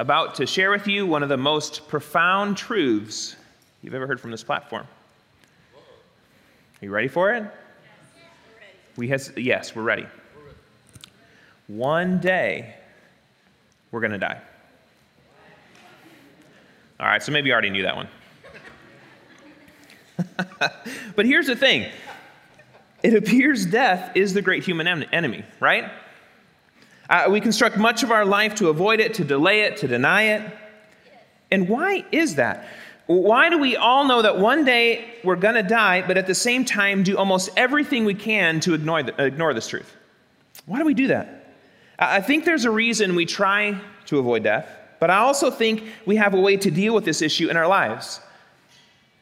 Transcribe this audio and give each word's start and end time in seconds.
about 0.00 0.36
to 0.36 0.46
share 0.46 0.70
with 0.70 0.86
you 0.88 1.06
one 1.06 1.22
of 1.22 1.28
the 1.28 1.36
most 1.36 1.86
profound 1.86 2.56
truths 2.56 3.36
you've 3.82 3.92
ever 3.92 4.06
heard 4.06 4.18
from 4.18 4.30
this 4.30 4.42
platform. 4.42 4.86
Are 5.74 6.84
you 6.84 6.90
ready 6.90 7.08
for 7.08 7.34
it? 7.34 7.44
We 8.96 9.08
has, 9.08 9.30
yes, 9.36 9.76
we're 9.76 9.82
ready. 9.82 10.06
One 11.66 12.18
day, 12.18 12.74
we're 13.90 14.00
going 14.00 14.12
to 14.12 14.18
die. 14.18 14.40
All 16.98 17.06
right, 17.06 17.22
so 17.22 17.30
maybe 17.30 17.48
you 17.48 17.52
already 17.52 17.68
knew 17.68 17.82
that 17.82 17.96
one. 17.96 18.08
but 21.14 21.26
here's 21.26 21.46
the 21.46 21.56
thing 21.56 21.90
it 23.02 23.14
appears 23.14 23.66
death 23.66 24.16
is 24.16 24.32
the 24.32 24.40
great 24.40 24.64
human 24.64 24.86
enemy, 24.86 25.44
right? 25.60 25.90
Uh, 27.10 27.26
we 27.28 27.40
construct 27.40 27.76
much 27.76 28.04
of 28.04 28.12
our 28.12 28.24
life 28.24 28.54
to 28.54 28.68
avoid 28.68 29.00
it, 29.00 29.14
to 29.14 29.24
delay 29.24 29.62
it, 29.62 29.76
to 29.78 29.88
deny 29.88 30.22
it. 30.22 30.52
And 31.50 31.68
why 31.68 32.04
is 32.12 32.36
that? 32.36 32.68
Why 33.06 33.50
do 33.50 33.58
we 33.58 33.74
all 33.74 34.04
know 34.04 34.22
that 34.22 34.38
one 34.38 34.64
day 34.64 35.16
we're 35.24 35.34
going 35.34 35.56
to 35.56 35.64
die, 35.64 36.02
but 36.06 36.16
at 36.16 36.28
the 36.28 36.34
same 36.36 36.64
time 36.64 37.02
do 37.02 37.18
almost 37.18 37.50
everything 37.56 38.04
we 38.04 38.14
can 38.14 38.60
to 38.60 38.74
ignore, 38.74 39.02
the, 39.02 39.24
ignore 39.24 39.52
this 39.52 39.66
truth? 39.66 39.92
Why 40.66 40.78
do 40.78 40.84
we 40.84 40.94
do 40.94 41.08
that? 41.08 41.56
I 41.98 42.20
think 42.20 42.44
there's 42.44 42.64
a 42.64 42.70
reason 42.70 43.16
we 43.16 43.26
try 43.26 43.80
to 44.06 44.18
avoid 44.20 44.44
death, 44.44 44.68
but 45.00 45.10
I 45.10 45.16
also 45.16 45.50
think 45.50 45.82
we 46.06 46.14
have 46.14 46.34
a 46.34 46.40
way 46.40 46.56
to 46.58 46.70
deal 46.70 46.94
with 46.94 47.04
this 47.04 47.22
issue 47.22 47.50
in 47.50 47.56
our 47.56 47.66
lives. 47.66 48.20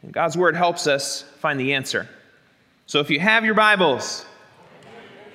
And 0.02 0.12
God's 0.12 0.36
Word 0.36 0.54
helps 0.54 0.86
us 0.86 1.22
find 1.40 1.58
the 1.58 1.72
answer. 1.72 2.06
So 2.84 3.00
if 3.00 3.08
you 3.08 3.18
have 3.18 3.46
your 3.46 3.54
Bibles, 3.54 4.26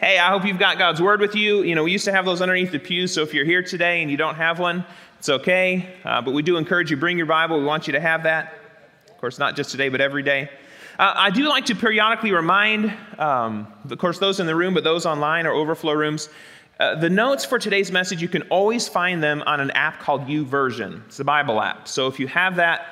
hey, 0.03 0.19
I 0.19 0.27
hope 0.31 0.43
you've 0.43 0.59
got 0.59 0.77
God's 0.77 1.01
Word 1.01 1.21
with 1.21 1.33
you. 1.33 1.63
You 1.63 1.75
know, 1.75 1.83
we 1.83 1.93
used 1.93 2.03
to 2.03 2.11
have 2.11 2.25
those 2.25 2.41
underneath 2.41 2.73
the 2.73 2.79
pews, 2.79 3.13
so 3.13 3.21
if 3.21 3.33
you're 3.33 3.45
here 3.45 3.63
today 3.63 4.01
and 4.01 4.11
you 4.11 4.17
don't 4.17 4.35
have 4.35 4.59
one, 4.59 4.83
it's 5.17 5.29
okay, 5.29 5.95
uh, 6.03 6.21
but 6.21 6.33
we 6.33 6.43
do 6.43 6.57
encourage 6.57 6.91
you 6.91 6.97
bring 6.97 7.15
your 7.15 7.25
Bible. 7.25 7.57
We 7.57 7.63
want 7.63 7.87
you 7.87 7.93
to 7.93 8.01
have 8.01 8.23
that. 8.23 8.53
Of 9.09 9.17
course, 9.17 9.39
not 9.39 9.55
just 9.55 9.71
today, 9.71 9.87
but 9.87 10.01
every 10.01 10.21
day. 10.21 10.49
Uh, 10.99 11.13
I 11.15 11.29
do 11.29 11.47
like 11.47 11.67
to 11.67 11.75
periodically 11.75 12.33
remind, 12.33 12.93
um, 13.17 13.65
of 13.89 13.97
course, 13.97 14.19
those 14.19 14.41
in 14.41 14.45
the 14.45 14.57
room, 14.57 14.73
but 14.73 14.83
those 14.83 15.05
online 15.05 15.45
or 15.45 15.53
overflow 15.53 15.93
rooms. 15.93 16.27
Uh, 16.81 16.95
the 16.95 17.09
notes 17.09 17.45
for 17.45 17.57
today's 17.57 17.89
message, 17.89 18.21
you 18.21 18.27
can 18.27 18.41
always 18.49 18.89
find 18.89 19.23
them 19.23 19.41
on 19.45 19.61
an 19.61 19.71
app 19.71 20.01
called 20.01 20.27
YouVersion. 20.27 21.01
It's 21.05 21.21
a 21.21 21.23
Bible 21.23 21.61
app. 21.61 21.87
So 21.87 22.07
if 22.07 22.19
you 22.19 22.27
have 22.27 22.57
that, 22.57 22.87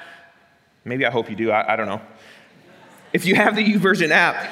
maybe 0.86 1.06
I 1.06 1.10
hope 1.10 1.30
you 1.30 1.36
do, 1.36 1.52
I, 1.52 1.74
I 1.74 1.76
don't 1.76 1.88
know. 1.88 2.02
If 3.12 3.26
you 3.26 3.36
have 3.36 3.58
the 3.58 3.66
YouVersion 3.66 4.12
app, 4.12 4.50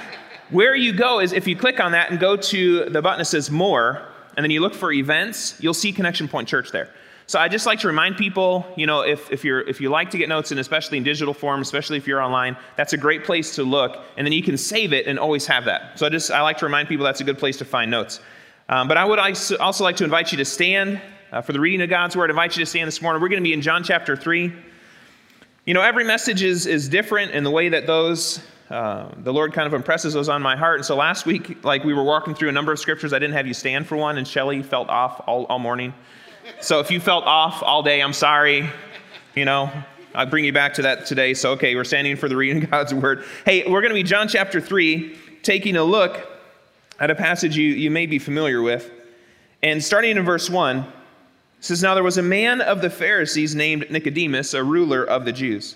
where 0.51 0.75
you 0.75 0.93
go 0.93 1.19
is 1.19 1.33
if 1.33 1.47
you 1.47 1.55
click 1.55 1.79
on 1.79 1.91
that 1.91 2.09
and 2.11 2.19
go 2.19 2.35
to 2.35 2.85
the 2.85 3.01
button 3.01 3.19
that 3.19 3.25
says 3.25 3.51
More, 3.51 4.07
and 4.35 4.43
then 4.43 4.51
you 4.51 4.61
look 4.61 4.73
for 4.73 4.91
events, 4.91 5.55
you'll 5.59 5.73
see 5.73 5.91
Connection 5.91 6.27
Point 6.27 6.47
Church 6.47 6.71
there. 6.71 6.89
So 7.27 7.37
I 7.37 7.47
just 7.47 7.67
like 7.67 7.79
to 7.81 7.87
remind 7.87 8.17
people, 8.17 8.65
you 8.75 8.87
know, 8.87 9.01
if, 9.01 9.31
if, 9.31 9.43
you're, 9.43 9.61
if 9.61 9.79
you 9.79 9.89
like 9.89 10.09
to 10.11 10.17
get 10.17 10.29
notes, 10.29 10.49
and 10.49 10.59
especially 10.59 10.97
in 10.97 11.03
digital 11.03 11.33
form, 11.33 11.61
especially 11.61 11.97
if 11.97 12.07
you're 12.07 12.21
online, 12.21 12.57
that's 12.75 12.93
a 12.93 12.97
great 12.97 13.23
place 13.23 13.53
to 13.55 13.63
look, 13.63 14.03
and 14.17 14.25
then 14.25 14.31
you 14.33 14.41
can 14.41 14.57
save 14.57 14.93
it 14.93 15.05
and 15.05 15.19
always 15.19 15.45
have 15.45 15.65
that. 15.65 15.99
So 15.99 16.07
I 16.07 16.09
just 16.09 16.31
I 16.31 16.41
like 16.41 16.57
to 16.57 16.65
remind 16.65 16.87
people 16.87 17.05
that's 17.05 17.21
a 17.21 17.23
good 17.23 17.37
place 17.37 17.57
to 17.57 17.65
find 17.65 17.91
notes. 17.91 18.19
Um, 18.67 18.87
but 18.87 18.97
I 18.97 19.05
would 19.05 19.19
also 19.19 19.83
like 19.83 19.97
to 19.97 20.03
invite 20.03 20.31
you 20.31 20.39
to 20.39 20.45
stand 20.45 20.99
uh, 21.31 21.41
for 21.41 21.53
the 21.53 21.59
reading 21.59 21.81
of 21.81 21.89
God's 21.91 22.15
Word. 22.15 22.31
I 22.31 22.33
invite 22.33 22.57
you 22.57 22.63
to 22.63 22.69
stand 22.69 22.87
this 22.87 23.01
morning. 23.01 23.21
We're 23.21 23.29
going 23.29 23.43
to 23.43 23.47
be 23.47 23.53
in 23.53 23.61
John 23.61 23.83
chapter 23.83 24.15
3. 24.15 24.51
You 25.65 25.73
know, 25.75 25.81
every 25.81 26.05
message 26.05 26.41
is, 26.41 26.65
is 26.65 26.89
different 26.89 27.31
in 27.31 27.43
the 27.43 27.51
way 27.51 27.69
that 27.69 27.85
those 27.85 28.41
uh, 28.69 29.09
the 29.17 29.33
Lord 29.33 29.53
kind 29.53 29.65
of 29.65 29.73
impresses 29.73 30.13
those 30.13 30.29
on 30.29 30.41
my 30.41 30.55
heart. 30.55 30.77
And 30.77 30.85
so 30.85 30.95
last 30.95 31.25
week, 31.25 31.63
like 31.63 31.83
we 31.83 31.93
were 31.93 32.03
walking 32.03 32.35
through 32.35 32.49
a 32.49 32.51
number 32.51 32.71
of 32.71 32.79
scriptures, 32.79 33.13
I 33.13 33.19
didn't 33.19 33.33
have 33.33 33.47
you 33.47 33.53
stand 33.53 33.87
for 33.87 33.97
one, 33.97 34.17
and 34.17 34.27
Shelly 34.27 34.61
felt 34.61 34.89
off 34.89 35.21
all, 35.27 35.45
all 35.45 35.59
morning. 35.59 35.93
So 36.61 36.79
if 36.79 36.91
you 36.91 36.99
felt 36.99 37.25
off 37.25 37.63
all 37.63 37.81
day, 37.81 38.01
I'm 38.01 38.13
sorry. 38.13 38.69
You 39.35 39.45
know, 39.45 39.71
I'll 40.13 40.27
bring 40.27 40.45
you 40.45 40.53
back 40.53 40.73
to 40.75 40.83
that 40.83 41.05
today. 41.05 41.33
So, 41.33 41.51
okay, 41.51 41.75
we're 41.75 41.83
standing 41.83 42.15
for 42.15 42.29
the 42.29 42.35
reading 42.35 42.63
of 42.63 42.69
God's 42.69 42.93
word. 42.93 43.23
Hey, 43.45 43.67
we're 43.67 43.81
going 43.81 43.91
to 43.91 43.95
be 43.95 44.03
John 44.03 44.27
chapter 44.27 44.61
3, 44.61 45.17
taking 45.41 45.75
a 45.75 45.83
look 45.83 46.27
at 46.99 47.09
a 47.09 47.15
passage 47.15 47.55
you, 47.55 47.69
you 47.69 47.89
may 47.89 48.05
be 48.05 48.19
familiar 48.19 48.61
with. 48.61 48.91
And 49.63 49.83
starting 49.83 50.15
in 50.17 50.23
verse 50.23 50.49
1, 50.49 50.85
says, 51.59 51.81
Now 51.81 51.93
there 51.93 52.03
was 52.03 52.17
a 52.17 52.23
man 52.23 52.61
of 52.61 52.81
the 52.81 52.89
Pharisees 52.89 53.55
named 53.55 53.89
Nicodemus, 53.89 54.53
a 54.53 54.63
ruler 54.63 55.03
of 55.03 55.25
the 55.25 55.31
Jews. 55.31 55.75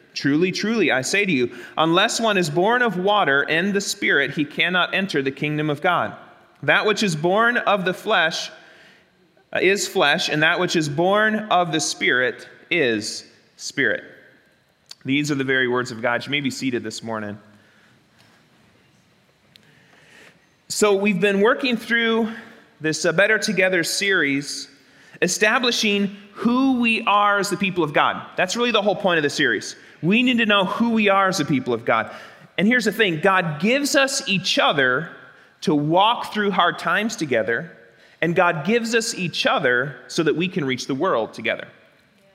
Truly, 0.13 0.51
truly, 0.51 0.91
I 0.91 1.01
say 1.01 1.25
to 1.25 1.31
you, 1.31 1.55
unless 1.77 2.19
one 2.19 2.37
is 2.37 2.49
born 2.49 2.81
of 2.81 2.97
water 2.97 3.49
and 3.49 3.73
the 3.73 3.81
Spirit, 3.81 4.31
he 4.31 4.43
cannot 4.43 4.93
enter 4.93 5.21
the 5.21 5.31
kingdom 5.31 5.69
of 5.69 5.81
God. 5.81 6.15
That 6.63 6.85
which 6.85 7.01
is 7.01 7.15
born 7.15 7.57
of 7.57 7.85
the 7.85 7.93
flesh 7.93 8.51
is 9.61 9.87
flesh, 9.87 10.29
and 10.29 10.43
that 10.43 10.59
which 10.59 10.75
is 10.75 10.89
born 10.89 11.35
of 11.49 11.71
the 11.71 11.79
Spirit 11.79 12.47
is 12.69 13.25
spirit. 13.57 14.03
These 15.05 15.31
are 15.31 15.35
the 15.35 15.43
very 15.43 15.67
words 15.67 15.91
of 15.91 16.01
God. 16.01 16.25
You 16.25 16.31
may 16.31 16.41
be 16.41 16.51
seated 16.51 16.83
this 16.83 17.01
morning. 17.01 17.37
So, 20.67 20.95
we've 20.95 21.19
been 21.19 21.41
working 21.41 21.75
through 21.75 22.31
this 22.79 23.05
uh, 23.05 23.11
Better 23.11 23.37
Together 23.37 23.83
series, 23.83 24.69
establishing 25.21 26.15
who 26.33 26.79
we 26.79 27.01
are 27.03 27.39
as 27.39 27.49
the 27.49 27.57
people 27.57 27.83
of 27.83 27.93
God. 27.93 28.25
That's 28.35 28.55
really 28.55 28.71
the 28.71 28.81
whole 28.81 28.95
point 28.95 29.17
of 29.17 29.23
the 29.23 29.29
series. 29.29 29.75
We 30.01 30.23
need 30.23 30.39
to 30.39 30.45
know 30.45 30.65
who 30.65 30.91
we 30.91 31.09
are 31.09 31.27
as 31.27 31.39
a 31.39 31.45
people 31.45 31.73
of 31.73 31.85
God. 31.85 32.11
And 32.57 32.67
here's 32.67 32.85
the 32.85 32.91
thing 32.91 33.19
God 33.21 33.59
gives 33.59 33.95
us 33.95 34.27
each 34.27 34.59
other 34.59 35.09
to 35.61 35.75
walk 35.75 36.33
through 36.33 36.51
hard 36.51 36.79
times 36.79 37.15
together, 37.15 37.75
and 38.21 38.35
God 38.35 38.65
gives 38.65 38.95
us 38.95 39.13
each 39.13 39.45
other 39.45 39.95
so 40.07 40.23
that 40.23 40.35
we 40.35 40.47
can 40.47 40.65
reach 40.65 40.87
the 40.87 40.95
world 40.95 41.33
together. 41.33 41.67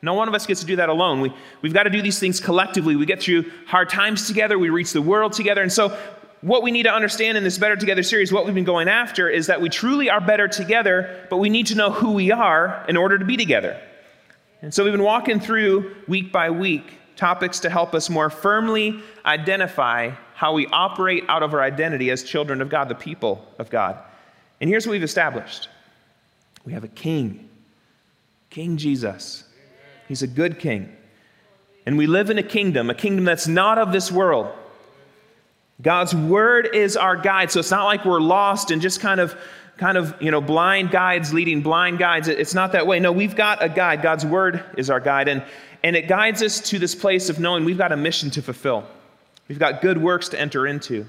No 0.02 0.14
one 0.14 0.28
of 0.28 0.34
us 0.34 0.46
gets 0.46 0.60
to 0.60 0.66
do 0.66 0.76
that 0.76 0.88
alone. 0.88 1.20
We, 1.20 1.32
we've 1.62 1.72
got 1.72 1.84
to 1.84 1.90
do 1.90 2.02
these 2.02 2.18
things 2.18 2.38
collectively. 2.38 2.96
We 2.96 3.06
get 3.06 3.20
through 3.20 3.50
hard 3.66 3.88
times 3.88 4.26
together, 4.26 4.58
we 4.58 4.70
reach 4.70 4.92
the 4.92 5.02
world 5.02 5.32
together. 5.32 5.62
And 5.62 5.72
so, 5.72 5.96
what 6.42 6.62
we 6.62 6.70
need 6.70 6.84
to 6.84 6.92
understand 6.92 7.36
in 7.38 7.44
this 7.44 7.58
Better 7.58 7.76
Together 7.76 8.02
series, 8.02 8.30
what 8.30 8.44
we've 8.44 8.54
been 8.54 8.64
going 8.64 8.88
after, 8.88 9.28
is 9.28 9.46
that 9.46 9.60
we 9.60 9.68
truly 9.68 10.10
are 10.10 10.20
better 10.20 10.46
together, 10.46 11.26
but 11.30 11.38
we 11.38 11.48
need 11.48 11.66
to 11.68 11.74
know 11.74 11.90
who 11.90 12.12
we 12.12 12.30
are 12.30 12.84
in 12.88 12.96
order 12.96 13.18
to 13.18 13.24
be 13.24 13.36
together. 13.36 13.80
And 14.62 14.72
so, 14.72 14.84
we've 14.84 14.92
been 14.92 15.02
walking 15.02 15.40
through 15.40 15.94
week 16.06 16.30
by 16.30 16.50
week 16.50 16.84
topics 17.16 17.60
to 17.60 17.70
help 17.70 17.94
us 17.94 18.10
more 18.10 18.30
firmly 18.30 19.00
identify 19.24 20.10
how 20.34 20.52
we 20.52 20.66
operate 20.68 21.24
out 21.28 21.42
of 21.42 21.54
our 21.54 21.62
identity 21.62 22.10
as 22.10 22.22
children 22.22 22.60
of 22.60 22.68
God, 22.68 22.88
the 22.88 22.94
people 22.94 23.46
of 23.58 23.70
God. 23.70 23.98
And 24.60 24.68
here's 24.68 24.86
what 24.86 24.92
we've 24.92 25.02
established 25.02 25.68
we 26.64 26.72
have 26.72 26.84
a 26.84 26.88
king, 26.88 27.48
King 28.50 28.76
Jesus. 28.76 29.44
He's 30.08 30.22
a 30.22 30.26
good 30.26 30.58
king. 30.58 30.94
And 31.84 31.96
we 31.96 32.06
live 32.06 32.30
in 32.30 32.38
a 32.38 32.42
kingdom, 32.42 32.90
a 32.90 32.94
kingdom 32.94 33.24
that's 33.24 33.46
not 33.46 33.78
of 33.78 33.92
this 33.92 34.10
world. 34.10 34.52
God's 35.80 36.14
word 36.14 36.74
is 36.74 36.96
our 36.96 37.16
guide, 37.16 37.50
so 37.50 37.60
it's 37.60 37.70
not 37.70 37.84
like 37.84 38.04
we're 38.04 38.20
lost 38.20 38.70
and 38.70 38.80
just 38.80 39.00
kind 39.00 39.20
of 39.20 39.36
kind 39.76 39.98
of, 39.98 40.14
you 40.22 40.30
know, 40.30 40.40
blind 40.40 40.90
guides 40.90 41.34
leading 41.34 41.60
blind 41.60 41.98
guides. 41.98 42.28
It's 42.28 42.54
not 42.54 42.72
that 42.72 42.86
way. 42.86 42.98
No, 42.98 43.12
we've 43.12 43.36
got 43.36 43.62
a 43.62 43.68
guide. 43.68 44.00
God's 44.00 44.24
word 44.24 44.64
is 44.78 44.88
our 44.88 45.00
guide. 45.00 45.28
And, 45.28 45.44
and 45.86 45.94
it 45.94 46.08
guides 46.08 46.42
us 46.42 46.58
to 46.58 46.80
this 46.80 46.96
place 46.96 47.28
of 47.28 47.38
knowing 47.38 47.64
we've 47.64 47.78
got 47.78 47.92
a 47.92 47.96
mission 47.96 48.28
to 48.32 48.42
fulfill. 48.42 48.84
We've 49.46 49.60
got 49.60 49.82
good 49.82 49.96
works 50.02 50.28
to 50.30 50.40
enter 50.40 50.66
into. 50.66 51.06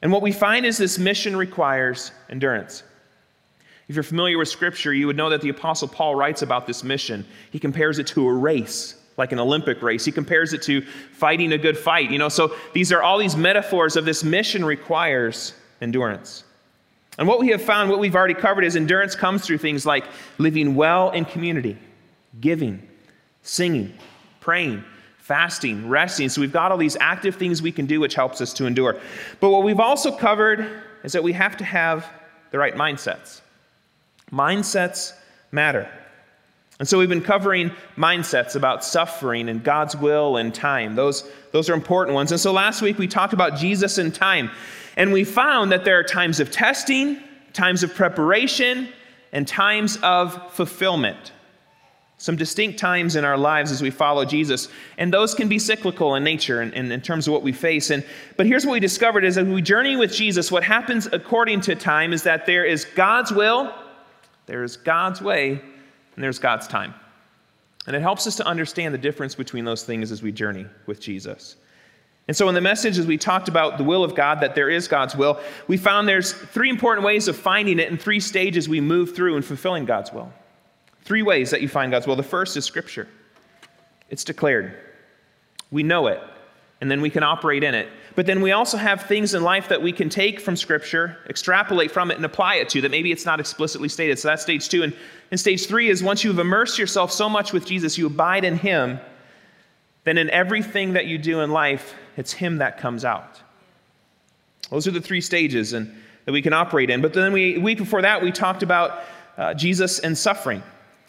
And 0.00 0.10
what 0.10 0.22
we 0.22 0.32
find 0.32 0.64
is 0.64 0.78
this 0.78 0.98
mission 0.98 1.36
requires 1.36 2.10
endurance. 2.30 2.82
If 3.86 3.94
you're 3.94 4.02
familiar 4.02 4.38
with 4.38 4.48
Scripture, 4.48 4.94
you 4.94 5.06
would 5.06 5.16
know 5.18 5.28
that 5.28 5.42
the 5.42 5.50
Apostle 5.50 5.88
Paul 5.88 6.14
writes 6.14 6.40
about 6.40 6.66
this 6.66 6.82
mission. 6.82 7.26
He 7.50 7.58
compares 7.58 7.98
it 7.98 8.06
to 8.06 8.26
a 8.26 8.32
race. 8.32 8.94
like 9.16 9.32
an 9.32 9.38
Olympic 9.38 9.82
race. 9.82 10.04
He 10.04 10.12
compares 10.12 10.52
it 10.52 10.62
to 10.62 10.82
fighting 11.12 11.52
a 11.52 11.58
good 11.58 11.76
fight. 11.76 12.10
You 12.10 12.18
know, 12.18 12.28
so 12.28 12.54
these 12.72 12.92
are 12.92 13.02
all 13.02 13.18
these 13.18 13.36
metaphors 13.36 13.96
of 13.96 14.04
this 14.04 14.22
mission 14.24 14.64
requires 14.64 15.54
endurance. 15.80 16.44
And 17.18 17.26
what 17.26 17.40
we 17.40 17.48
have 17.48 17.62
found, 17.62 17.90
what 17.90 17.98
we've 17.98 18.14
already 18.14 18.34
covered, 18.34 18.64
is 18.64 18.76
endurance 18.76 19.14
comes 19.14 19.44
through 19.44 19.58
things 19.58 19.86
like 19.86 20.04
living 20.38 20.74
well 20.74 21.10
in 21.10 21.24
community, 21.24 21.78
giving, 22.40 22.85
singing, 23.46 23.94
praying, 24.40 24.84
fasting, 25.18 25.88
resting. 25.88 26.28
So 26.28 26.40
we've 26.40 26.52
got 26.52 26.72
all 26.72 26.78
these 26.78 26.96
active 27.00 27.36
things 27.36 27.62
we 27.62 27.72
can 27.72 27.86
do 27.86 28.00
which 28.00 28.14
helps 28.14 28.40
us 28.40 28.52
to 28.54 28.66
endure. 28.66 28.98
But 29.40 29.50
what 29.50 29.62
we've 29.62 29.80
also 29.80 30.10
covered 30.10 30.82
is 31.04 31.12
that 31.12 31.22
we 31.22 31.32
have 31.32 31.56
to 31.58 31.64
have 31.64 32.06
the 32.50 32.58
right 32.58 32.74
mindsets. 32.74 33.40
Mindsets 34.30 35.12
matter. 35.52 35.88
And 36.78 36.88
so 36.88 36.98
we've 36.98 37.08
been 37.08 37.22
covering 37.22 37.70
mindsets 37.96 38.56
about 38.56 38.84
suffering 38.84 39.48
and 39.48 39.62
God's 39.62 39.96
will 39.96 40.36
and 40.36 40.54
time. 40.54 40.94
Those, 40.94 41.28
those 41.52 41.70
are 41.70 41.74
important 41.74 42.14
ones. 42.14 42.32
And 42.32 42.40
so 42.40 42.52
last 42.52 42.82
week 42.82 42.98
we 42.98 43.06
talked 43.06 43.32
about 43.32 43.56
Jesus 43.56 43.98
and 43.98 44.14
time. 44.14 44.50
And 44.96 45.12
we 45.12 45.24
found 45.24 45.72
that 45.72 45.84
there 45.84 45.98
are 45.98 46.04
times 46.04 46.40
of 46.40 46.50
testing, 46.50 47.18
times 47.52 47.82
of 47.82 47.94
preparation, 47.94 48.88
and 49.32 49.46
times 49.46 49.98
of 50.02 50.52
fulfillment. 50.52 51.32
Some 52.18 52.36
distinct 52.36 52.78
times 52.78 53.14
in 53.14 53.24
our 53.24 53.36
lives 53.36 53.70
as 53.70 53.82
we 53.82 53.90
follow 53.90 54.24
Jesus. 54.24 54.68
And 54.96 55.12
those 55.12 55.34
can 55.34 55.48
be 55.48 55.58
cyclical 55.58 56.14
in 56.14 56.24
nature 56.24 56.62
and, 56.62 56.72
in 56.72 57.00
terms 57.02 57.26
of 57.26 57.34
what 57.34 57.42
we 57.42 57.52
face. 57.52 57.90
And, 57.90 58.04
but 58.36 58.46
here's 58.46 58.64
what 58.64 58.72
we 58.72 58.80
discovered 58.80 59.22
is 59.22 59.34
that 59.34 59.46
we 59.46 59.60
journey 59.60 59.96
with 59.96 60.12
Jesus, 60.12 60.50
what 60.50 60.64
happens 60.64 61.06
according 61.12 61.60
to 61.62 61.74
time 61.74 62.14
is 62.14 62.22
that 62.22 62.46
there 62.46 62.64
is 62.64 62.86
God's 62.86 63.32
will, 63.32 63.74
there 64.46 64.64
is 64.64 64.78
God's 64.78 65.20
way, 65.20 65.50
and 65.50 66.24
there's 66.24 66.38
God's 66.38 66.66
time. 66.66 66.94
And 67.86 67.94
it 67.94 68.00
helps 68.00 68.26
us 68.26 68.36
to 68.36 68.46
understand 68.46 68.94
the 68.94 68.98
difference 68.98 69.34
between 69.34 69.64
those 69.64 69.84
things 69.84 70.10
as 70.10 70.22
we 70.22 70.32
journey 70.32 70.66
with 70.86 71.00
Jesus. 71.00 71.56
And 72.28 72.36
so, 72.36 72.48
in 72.48 72.56
the 72.56 72.60
message, 72.60 72.98
as 72.98 73.06
we 73.06 73.18
talked 73.18 73.48
about 73.48 73.78
the 73.78 73.84
will 73.84 74.02
of 74.02 74.16
God, 74.16 74.40
that 74.40 74.56
there 74.56 74.68
is 74.68 74.88
God's 74.88 75.14
will, 75.14 75.38
we 75.68 75.76
found 75.76 76.08
there's 76.08 76.32
three 76.32 76.70
important 76.70 77.06
ways 77.06 77.28
of 77.28 77.36
finding 77.36 77.78
it 77.78 77.88
and 77.88 78.00
three 78.00 78.18
stages 78.18 78.68
we 78.68 78.80
move 78.80 79.14
through 79.14 79.36
in 79.36 79.42
fulfilling 79.42 79.84
God's 79.84 80.12
will. 80.12 80.32
Three 81.06 81.22
ways 81.22 81.50
that 81.50 81.62
you 81.62 81.68
find 81.68 81.90
God's 81.90 82.06
will. 82.06 82.16
The 82.16 82.22
first 82.22 82.56
is 82.56 82.64
Scripture, 82.64 83.08
it's 84.10 84.24
declared. 84.24 84.76
We 85.72 85.82
know 85.82 86.06
it, 86.06 86.20
and 86.80 86.90
then 86.90 87.00
we 87.00 87.10
can 87.10 87.22
operate 87.22 87.64
in 87.64 87.74
it. 87.74 87.88
But 88.14 88.26
then 88.26 88.40
we 88.40 88.52
also 88.52 88.76
have 88.76 89.02
things 89.02 89.34
in 89.34 89.42
life 89.42 89.68
that 89.68 89.82
we 89.82 89.92
can 89.92 90.08
take 90.08 90.40
from 90.40 90.54
Scripture, 90.54 91.18
extrapolate 91.28 91.90
from 91.90 92.10
it, 92.10 92.16
and 92.16 92.24
apply 92.24 92.56
it 92.56 92.68
to 92.70 92.80
that 92.82 92.90
maybe 92.90 93.10
it's 93.10 93.26
not 93.26 93.40
explicitly 93.40 93.88
stated. 93.88 94.18
So 94.18 94.28
that's 94.28 94.42
stage 94.42 94.68
two. 94.68 94.82
And, 94.82 94.94
and 95.30 95.40
stage 95.40 95.66
three 95.66 95.88
is 95.88 96.02
once 96.02 96.22
you've 96.22 96.38
immersed 96.38 96.78
yourself 96.78 97.10
so 97.10 97.28
much 97.28 97.52
with 97.52 97.66
Jesus, 97.66 97.98
you 97.98 98.06
abide 98.06 98.44
in 98.44 98.56
Him 98.56 99.00
then 100.06 100.18
in 100.18 100.30
everything 100.30 100.92
that 100.92 101.06
you 101.06 101.18
do 101.18 101.40
in 101.40 101.50
life, 101.50 101.96
it's 102.16 102.32
Him 102.32 102.58
that 102.58 102.78
comes 102.78 103.04
out. 103.04 103.42
Those 104.70 104.86
are 104.86 104.92
the 104.92 105.00
three 105.00 105.20
stages 105.20 105.72
and, 105.72 105.92
that 106.24 106.32
we 106.32 106.42
can 106.42 106.52
operate 106.52 106.90
in. 106.90 107.02
But 107.02 107.12
then 107.12 107.32
we, 107.32 107.58
week 107.58 107.78
before 107.78 108.02
that, 108.02 108.22
we 108.22 108.30
talked 108.30 108.62
about 108.62 109.04
uh, 109.36 109.54
Jesus 109.54 109.98
and 109.98 110.16
suffering. 110.16 110.62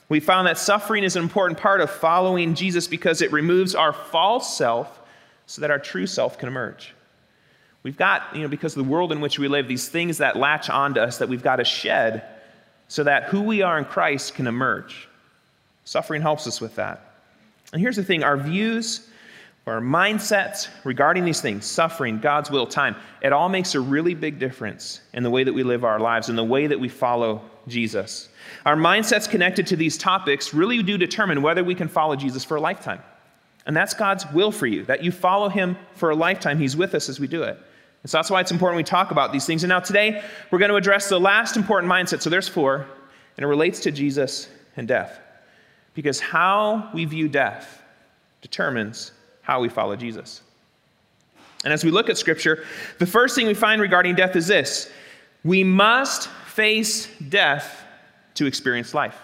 We 0.10 0.20
found 0.20 0.48
that 0.48 0.58
suffering 0.58 1.04
is 1.04 1.16
an 1.16 1.24
important 1.24 1.60
part 1.60 1.82
of 1.82 1.90
following 1.90 2.56
Jesus 2.56 2.88
because 2.88 3.22
it 3.22 3.32
removes 3.32 3.76
our 3.76 3.92
false 3.92 4.58
self 4.58 5.02
so 5.48 5.62
that 5.62 5.72
our 5.72 5.80
true 5.80 6.08
self 6.08 6.38
can 6.38 6.48
emerge. 6.48 6.94
We've 7.84 7.98
got, 7.98 8.36
you 8.36 8.42
know, 8.42 8.48
because 8.48 8.76
of 8.76 8.84
the 8.84 8.90
world 8.90 9.12
in 9.12 9.22
which 9.22 9.40
we 9.40 9.48
live, 9.48 9.68
these 9.68 9.90
things 9.90 10.18
that 10.18 10.36
latch 10.36 10.70
onto 10.70 11.00
us 11.00 11.18
that 11.20 11.30
we've 11.30 11.44
got 11.44 11.58
to 11.58 11.64
shed 11.64 12.24
so 12.88 13.04
that 13.04 13.26
who 13.26 13.42
we 13.42 13.62
are 13.62 13.78
in 13.78 13.86
Christ 13.86 14.36
can 14.36 14.48
emerge. 14.48 15.08
Suffering 15.84 16.22
helps 16.22 16.48
us 16.48 16.60
with 16.60 16.76
that. 16.76 17.16
And 17.74 17.82
here's 17.82 17.96
the 17.98 18.04
thing 18.04 18.24
our 18.24 18.38
views, 18.38 19.08
our 19.66 19.82
mindsets 19.82 20.70
regarding 20.86 21.26
these 21.26 21.42
things 21.42 21.66
suffering, 21.66 22.20
God's 22.20 22.50
will, 22.50 22.66
time 22.66 22.96
it 23.22 23.34
all 23.34 23.50
makes 23.50 23.76
a 23.76 23.80
really 23.80 24.14
big 24.14 24.40
difference 24.40 25.02
in 25.14 25.24
the 25.24 25.30
way 25.30 25.44
that 25.44 25.54
we 25.54 25.64
live 25.64 25.84
our 25.84 26.00
lives 26.00 26.30
and 26.30 26.38
the 26.38 26.44
way 26.44 26.68
that 26.68 26.80
we 26.80 26.88
follow 26.88 27.42
Jesus. 27.68 28.30
Our 28.66 28.76
mindsets 28.76 29.30
connected 29.30 29.68
to 29.68 29.76
these 29.76 29.98
topics 29.98 30.54
really 30.54 30.82
do 30.84 30.98
determine 30.98 31.42
whether 31.42 31.64
we 31.64 31.76
can 31.76 31.88
follow 31.88 32.16
Jesus 32.16 32.44
for 32.44 32.58
a 32.58 32.62
lifetime. 32.62 33.02
And 33.66 33.76
that's 33.76 33.94
God's 33.94 34.26
will 34.32 34.52
for 34.52 34.66
you, 34.66 34.86
that 34.86 35.04
you 35.04 35.12
follow 35.12 35.50
him 35.50 35.78
for 35.94 36.10
a 36.10 36.16
lifetime. 36.16 36.58
He's 36.58 36.78
with 36.78 36.96
us 36.96 37.10
as 37.10 37.20
we 37.20 37.28
do 37.28 37.44
it. 37.44 37.58
And 38.04 38.10
so 38.10 38.18
that's 38.18 38.30
why 38.30 38.40
it's 38.40 38.52
important 38.52 38.78
we 38.78 38.84
talk 38.84 39.12
about 39.12 39.34
these 39.34 39.46
things. 39.46 39.64
And 39.64 39.70
now 39.70 39.82
today, 39.82 40.24
we're 40.52 40.60
going 40.60 40.70
to 40.70 40.78
address 40.78 41.10
the 41.10 41.20
last 41.20 41.58
important 41.58 41.92
mindset. 41.92 42.22
So 42.22 42.30
there's 42.30 42.48
four, 42.48 42.88
and 43.36 43.44
it 43.44 43.48
relates 43.48 43.82
to 43.82 43.92
Jesus 43.92 44.48
and 44.78 44.88
death. 44.88 45.20
Because 45.94 46.20
how 46.20 46.90
we 46.94 47.04
view 47.06 47.28
death 47.28 47.82
determines 48.42 49.12
how 49.42 49.60
we 49.60 49.68
follow 49.68 49.96
Jesus. 49.96 50.42
And 51.66 51.74
as 51.74 51.84
we 51.84 51.92
look 51.92 52.08
at 52.08 52.18
Scripture, 52.18 52.64
the 53.00 53.06
first 53.06 53.36
thing 53.36 53.48
we 53.48 53.54
find 53.54 53.82
regarding 53.82 54.16
death 54.16 54.36
is 54.36 54.48
this 54.48 54.90
we 55.44 55.64
must 55.64 56.30
face 56.58 57.08
death 57.30 57.84
to 58.34 58.48
experience 58.48 58.96
life. 58.96 59.16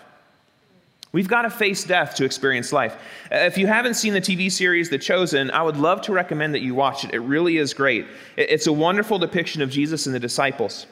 We've 1.14 1.28
got 1.28 1.42
to 1.42 1.50
face 1.50 1.84
death 1.84 2.14
to 2.18 2.26
experience 2.26 2.72
life. 2.72 2.94
Uh, 3.32 3.38
if 3.38 3.58
you 3.58 3.66
haven't 3.66 3.96
seen 3.96 4.14
the 4.14 4.22
TV 4.22 4.52
series 4.52 4.92
The 4.92 5.00
Chosen, 5.00 5.50
I 5.50 5.64
would 5.64 5.78
love 5.78 6.02
to 6.04 6.12
recommend 6.12 6.54
that 6.54 6.62
you 6.62 6.76
watch 6.76 7.04
it. 7.04 7.12
It 7.12 7.22
really 7.22 7.58
is 7.58 7.74
great. 7.74 8.06
It's 8.38 8.68
a 8.68 8.72
wonderful 8.72 9.18
depiction 9.18 9.64
of 9.64 9.72
Jesus 9.72 10.06
and 10.06 10.14
the 10.14 10.20
disciples. 10.20 10.86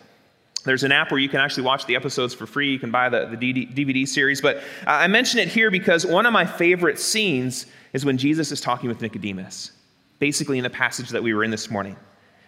There's 0.64 0.84
an 0.84 0.92
app 0.92 1.12
where 1.12 1.20
you 1.20 1.30
can 1.30 1.40
actually 1.40 1.64
watch 1.64 1.86
the 1.86 1.96
episodes 1.96 2.34
for 2.34 2.48
free. 2.48 2.72
You 2.72 2.80
can 2.80 2.90
buy 2.90 3.08
the, 3.08 3.28
the 3.28 3.38
DVD 3.38 4.08
series. 4.08 4.42
But 4.42 4.64
I 4.88 5.06
mention 5.06 5.40
it 5.40 5.48
here 5.48 5.70
because 5.70 6.08
one 6.08 6.26
of 6.26 6.34
my 6.34 6.46
favorite 6.46 6.98
scenes 6.98 7.68
is 7.94 8.04
when 8.04 8.18
Jesus 8.18 8.52
is 8.52 8.62
talking 8.62 8.90
with 8.90 9.00
Nicodemus, 9.00 9.74
basically 10.18 10.58
in 10.58 10.64
the 10.64 10.72
passage 10.72 11.10
that 11.10 11.22
we 11.22 11.36
were 11.36 11.44
in 11.44 11.52
this 11.52 11.70
morning. 11.70 11.96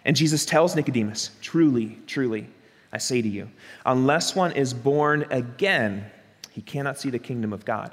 And 0.04 0.16
Jesus 0.16 0.44
tells 0.44 0.74
Nicodemus, 0.74 1.30
Truly, 1.40 1.96
truly, 2.08 2.48
I 2.94 2.98
say 2.98 3.20
to 3.20 3.28
you, 3.28 3.50
unless 3.84 4.36
one 4.36 4.52
is 4.52 4.72
born 4.72 5.26
again, 5.30 6.08
he 6.52 6.62
cannot 6.62 6.96
see 6.96 7.10
the 7.10 7.18
kingdom 7.18 7.52
of 7.52 7.64
God. 7.64 7.92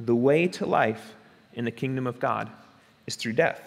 The 0.00 0.16
way 0.16 0.48
to 0.48 0.66
life 0.66 1.14
in 1.54 1.64
the 1.64 1.70
kingdom 1.70 2.08
of 2.08 2.18
God 2.18 2.50
is 3.06 3.14
through 3.14 3.34
death. 3.34 3.60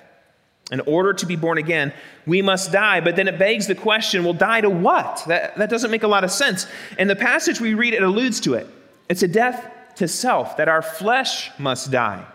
In 0.69 0.81
order 0.81 1.13
to 1.13 1.25
be 1.25 1.37
born 1.37 1.57
again, 1.57 1.93
we 2.27 2.41
must 2.41 2.73
die. 2.73 2.99
But 2.99 3.15
then 3.15 3.29
it 3.29 3.39
begs 3.39 3.67
the 3.67 3.73
question 3.73 4.25
well, 4.25 4.33
die 4.33 4.59
to 4.59 4.69
what? 4.69 5.23
That, 5.27 5.55
that 5.55 5.69
doesn't 5.69 5.91
make 5.91 6.03
a 6.03 6.09
lot 6.09 6.25
of 6.25 6.31
sense. 6.31 6.67
And 6.97 7.09
the 7.09 7.15
passage 7.15 7.61
we 7.61 7.73
read, 7.73 7.93
it 7.93 8.03
alludes 8.03 8.41
to 8.41 8.55
it. 8.55 8.67
It's 9.07 9.23
a 9.23 9.29
death 9.29 9.71
to 9.95 10.09
self, 10.09 10.57
that 10.57 10.67
our 10.67 10.81
flesh 10.81 11.51
must 11.57 11.89
die. 11.89 12.25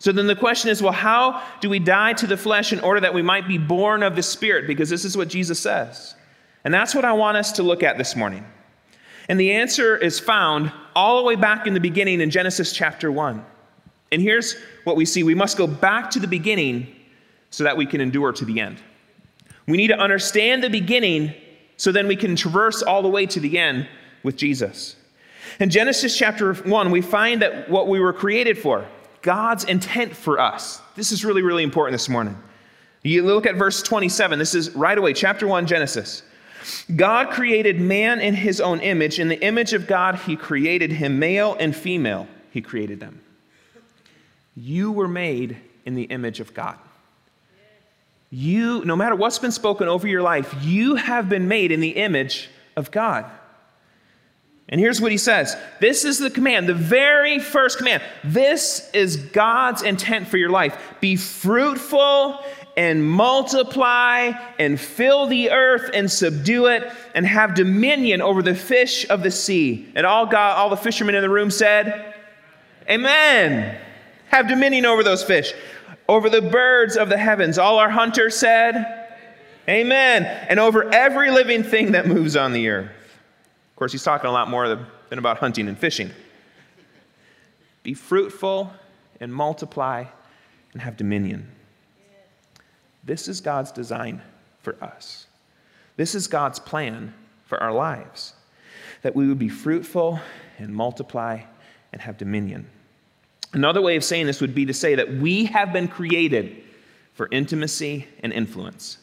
So 0.00 0.10
then 0.10 0.26
the 0.26 0.34
question 0.34 0.70
is 0.70 0.82
well, 0.82 0.92
how 0.92 1.40
do 1.60 1.70
we 1.70 1.78
die 1.78 2.14
to 2.14 2.26
the 2.26 2.36
flesh 2.36 2.72
in 2.72 2.80
order 2.80 2.98
that 2.98 3.14
we 3.14 3.22
might 3.22 3.46
be 3.46 3.58
born 3.58 4.02
of 4.02 4.16
the 4.16 4.24
Spirit? 4.24 4.66
Because 4.66 4.90
this 4.90 5.04
is 5.04 5.16
what 5.16 5.28
Jesus 5.28 5.60
says. 5.60 6.16
And 6.68 6.74
that's 6.74 6.94
what 6.94 7.06
I 7.06 7.14
want 7.14 7.38
us 7.38 7.52
to 7.52 7.62
look 7.62 7.82
at 7.82 7.96
this 7.96 8.14
morning. 8.14 8.44
And 9.30 9.40
the 9.40 9.52
answer 9.52 9.96
is 9.96 10.20
found 10.20 10.70
all 10.94 11.16
the 11.16 11.22
way 11.22 11.34
back 11.34 11.66
in 11.66 11.72
the 11.72 11.80
beginning 11.80 12.20
in 12.20 12.28
Genesis 12.28 12.74
chapter 12.74 13.10
1. 13.10 13.42
And 14.12 14.20
here's 14.20 14.54
what 14.84 14.94
we 14.94 15.06
see 15.06 15.22
we 15.22 15.34
must 15.34 15.56
go 15.56 15.66
back 15.66 16.10
to 16.10 16.20
the 16.20 16.26
beginning 16.26 16.94
so 17.48 17.64
that 17.64 17.74
we 17.74 17.86
can 17.86 18.02
endure 18.02 18.32
to 18.32 18.44
the 18.44 18.60
end. 18.60 18.82
We 19.66 19.78
need 19.78 19.86
to 19.86 19.98
understand 19.98 20.62
the 20.62 20.68
beginning 20.68 21.32
so 21.78 21.90
then 21.90 22.06
we 22.06 22.16
can 22.16 22.36
traverse 22.36 22.82
all 22.82 23.00
the 23.00 23.08
way 23.08 23.24
to 23.24 23.40
the 23.40 23.58
end 23.58 23.88
with 24.22 24.36
Jesus. 24.36 24.96
In 25.60 25.70
Genesis 25.70 26.18
chapter 26.18 26.52
1, 26.52 26.90
we 26.90 27.00
find 27.00 27.40
that 27.40 27.70
what 27.70 27.88
we 27.88 27.98
were 27.98 28.12
created 28.12 28.58
for, 28.58 28.86
God's 29.22 29.64
intent 29.64 30.14
for 30.14 30.38
us. 30.38 30.82
This 30.96 31.12
is 31.12 31.24
really, 31.24 31.40
really 31.40 31.62
important 31.62 31.94
this 31.94 32.10
morning. 32.10 32.36
You 33.04 33.24
look 33.24 33.46
at 33.46 33.54
verse 33.54 33.82
27. 33.82 34.38
This 34.38 34.54
is 34.54 34.76
right 34.76 34.98
away, 34.98 35.14
chapter 35.14 35.46
1, 35.46 35.66
Genesis. 35.66 36.24
God 36.94 37.30
created 37.30 37.80
man 37.80 38.20
in 38.20 38.34
his 38.34 38.60
own 38.60 38.80
image. 38.80 39.18
In 39.18 39.28
the 39.28 39.40
image 39.42 39.72
of 39.72 39.86
God, 39.86 40.16
he 40.16 40.36
created 40.36 40.92
him, 40.92 41.18
male 41.18 41.56
and 41.58 41.74
female, 41.74 42.26
he 42.50 42.60
created 42.60 43.00
them. 43.00 43.20
You 44.56 44.92
were 44.92 45.08
made 45.08 45.56
in 45.84 45.94
the 45.94 46.04
image 46.04 46.40
of 46.40 46.54
God. 46.54 46.78
You, 48.30 48.84
no 48.84 48.96
matter 48.96 49.14
what's 49.14 49.38
been 49.38 49.52
spoken 49.52 49.88
over 49.88 50.06
your 50.06 50.22
life, 50.22 50.54
you 50.62 50.96
have 50.96 51.28
been 51.28 51.48
made 51.48 51.72
in 51.72 51.80
the 51.80 51.90
image 51.90 52.50
of 52.76 52.90
God. 52.90 53.24
And 54.68 54.78
here's 54.78 55.00
what 55.00 55.10
he 55.10 55.18
says 55.18 55.56
this 55.80 56.04
is 56.04 56.18
the 56.18 56.30
command, 56.30 56.68
the 56.68 56.74
very 56.74 57.38
first 57.38 57.78
command. 57.78 58.02
This 58.22 58.90
is 58.92 59.16
God's 59.16 59.82
intent 59.82 60.28
for 60.28 60.36
your 60.36 60.50
life. 60.50 60.76
Be 61.00 61.16
fruitful 61.16 62.44
and 62.78 63.04
multiply 63.04 64.30
and 64.60 64.80
fill 64.80 65.26
the 65.26 65.50
earth 65.50 65.90
and 65.92 66.08
subdue 66.08 66.66
it 66.66 66.90
and 67.12 67.26
have 67.26 67.54
dominion 67.54 68.22
over 68.22 68.40
the 68.40 68.54
fish 68.54 69.04
of 69.10 69.24
the 69.24 69.32
sea. 69.32 69.90
And 69.96 70.06
all 70.06 70.26
God, 70.26 70.56
all 70.56 70.70
the 70.70 70.76
fishermen 70.76 71.16
in 71.16 71.22
the 71.22 71.28
room 71.28 71.50
said, 71.50 72.14
Amen. 72.88 73.76
Have 74.28 74.46
dominion 74.46 74.86
over 74.86 75.02
those 75.02 75.24
fish 75.24 75.52
over 76.08 76.30
the 76.30 76.40
birds 76.40 76.96
of 76.96 77.08
the 77.08 77.18
heavens. 77.18 77.58
All 77.58 77.80
our 77.80 77.90
hunters 77.90 78.36
said, 78.36 79.08
Amen. 79.68 80.24
And 80.24 80.60
over 80.60 80.88
every 80.94 81.32
living 81.32 81.64
thing 81.64 81.92
that 81.92 82.06
moves 82.06 82.36
on 82.36 82.52
the 82.52 82.68
earth. 82.68 82.86
Of 82.86 83.76
course, 83.76 83.90
he's 83.92 84.04
talking 84.04 84.30
a 84.30 84.32
lot 84.32 84.48
more 84.48 84.68
than 84.68 85.18
about 85.18 85.38
hunting 85.38 85.66
and 85.66 85.76
fishing. 85.76 86.10
Be 87.82 87.92
fruitful 87.92 88.72
and 89.20 89.34
multiply 89.34 90.04
and 90.72 90.82
have 90.82 90.96
dominion. 90.96 91.50
This 93.04 93.28
is 93.28 93.40
God's 93.40 93.72
design 93.72 94.22
for 94.60 94.76
us. 94.82 95.26
This 95.96 96.14
is 96.14 96.26
God's 96.26 96.58
plan 96.58 97.14
for 97.44 97.62
our 97.62 97.72
lives 97.72 98.34
that 99.02 99.14
we 99.14 99.28
would 99.28 99.38
be 99.38 99.48
fruitful 99.48 100.20
and 100.58 100.74
multiply 100.74 101.40
and 101.92 102.02
have 102.02 102.18
dominion. 102.18 102.68
Another 103.52 103.80
way 103.80 103.96
of 103.96 104.04
saying 104.04 104.26
this 104.26 104.40
would 104.40 104.54
be 104.54 104.66
to 104.66 104.74
say 104.74 104.94
that 104.94 105.14
we 105.14 105.46
have 105.46 105.72
been 105.72 105.88
created 105.88 106.62
for 107.14 107.28
intimacy 107.30 108.06
and 108.20 108.32
influence. 108.32 108.98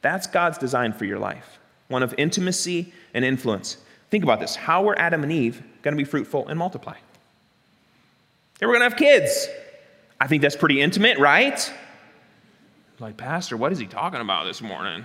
That's 0.00 0.26
God's 0.26 0.58
design 0.58 0.92
for 0.92 1.04
your 1.04 1.18
life 1.18 1.58
one 1.88 2.02
of 2.02 2.14
intimacy 2.18 2.92
and 3.14 3.24
influence. 3.24 3.78
Think 4.10 4.22
about 4.22 4.40
this. 4.40 4.54
How 4.54 4.82
were 4.82 4.98
Adam 4.98 5.22
and 5.22 5.32
Eve 5.32 5.62
going 5.80 5.92
to 5.92 5.96
be 5.96 6.04
fruitful 6.04 6.46
and 6.48 6.58
multiply? 6.58 6.94
They 8.58 8.66
were 8.66 8.74
going 8.74 8.80
to 8.80 8.90
have 8.90 8.98
kids. 8.98 9.48
I 10.20 10.26
think 10.26 10.42
that's 10.42 10.56
pretty 10.56 10.82
intimate, 10.82 11.18
right? 11.18 11.72
Like, 13.00 13.16
Pastor, 13.16 13.56
what 13.56 13.70
is 13.70 13.78
he 13.78 13.86
talking 13.86 14.20
about 14.20 14.44
this 14.44 14.60
morning? 14.60 15.04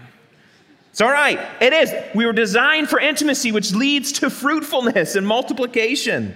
It's 0.89 1.01
all 1.01 1.11
right. 1.11 1.39
It 1.61 1.73
is. 1.73 1.93
We 2.15 2.25
were 2.25 2.33
designed 2.33 2.89
for 2.89 2.99
intimacy, 2.99 3.51
which 3.51 3.71
leads 3.71 4.11
to 4.13 4.29
fruitfulness 4.29 5.15
and 5.15 5.27
multiplication. 5.27 6.35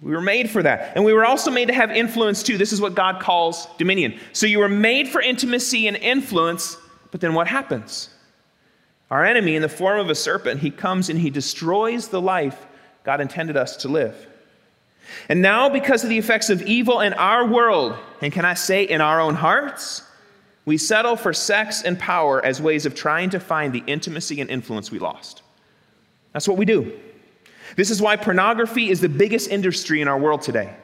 We 0.00 0.12
were 0.12 0.20
made 0.20 0.50
for 0.50 0.62
that. 0.62 0.92
And 0.94 1.04
we 1.04 1.12
were 1.12 1.24
also 1.24 1.50
made 1.50 1.66
to 1.66 1.74
have 1.74 1.90
influence 1.90 2.42
too. 2.42 2.58
This 2.58 2.72
is 2.72 2.80
what 2.80 2.94
God 2.94 3.20
calls 3.20 3.66
dominion. 3.78 4.20
So 4.32 4.46
you 4.46 4.60
were 4.60 4.68
made 4.68 5.08
for 5.08 5.20
intimacy 5.20 5.88
and 5.88 5.96
influence, 5.96 6.76
but 7.10 7.20
then 7.20 7.34
what 7.34 7.48
happens? 7.48 8.10
Our 9.10 9.24
enemy, 9.24 9.56
in 9.56 9.62
the 9.62 9.68
form 9.68 9.98
of 9.98 10.10
a 10.10 10.14
serpent, 10.14 10.60
he 10.60 10.70
comes 10.70 11.08
and 11.08 11.18
he 11.18 11.30
destroys 11.30 12.08
the 12.08 12.20
life 12.20 12.66
God 13.04 13.20
intended 13.20 13.56
us 13.56 13.76
to 13.78 13.88
live. 13.88 14.28
And 15.28 15.40
now, 15.40 15.68
because 15.68 16.02
of 16.02 16.10
the 16.10 16.18
effects 16.18 16.50
of 16.50 16.62
evil 16.62 17.00
in 17.00 17.14
our 17.14 17.46
world, 17.46 17.96
and 18.20 18.32
can 18.32 18.44
I 18.44 18.54
say 18.54 18.82
in 18.82 19.00
our 19.00 19.20
own 19.20 19.34
hearts, 19.34 20.02
we 20.66 20.76
settle 20.76 21.16
for 21.16 21.32
sex 21.32 21.82
and 21.82 21.98
power 21.98 22.44
as 22.44 22.60
ways 22.60 22.84
of 22.84 22.94
trying 22.94 23.30
to 23.30 23.40
find 23.40 23.72
the 23.72 23.84
intimacy 23.86 24.40
and 24.40 24.50
influence 24.50 24.90
we 24.90 24.98
lost. 24.98 25.42
That's 26.32 26.46
what 26.46 26.58
we 26.58 26.66
do. 26.66 26.92
This 27.76 27.90
is 27.90 28.02
why 28.02 28.16
pornography 28.16 28.90
is 28.90 29.00
the 29.00 29.08
biggest 29.08 29.48
industry 29.48 30.00
in 30.00 30.08
our 30.08 30.18
world 30.18 30.42
today. 30.42 30.74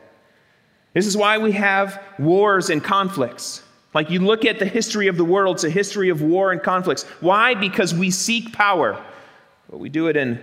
This 0.95 1.07
is 1.07 1.17
why 1.17 1.39
we 1.39 1.53
have 1.53 2.01
wars 2.19 2.71
and 2.71 2.83
conflicts. 2.83 3.63
Like 3.93 4.09
you 4.09 4.21
look 4.21 4.45
at 4.45 4.59
the 4.59 4.67
history 4.67 5.09
of 5.09 5.17
the 5.17 5.25
world, 5.25 5.57
it's 5.57 5.65
a 5.65 5.71
history 5.71 6.09
of 6.09 6.23
war 6.23 6.53
and 6.53 6.63
conflicts. 6.63 7.03
Why? 7.21 7.55
Because 7.55 7.93
we 7.93 8.11
seek 8.11 8.53
power, 8.53 9.03
but 9.69 9.79
we 9.79 9.89
do 9.89 10.07
it 10.07 10.17
in, 10.17 10.41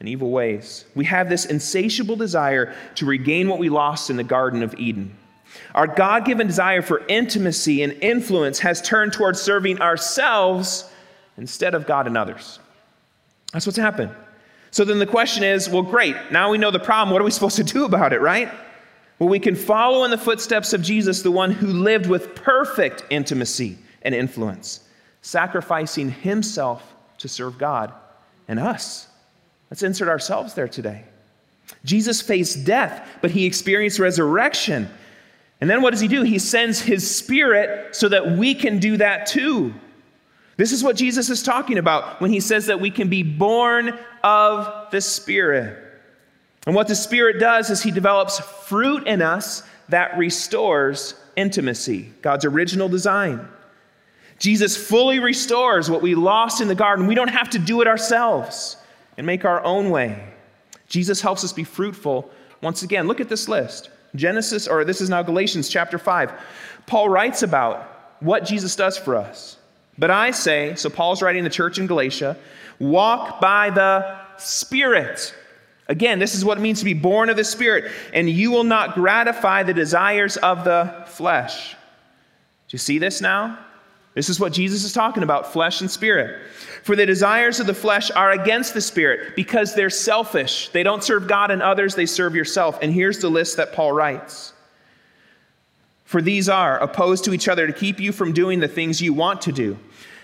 in 0.00 0.08
evil 0.08 0.30
ways. 0.30 0.86
We 0.94 1.04
have 1.04 1.28
this 1.28 1.46
insatiable 1.46 2.16
desire 2.16 2.74
to 2.96 3.06
regain 3.06 3.48
what 3.48 3.58
we 3.58 3.68
lost 3.68 4.10
in 4.10 4.16
the 4.16 4.24
Garden 4.24 4.62
of 4.62 4.74
Eden. 4.78 5.16
Our 5.74 5.86
God 5.86 6.24
given 6.24 6.46
desire 6.46 6.82
for 6.82 7.06
intimacy 7.06 7.82
and 7.82 7.92
influence 7.94 8.58
has 8.60 8.80
turned 8.82 9.12
towards 9.12 9.40
serving 9.40 9.80
ourselves 9.80 10.90
instead 11.36 11.74
of 11.74 11.86
God 11.86 12.06
and 12.06 12.16
others. 12.16 12.58
That's 13.52 13.66
what's 13.66 13.78
happened. 13.78 14.14
So 14.70 14.84
then 14.84 14.98
the 14.98 15.06
question 15.06 15.42
is 15.44 15.68
well, 15.68 15.82
great, 15.82 16.16
now 16.30 16.50
we 16.50 16.58
know 16.58 16.70
the 16.70 16.78
problem. 16.78 17.12
What 17.12 17.22
are 17.22 17.24
we 17.24 17.30
supposed 17.30 17.56
to 17.56 17.64
do 17.64 17.84
about 17.84 18.12
it, 18.12 18.20
right? 18.20 18.52
Well, 19.18 19.28
we 19.28 19.38
can 19.38 19.54
follow 19.54 20.04
in 20.04 20.10
the 20.10 20.18
footsteps 20.18 20.72
of 20.72 20.82
Jesus, 20.82 21.22
the 21.22 21.30
one 21.30 21.50
who 21.50 21.68
lived 21.68 22.06
with 22.06 22.34
perfect 22.34 23.04
intimacy 23.08 23.78
and 24.02 24.14
influence, 24.14 24.80
sacrificing 25.22 26.10
himself 26.10 26.94
to 27.18 27.28
serve 27.28 27.56
God 27.56 27.92
and 28.48 28.58
us. 28.58 29.08
Let's 29.70 29.82
insert 29.82 30.08
ourselves 30.08 30.54
there 30.54 30.68
today. 30.68 31.04
Jesus 31.84 32.20
faced 32.20 32.64
death, 32.64 33.08
but 33.22 33.30
he 33.30 33.46
experienced 33.46 33.98
resurrection. 33.98 34.88
And 35.60 35.70
then 35.70 35.80
what 35.82 35.90
does 35.90 36.00
he 36.00 36.08
do? 36.08 36.22
He 36.22 36.38
sends 36.38 36.80
his 36.80 37.16
spirit 37.16 37.96
so 37.96 38.08
that 38.08 38.36
we 38.36 38.54
can 38.54 38.78
do 38.78 38.96
that 38.98 39.26
too. 39.26 39.74
This 40.56 40.72
is 40.72 40.82
what 40.82 40.96
Jesus 40.96 41.28
is 41.28 41.42
talking 41.42 41.78
about 41.78 42.20
when 42.20 42.30
he 42.30 42.40
says 42.40 42.66
that 42.66 42.80
we 42.80 42.90
can 42.90 43.08
be 43.08 43.22
born 43.22 43.98
of 44.26 44.90
the 44.90 45.00
Spirit. 45.00 45.78
And 46.66 46.74
what 46.74 46.88
the 46.88 46.96
Spirit 46.96 47.38
does 47.38 47.70
is 47.70 47.82
He 47.82 47.92
develops 47.92 48.40
fruit 48.40 49.06
in 49.06 49.22
us 49.22 49.62
that 49.88 50.18
restores 50.18 51.14
intimacy, 51.36 52.12
God's 52.22 52.44
original 52.44 52.88
design. 52.88 53.48
Jesus 54.40 54.76
fully 54.76 55.20
restores 55.20 55.88
what 55.88 56.02
we 56.02 56.14
lost 56.16 56.60
in 56.60 56.68
the 56.68 56.74
garden. 56.74 57.06
We 57.06 57.14
don't 57.14 57.28
have 57.28 57.48
to 57.50 57.58
do 57.58 57.80
it 57.82 57.86
ourselves 57.86 58.76
and 59.16 59.26
make 59.26 59.44
our 59.44 59.64
own 59.64 59.90
way. 59.90 60.34
Jesus 60.88 61.20
helps 61.20 61.44
us 61.44 61.52
be 61.52 61.64
fruitful. 61.64 62.28
Once 62.60 62.82
again, 62.82 63.06
look 63.06 63.20
at 63.20 63.28
this 63.28 63.48
list 63.48 63.90
Genesis, 64.16 64.66
or 64.66 64.84
this 64.84 65.00
is 65.00 65.08
now 65.08 65.22
Galatians 65.22 65.68
chapter 65.68 65.98
5. 65.98 66.32
Paul 66.86 67.08
writes 67.08 67.42
about 67.42 68.16
what 68.20 68.44
Jesus 68.44 68.76
does 68.76 68.96
for 68.96 69.16
us. 69.16 69.56
But 69.98 70.10
I 70.10 70.30
say, 70.30 70.74
so 70.74 70.90
Paul's 70.90 71.22
writing 71.22 71.44
the 71.44 71.50
church 71.50 71.78
in 71.78 71.86
Galatia, 71.86 72.36
walk 72.78 73.40
by 73.40 73.70
the 73.70 74.18
Spirit 74.38 75.34
Again, 75.88 76.18
this 76.18 76.34
is 76.34 76.44
what 76.44 76.58
it 76.58 76.60
means 76.60 76.80
to 76.80 76.84
be 76.84 76.94
born 76.94 77.30
of 77.30 77.36
the 77.36 77.44
Spirit, 77.44 77.92
and 78.12 78.28
you 78.28 78.50
will 78.50 78.64
not 78.64 78.94
gratify 78.94 79.62
the 79.62 79.74
desires 79.74 80.36
of 80.36 80.64
the 80.64 81.04
flesh. 81.06 81.74
Do 81.74 82.74
you 82.74 82.78
see 82.78 82.98
this 82.98 83.20
now? 83.20 83.58
This 84.16 84.30
is 84.30 84.40
what 84.40 84.54
Jesus 84.54 84.82
is 84.82 84.94
talking 84.94 85.22
about 85.22 85.52
flesh 85.52 85.82
and 85.82 85.90
spirit. 85.90 86.40
For 86.82 86.96
the 86.96 87.04
desires 87.04 87.60
of 87.60 87.66
the 87.66 87.74
flesh 87.74 88.10
are 88.10 88.30
against 88.30 88.72
the 88.72 88.80
spirit 88.80 89.36
because 89.36 89.74
they're 89.74 89.90
selfish. 89.90 90.70
They 90.70 90.82
don't 90.82 91.04
serve 91.04 91.28
God 91.28 91.50
and 91.50 91.60
others, 91.60 91.94
they 91.94 92.06
serve 92.06 92.34
yourself. 92.34 92.78
And 92.80 92.94
here's 92.94 93.18
the 93.18 93.28
list 93.28 93.58
that 93.58 93.74
Paul 93.74 93.92
writes 93.92 94.54
For 96.06 96.22
these 96.22 96.48
are 96.48 96.78
opposed 96.78 97.24
to 97.24 97.34
each 97.34 97.46
other 97.46 97.66
to 97.66 97.74
keep 97.74 98.00
you 98.00 98.10
from 98.10 98.32
doing 98.32 98.58
the 98.58 98.68
things 98.68 99.02
you 99.02 99.12
want 99.12 99.42
to 99.42 99.52
do. 99.52 99.78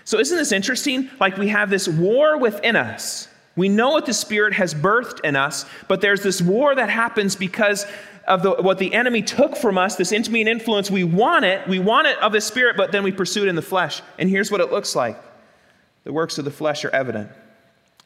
So, 0.05 0.17
isn't 0.17 0.37
this 0.37 0.51
interesting? 0.51 1.11
Like 1.19 1.37
we 1.37 1.49
have 1.49 1.69
this 1.69 1.87
war 1.87 2.39
within 2.39 2.75
us. 2.75 3.27
We 3.55 3.69
know 3.69 3.91
what 3.91 4.07
the 4.07 4.13
Spirit 4.13 4.53
has 4.53 4.73
birthed 4.73 5.23
in 5.23 5.35
us, 5.35 5.67
but 5.87 6.01
there's 6.01 6.23
this 6.23 6.41
war 6.41 6.73
that 6.73 6.89
happens 6.89 7.35
because 7.35 7.85
of 8.27 8.43
the, 8.43 8.51
what 8.53 8.77
the 8.77 8.93
enemy 8.93 9.21
took 9.21 9.55
from 9.55 9.77
us, 9.77 9.95
this 9.95 10.11
intimate 10.11 10.47
influence. 10.47 10.89
We 10.89 11.03
want 11.03 11.45
it, 11.45 11.67
we 11.67 11.79
want 11.79 12.07
it 12.07 12.17
of 12.19 12.31
the 12.31 12.41
Spirit, 12.41 12.77
but 12.77 12.91
then 12.91 13.03
we 13.03 13.11
pursue 13.11 13.43
it 13.43 13.49
in 13.49 13.55
the 13.55 13.61
flesh. 13.61 14.01
And 14.17 14.29
here's 14.29 14.49
what 14.49 14.61
it 14.61 14.71
looks 14.71 14.95
like 14.95 15.17
the 16.03 16.13
works 16.13 16.37
of 16.37 16.45
the 16.45 16.51
flesh 16.51 16.85
are 16.85 16.89
evident 16.89 17.29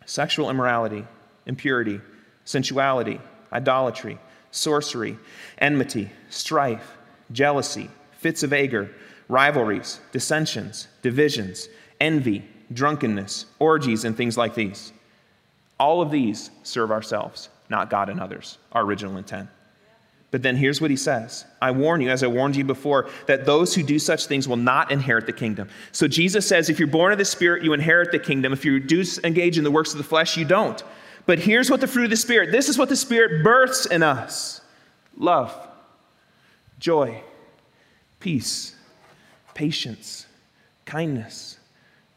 sexual 0.06 0.50
immorality, 0.50 1.06
impurity, 1.46 2.02
sensuality, 2.46 3.20
idolatry, 3.52 4.18
sorcery, 4.52 5.18
enmity, 5.60 6.10
strife, 6.30 6.98
jealousy, 7.32 7.90
fits 8.12 8.44
of 8.44 8.54
anger, 8.54 8.90
rivalries, 9.28 10.00
dissensions, 10.12 10.88
divisions, 11.02 11.68
envy, 12.00 12.48
drunkenness, 12.74 13.46
orgies, 13.60 14.06
and 14.06 14.16
things 14.16 14.38
like 14.38 14.56
these. 14.56 14.94
All 15.80 16.02
of 16.02 16.10
these 16.10 16.50
serve 16.64 16.92
ourselves, 16.92 17.50
not 17.70 17.90
God 17.90 18.10
and 18.10 18.20
others, 18.20 18.58
our 18.72 18.84
original 18.84 19.18
intent. 19.18 19.50
But 20.30 20.44
then 20.44 20.58
here's 20.58 20.82
what 20.82 20.92
he 20.92 20.98
says 20.98 21.46
I 21.62 21.72
warn 21.72 22.02
you, 22.02 22.10
as 22.10 22.24
I 22.24 22.28
warned 22.28 22.56
you 22.56 22.64
before, 22.64 23.10
that 23.28 23.46
those 23.46 23.74
who 23.74 23.84
do 23.84 23.98
such 24.00 24.28
things 24.28 24.48
will 24.48 24.58
not 24.58 24.92
inherit 24.92 25.26
the 25.26 25.34
kingdom. 25.34 25.70
So 25.92 26.08
Jesus 26.08 26.48
says, 26.48 26.70
if 26.70 26.80
you're 26.80 26.88
born 26.88 27.12
of 27.12 27.18
the 27.18 27.26
Spirit, 27.26 27.64
you 27.64 27.74
inherit 27.74 28.12
the 28.12 28.20
kingdom. 28.20 28.52
If 28.52 28.66
you 28.66 28.80
do 28.80 29.04
engage 29.24 29.58
in 29.58 29.64
the 29.64 29.72
works 29.72 29.94
of 29.94 29.98
the 29.98 30.04
flesh, 30.04 30.38
you 30.38 30.46
don't. 30.46 30.84
But 31.26 31.40
here's 31.40 31.70
what 31.70 31.82
the 31.82 31.88
fruit 31.88 32.06
of 32.06 32.10
the 32.10 32.18
Spirit 32.18 32.52
this 32.52 32.70
is 32.70 32.78
what 32.78 32.90
the 32.90 32.96
Spirit 32.96 33.44
births 33.44 33.86
in 33.86 34.04
us 34.04 34.62
love, 35.18 35.56
joy, 36.80 37.22
peace, 38.20 38.76
patience, 39.54 40.26
kindness, 40.86 41.58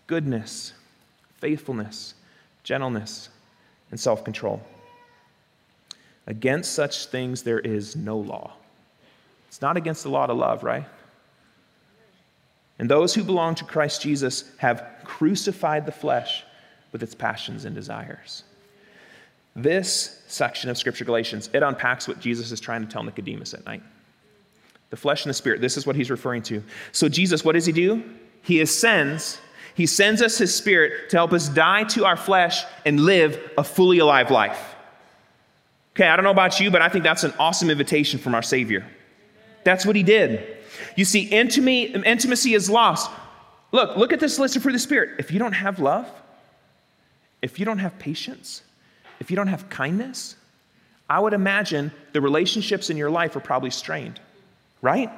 goodness, 0.06 0.74
faithfulness, 1.38 2.14
gentleness 2.64 3.30
and 3.90 3.98
self 3.98 4.24
control. 4.24 4.62
Against 6.26 6.72
such 6.72 7.06
things 7.06 7.42
there 7.42 7.58
is 7.58 7.96
no 7.96 8.18
law. 8.18 8.52
It's 9.48 9.62
not 9.62 9.76
against 9.76 10.02
the 10.02 10.10
law 10.10 10.26
to 10.26 10.32
love, 10.32 10.62
right? 10.62 10.84
And 12.78 12.88
those 12.88 13.14
who 13.14 13.24
belong 13.24 13.56
to 13.56 13.64
Christ 13.64 14.02
Jesus 14.02 14.50
have 14.58 14.86
crucified 15.04 15.86
the 15.86 15.92
flesh 15.92 16.44
with 16.92 17.02
its 17.02 17.14
passions 17.14 17.64
and 17.64 17.74
desires. 17.74 18.44
This 19.56 20.22
section 20.28 20.70
of 20.70 20.78
Scripture, 20.78 21.04
Galatians, 21.04 21.50
it 21.52 21.62
unpacks 21.62 22.06
what 22.06 22.20
Jesus 22.20 22.52
is 22.52 22.60
trying 22.60 22.82
to 22.82 22.88
tell 22.88 23.02
Nicodemus 23.02 23.52
at 23.52 23.66
night. 23.66 23.82
The 24.90 24.96
flesh 24.96 25.24
and 25.24 25.30
the 25.30 25.34
spirit, 25.34 25.60
this 25.60 25.76
is 25.76 25.86
what 25.86 25.96
he's 25.96 26.10
referring 26.10 26.42
to. 26.44 26.62
So, 26.92 27.08
Jesus, 27.08 27.44
what 27.44 27.52
does 27.52 27.66
he 27.66 27.72
do? 27.72 28.02
He 28.42 28.60
ascends 28.60 29.38
he 29.74 29.86
sends 29.86 30.20
us 30.20 30.38
His 30.38 30.54
Spirit 30.54 31.10
to 31.10 31.16
help 31.16 31.32
us 31.32 31.48
die 31.48 31.84
to 31.84 32.04
our 32.04 32.16
flesh 32.16 32.64
and 32.84 33.00
live 33.00 33.50
a 33.56 33.64
fully 33.64 33.98
alive 33.98 34.30
life. 34.30 34.74
Okay, 35.96 36.06
I 36.06 36.16
don't 36.16 36.24
know 36.24 36.30
about 36.30 36.60
you, 36.60 36.70
but 36.70 36.82
I 36.82 36.88
think 36.88 37.04
that's 37.04 37.24
an 37.24 37.32
awesome 37.38 37.68
invitation 37.70 38.18
from 38.18 38.34
our 38.34 38.42
Savior. 38.42 38.86
That's 39.64 39.84
what 39.84 39.96
He 39.96 40.02
did. 40.02 40.56
You 40.96 41.04
see, 41.04 41.22
intimacy 41.22 42.54
is 42.54 42.70
lost. 42.70 43.10
Look, 43.72 43.96
look 43.96 44.12
at 44.12 44.20
this 44.20 44.38
list 44.38 44.56
of 44.56 44.62
fruit 44.62 44.70
of 44.72 44.74
the 44.76 44.78
Spirit. 44.80 45.18
If 45.18 45.30
you 45.30 45.38
don't 45.38 45.52
have 45.52 45.78
love, 45.78 46.10
if 47.42 47.58
you 47.58 47.64
don't 47.64 47.78
have 47.78 47.98
patience, 47.98 48.62
if 49.18 49.30
you 49.30 49.36
don't 49.36 49.48
have 49.48 49.68
kindness, 49.68 50.36
I 51.08 51.18
would 51.20 51.32
imagine 51.32 51.90
the 52.12 52.20
relationships 52.20 52.88
in 52.88 52.96
your 52.96 53.10
life 53.10 53.34
are 53.36 53.40
probably 53.40 53.70
strained. 53.70 54.20
right? 54.82 55.10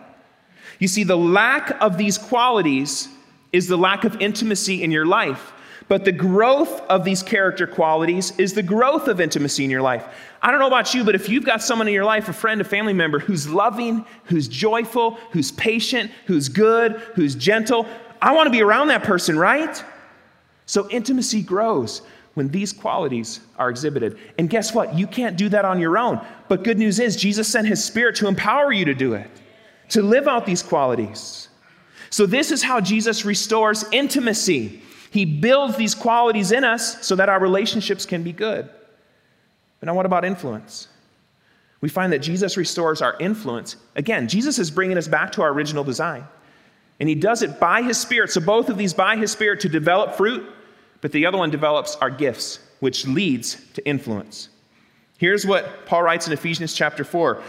You 0.78 0.88
see, 0.88 1.04
the 1.04 1.16
lack 1.16 1.80
of 1.80 1.98
these 1.98 2.18
qualities 2.18 3.08
is 3.52 3.68
the 3.68 3.76
lack 3.76 4.04
of 4.04 4.20
intimacy 4.20 4.82
in 4.82 4.90
your 4.90 5.06
life. 5.06 5.52
But 5.88 6.04
the 6.04 6.12
growth 6.12 6.80
of 6.82 7.04
these 7.04 7.22
character 7.22 7.66
qualities 7.66 8.32
is 8.38 8.54
the 8.54 8.62
growth 8.62 9.08
of 9.08 9.20
intimacy 9.20 9.64
in 9.64 9.70
your 9.70 9.82
life. 9.82 10.06
I 10.40 10.50
don't 10.50 10.60
know 10.60 10.66
about 10.66 10.94
you, 10.94 11.04
but 11.04 11.14
if 11.14 11.28
you've 11.28 11.44
got 11.44 11.62
someone 11.62 11.88
in 11.88 11.94
your 11.94 12.04
life, 12.04 12.28
a 12.28 12.32
friend, 12.32 12.60
a 12.60 12.64
family 12.64 12.92
member, 12.92 13.18
who's 13.18 13.48
loving, 13.48 14.04
who's 14.24 14.48
joyful, 14.48 15.12
who's 15.30 15.52
patient, 15.52 16.10
who's 16.26 16.48
good, 16.48 16.92
who's 17.14 17.34
gentle, 17.34 17.86
I 18.20 18.32
want 18.32 18.46
to 18.46 18.50
be 18.50 18.62
around 18.62 18.88
that 18.88 19.02
person, 19.02 19.38
right? 19.38 19.82
So 20.66 20.88
intimacy 20.90 21.42
grows 21.42 22.02
when 22.34 22.48
these 22.48 22.72
qualities 22.72 23.40
are 23.58 23.68
exhibited. 23.68 24.18
And 24.38 24.48
guess 24.48 24.74
what? 24.74 24.94
You 24.96 25.06
can't 25.06 25.36
do 25.36 25.48
that 25.50 25.64
on 25.64 25.78
your 25.78 25.98
own. 25.98 26.24
But 26.48 26.64
good 26.64 26.78
news 26.78 26.98
is, 26.98 27.16
Jesus 27.16 27.48
sent 27.48 27.66
his 27.66 27.84
spirit 27.84 28.16
to 28.16 28.28
empower 28.28 28.72
you 28.72 28.84
to 28.86 28.94
do 28.94 29.14
it, 29.14 29.30
to 29.90 30.02
live 30.02 30.28
out 30.28 30.46
these 30.46 30.62
qualities. 30.62 31.48
So, 32.10 32.26
this 32.26 32.50
is 32.50 32.62
how 32.62 32.80
Jesus 32.80 33.24
restores 33.24 33.84
intimacy. 33.90 34.82
He 35.12 35.26
builds 35.26 35.76
these 35.76 35.94
qualities 35.94 36.52
in 36.52 36.64
us 36.64 37.06
so 37.06 37.14
that 37.16 37.28
our 37.28 37.38
relationships 37.38 38.06
can 38.06 38.22
be 38.22 38.32
good. 38.32 38.66
But 39.78 39.86
now, 39.86 39.94
what 39.94 40.06
about 40.06 40.24
influence? 40.24 40.88
We 41.82 41.90
find 41.90 42.10
that 42.14 42.20
Jesus 42.20 42.56
restores 42.56 43.02
our 43.02 43.14
influence. 43.20 43.76
Again, 43.94 44.26
Jesus 44.26 44.58
is 44.58 44.70
bringing 44.70 44.96
us 44.96 45.06
back 45.06 45.30
to 45.32 45.42
our 45.42 45.50
original 45.50 45.84
design. 45.84 46.24
And 46.98 47.10
he 47.10 47.14
does 47.14 47.42
it 47.42 47.60
by 47.60 47.82
his 47.82 47.98
spirit. 47.98 48.30
So, 48.30 48.40
both 48.40 48.70
of 48.70 48.78
these 48.78 48.94
by 48.94 49.18
his 49.18 49.30
spirit 49.30 49.60
to 49.60 49.68
develop 49.68 50.14
fruit, 50.14 50.50
but 51.02 51.12
the 51.12 51.26
other 51.26 51.36
one 51.36 51.50
develops 51.50 51.94
our 51.96 52.08
gifts, 52.08 52.60
which 52.80 53.06
leads 53.06 53.56
to 53.74 53.86
influence. 53.86 54.48
Here's 55.18 55.44
what 55.44 55.84
Paul 55.84 56.04
writes 56.04 56.26
in 56.26 56.32
Ephesians 56.32 56.72
chapter 56.72 57.04
4 57.04 57.42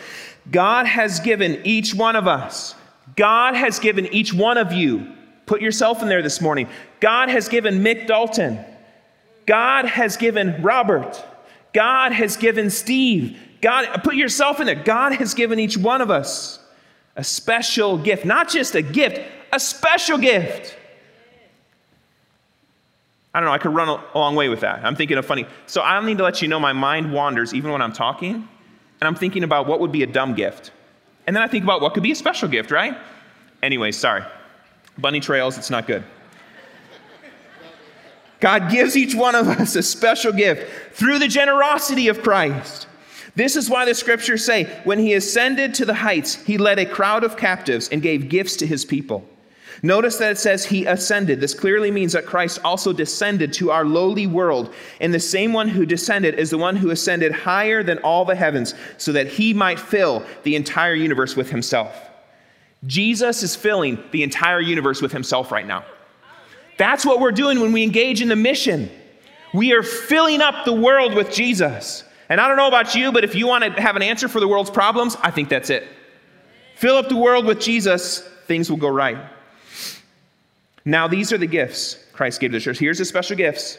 God 0.51 0.85
has 0.85 1.21
given 1.21 1.61
each 1.63 1.95
one 1.95 2.17
of 2.17 2.27
us, 2.27 2.75
God 3.15 3.55
has 3.55 3.79
given 3.79 4.05
each 4.07 4.33
one 4.33 4.57
of 4.57 4.73
you 4.73 5.15
Put 5.45 5.61
yourself 5.61 6.01
in 6.01 6.07
there 6.07 6.21
this 6.21 6.41
morning. 6.41 6.69
God 6.99 7.29
has 7.29 7.49
given 7.49 7.83
Mick 7.83 8.07
Dalton. 8.07 8.63
God 9.45 9.85
has 9.85 10.15
given 10.17 10.61
Robert. 10.61 11.21
God 11.73 12.11
has 12.11 12.37
given 12.37 12.69
Steve. 12.69 13.37
God, 13.61 14.03
put 14.03 14.15
yourself 14.15 14.59
in 14.59 14.65
there. 14.65 14.75
God 14.75 15.13
has 15.13 15.33
given 15.33 15.59
each 15.59 15.77
one 15.77 16.01
of 16.01 16.11
us 16.11 16.59
a 17.15 17.23
special 17.23 17.97
gift, 17.97 18.25
not 18.25 18.49
just 18.49 18.75
a 18.75 18.81
gift, 18.81 19.19
a 19.51 19.59
special 19.59 20.17
gift. 20.17 20.75
I 23.33 23.39
don't 23.39 23.47
know, 23.47 23.53
I 23.53 23.57
could 23.57 23.73
run 23.73 23.89
a 23.89 24.17
long 24.17 24.35
way 24.35 24.49
with 24.49 24.61
that. 24.61 24.83
I'm 24.83 24.95
thinking 24.95 25.17
of 25.17 25.25
funny. 25.25 25.45
So 25.65 25.81
I 25.81 26.03
need 26.05 26.17
to 26.19 26.23
let 26.23 26.41
you 26.41 26.47
know 26.47 26.59
my 26.59 26.73
mind 26.73 27.11
wanders 27.11 27.53
even 27.53 27.71
when 27.71 27.81
I'm 27.81 27.93
talking, 27.93 28.35
and 28.35 28.47
I'm 29.01 29.15
thinking 29.15 29.43
about 29.43 29.67
what 29.67 29.79
would 29.79 29.91
be 29.91 30.03
a 30.03 30.07
dumb 30.07 30.35
gift. 30.35 30.71
And 31.25 31.35
then 31.35 31.43
I 31.43 31.47
think 31.47 31.63
about 31.63 31.81
what 31.81 31.93
could 31.93 32.03
be 32.03 32.11
a 32.11 32.15
special 32.15 32.47
gift, 32.47 32.69
right? 32.69 32.97
Anyway, 33.61 33.91
sorry. 33.91 34.23
Bunny 34.97 35.19
trails, 35.19 35.57
it's 35.57 35.69
not 35.69 35.87
good. 35.87 36.03
God 38.39 38.69
gives 38.69 38.97
each 38.97 39.15
one 39.15 39.35
of 39.35 39.47
us 39.47 39.75
a 39.75 39.81
special 39.81 40.33
gift 40.33 40.95
through 40.95 41.19
the 41.19 41.29
generosity 41.29 42.09
of 42.09 42.21
Christ. 42.21 42.87
This 43.35 43.55
is 43.55 43.69
why 43.69 43.85
the 43.85 43.95
scriptures 43.95 44.45
say, 44.45 44.65
when 44.83 44.99
he 44.99 45.13
ascended 45.13 45.73
to 45.75 45.85
the 45.85 45.93
heights, 45.93 46.35
he 46.35 46.57
led 46.57 46.77
a 46.77 46.85
crowd 46.85 47.23
of 47.23 47.37
captives 47.37 47.89
and 47.89 48.01
gave 48.01 48.29
gifts 48.29 48.57
to 48.57 48.67
his 48.67 48.85
people. 48.85 49.25
Notice 49.81 50.17
that 50.17 50.33
it 50.33 50.37
says 50.37 50.65
he 50.65 50.85
ascended. 50.85 51.41
This 51.41 51.53
clearly 51.53 51.89
means 51.89 52.13
that 52.13 52.25
Christ 52.25 52.59
also 52.63 52.93
descended 52.93 53.51
to 53.53 53.71
our 53.71 53.85
lowly 53.85 54.27
world. 54.27 54.73
And 55.01 55.13
the 55.13 55.19
same 55.19 55.51
one 55.51 55.67
who 55.67 55.85
descended 55.85 56.35
is 56.35 56.51
the 56.51 56.57
one 56.57 56.75
who 56.75 56.91
ascended 56.91 57.31
higher 57.31 57.81
than 57.81 57.97
all 57.99 58.23
the 58.23 58.35
heavens 58.35 58.75
so 58.97 59.11
that 59.13 59.27
he 59.27 59.53
might 59.53 59.79
fill 59.79 60.23
the 60.43 60.55
entire 60.55 60.93
universe 60.93 61.35
with 61.35 61.49
himself. 61.49 62.12
Jesus 62.85 63.43
is 63.43 63.55
filling 63.55 64.03
the 64.11 64.23
entire 64.23 64.59
universe 64.59 65.01
with 65.01 65.11
himself 65.11 65.51
right 65.51 65.65
now. 65.65 65.85
That's 66.77 67.05
what 67.05 67.19
we're 67.19 67.31
doing 67.31 67.59
when 67.59 67.71
we 67.71 67.83
engage 67.83 68.21
in 68.21 68.29
the 68.29 68.35
mission. 68.35 68.89
We 69.53 69.73
are 69.73 69.83
filling 69.83 70.41
up 70.41 70.65
the 70.65 70.73
world 70.73 71.13
with 71.13 71.31
Jesus. 71.31 72.03
And 72.29 72.41
I 72.41 72.47
don't 72.47 72.57
know 72.57 72.67
about 72.67 72.95
you, 72.95 73.11
but 73.11 73.23
if 73.23 73.35
you 73.35 73.47
want 73.47 73.63
to 73.63 73.81
have 73.81 73.95
an 73.95 74.01
answer 74.01 74.27
for 74.27 74.39
the 74.39 74.47
world's 74.47 74.71
problems, 74.71 75.15
I 75.21 75.31
think 75.31 75.49
that's 75.49 75.69
it. 75.69 75.87
Fill 76.75 76.97
up 76.97 77.07
the 77.07 77.15
world 77.15 77.45
with 77.45 77.59
Jesus, 77.59 78.19
things 78.47 78.69
will 78.69 78.77
go 78.77 78.89
right. 78.89 79.17
Now, 80.85 81.07
these 81.07 81.31
are 81.31 81.37
the 81.37 81.47
gifts 81.47 82.03
Christ 82.11 82.41
gave 82.41 82.51
to 82.51 82.57
the 82.57 82.63
church. 82.63 82.79
Here's 82.79 82.97
the 82.97 83.05
special 83.05 83.37
gifts 83.37 83.77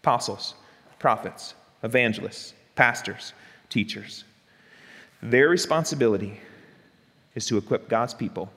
apostles, 0.00 0.54
prophets, 0.98 1.54
evangelists, 1.82 2.54
pastors, 2.76 3.32
teachers. 3.68 4.24
Their 5.22 5.48
responsibility 5.48 6.40
is 7.36 7.46
to 7.46 7.56
equip 7.56 7.88
God's 7.88 8.14
people 8.14 8.50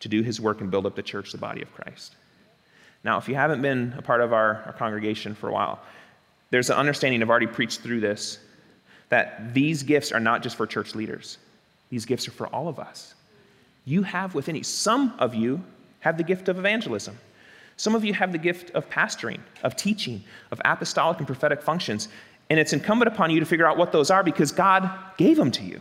to 0.00 0.08
do 0.08 0.22
his 0.22 0.38
work 0.40 0.60
and 0.60 0.70
build 0.70 0.84
up 0.84 0.94
the 0.94 1.02
church, 1.02 1.32
the 1.32 1.38
body 1.38 1.62
of 1.62 1.72
Christ. 1.72 2.16
Now, 3.02 3.16
if 3.16 3.28
you 3.28 3.34
haven't 3.34 3.62
been 3.62 3.94
a 3.96 4.02
part 4.02 4.20
of 4.20 4.34
our, 4.34 4.62
our 4.66 4.72
congregation 4.74 5.34
for 5.34 5.48
a 5.48 5.52
while, 5.52 5.80
there's 6.50 6.68
an 6.68 6.76
understanding, 6.76 7.22
I've 7.22 7.30
already 7.30 7.46
preached 7.46 7.80
through 7.80 8.00
this, 8.00 8.40
that 9.08 9.54
these 9.54 9.82
gifts 9.82 10.12
are 10.12 10.20
not 10.20 10.42
just 10.42 10.56
for 10.56 10.66
church 10.66 10.94
leaders, 10.94 11.38
these 11.88 12.04
gifts 12.04 12.28
are 12.28 12.32
for 12.32 12.48
all 12.48 12.68
of 12.68 12.78
us. 12.78 13.14
You 13.84 14.02
have 14.02 14.34
within 14.34 14.56
you, 14.56 14.64
some 14.64 15.14
of 15.18 15.34
you 15.34 15.62
have 16.00 16.16
the 16.16 16.24
gift 16.24 16.48
of 16.48 16.58
evangelism. 16.58 17.16
Some 17.76 17.94
of 17.94 18.04
you 18.04 18.14
have 18.14 18.32
the 18.32 18.38
gift 18.38 18.70
of 18.70 18.88
pastoring, 18.88 19.38
of 19.62 19.76
teaching, 19.76 20.24
of 20.50 20.60
apostolic 20.64 21.18
and 21.18 21.26
prophetic 21.26 21.62
functions. 21.62 22.08
And 22.48 22.58
it's 22.58 22.72
incumbent 22.72 23.12
upon 23.12 23.30
you 23.30 23.38
to 23.38 23.46
figure 23.46 23.66
out 23.66 23.76
what 23.76 23.92
those 23.92 24.10
are 24.10 24.24
because 24.24 24.50
God 24.50 24.90
gave 25.16 25.36
them 25.36 25.50
to 25.52 25.62
you 25.62 25.80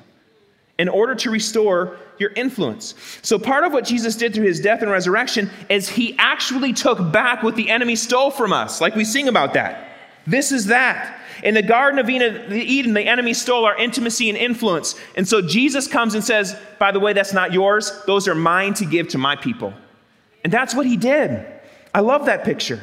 in 0.78 0.90
order 0.90 1.16
to 1.16 1.30
restore 1.30 1.98
your 2.18 2.32
influence. 2.32 2.96
So, 3.22 3.40
part 3.40 3.64
of 3.64 3.74
what 3.74 3.86
Jesus 3.86 4.16
did 4.16 4.34
through 4.34 4.46
his 4.46 4.60
death 4.60 4.82
and 4.82 4.92
resurrection 4.92 5.50
is 5.70 5.88
he 5.90 6.16
actually 6.18 6.74
took 6.74 7.12
back 7.12 7.44
what 7.44 7.56
the 7.56 7.70
enemy 7.70 7.96
stole 7.96 8.32
from 8.32 8.54
us, 8.54 8.82
like 8.82 8.96
we 8.96 9.06
sing 9.06 9.28
about 9.28 9.54
that. 9.54 9.90
This 10.28 10.52
is 10.52 10.68
that. 10.68 11.22
In 11.44 11.54
the 11.54 11.62
Garden 11.62 12.00
of 12.00 12.10
Eden, 12.10 12.94
the 12.94 13.08
enemy 13.08 13.34
stole 13.34 13.66
our 13.66 13.78
intimacy 13.78 14.30
and 14.30 14.38
influence. 14.38 14.96
And 15.16 15.28
so 15.28 15.42
Jesus 15.42 15.88
comes 15.88 16.16
and 16.16 16.24
says, 16.24 16.58
By 16.80 16.92
the 16.92 17.00
way, 17.00 17.14
that's 17.14 17.34
not 17.34 17.54
yours. 17.54 17.92
Those 18.08 18.28
are 18.28 18.36
mine 18.36 18.74
to 18.76 18.86
give 18.86 19.10
to 19.10 19.18
my 19.18 19.36
people. 19.36 19.74
And 20.44 20.52
that's 20.52 20.74
what 20.74 20.86
he 20.86 20.98
did. 20.98 21.46
I 21.94 22.00
love 22.00 22.26
that 22.26 22.44
picture. 22.44 22.80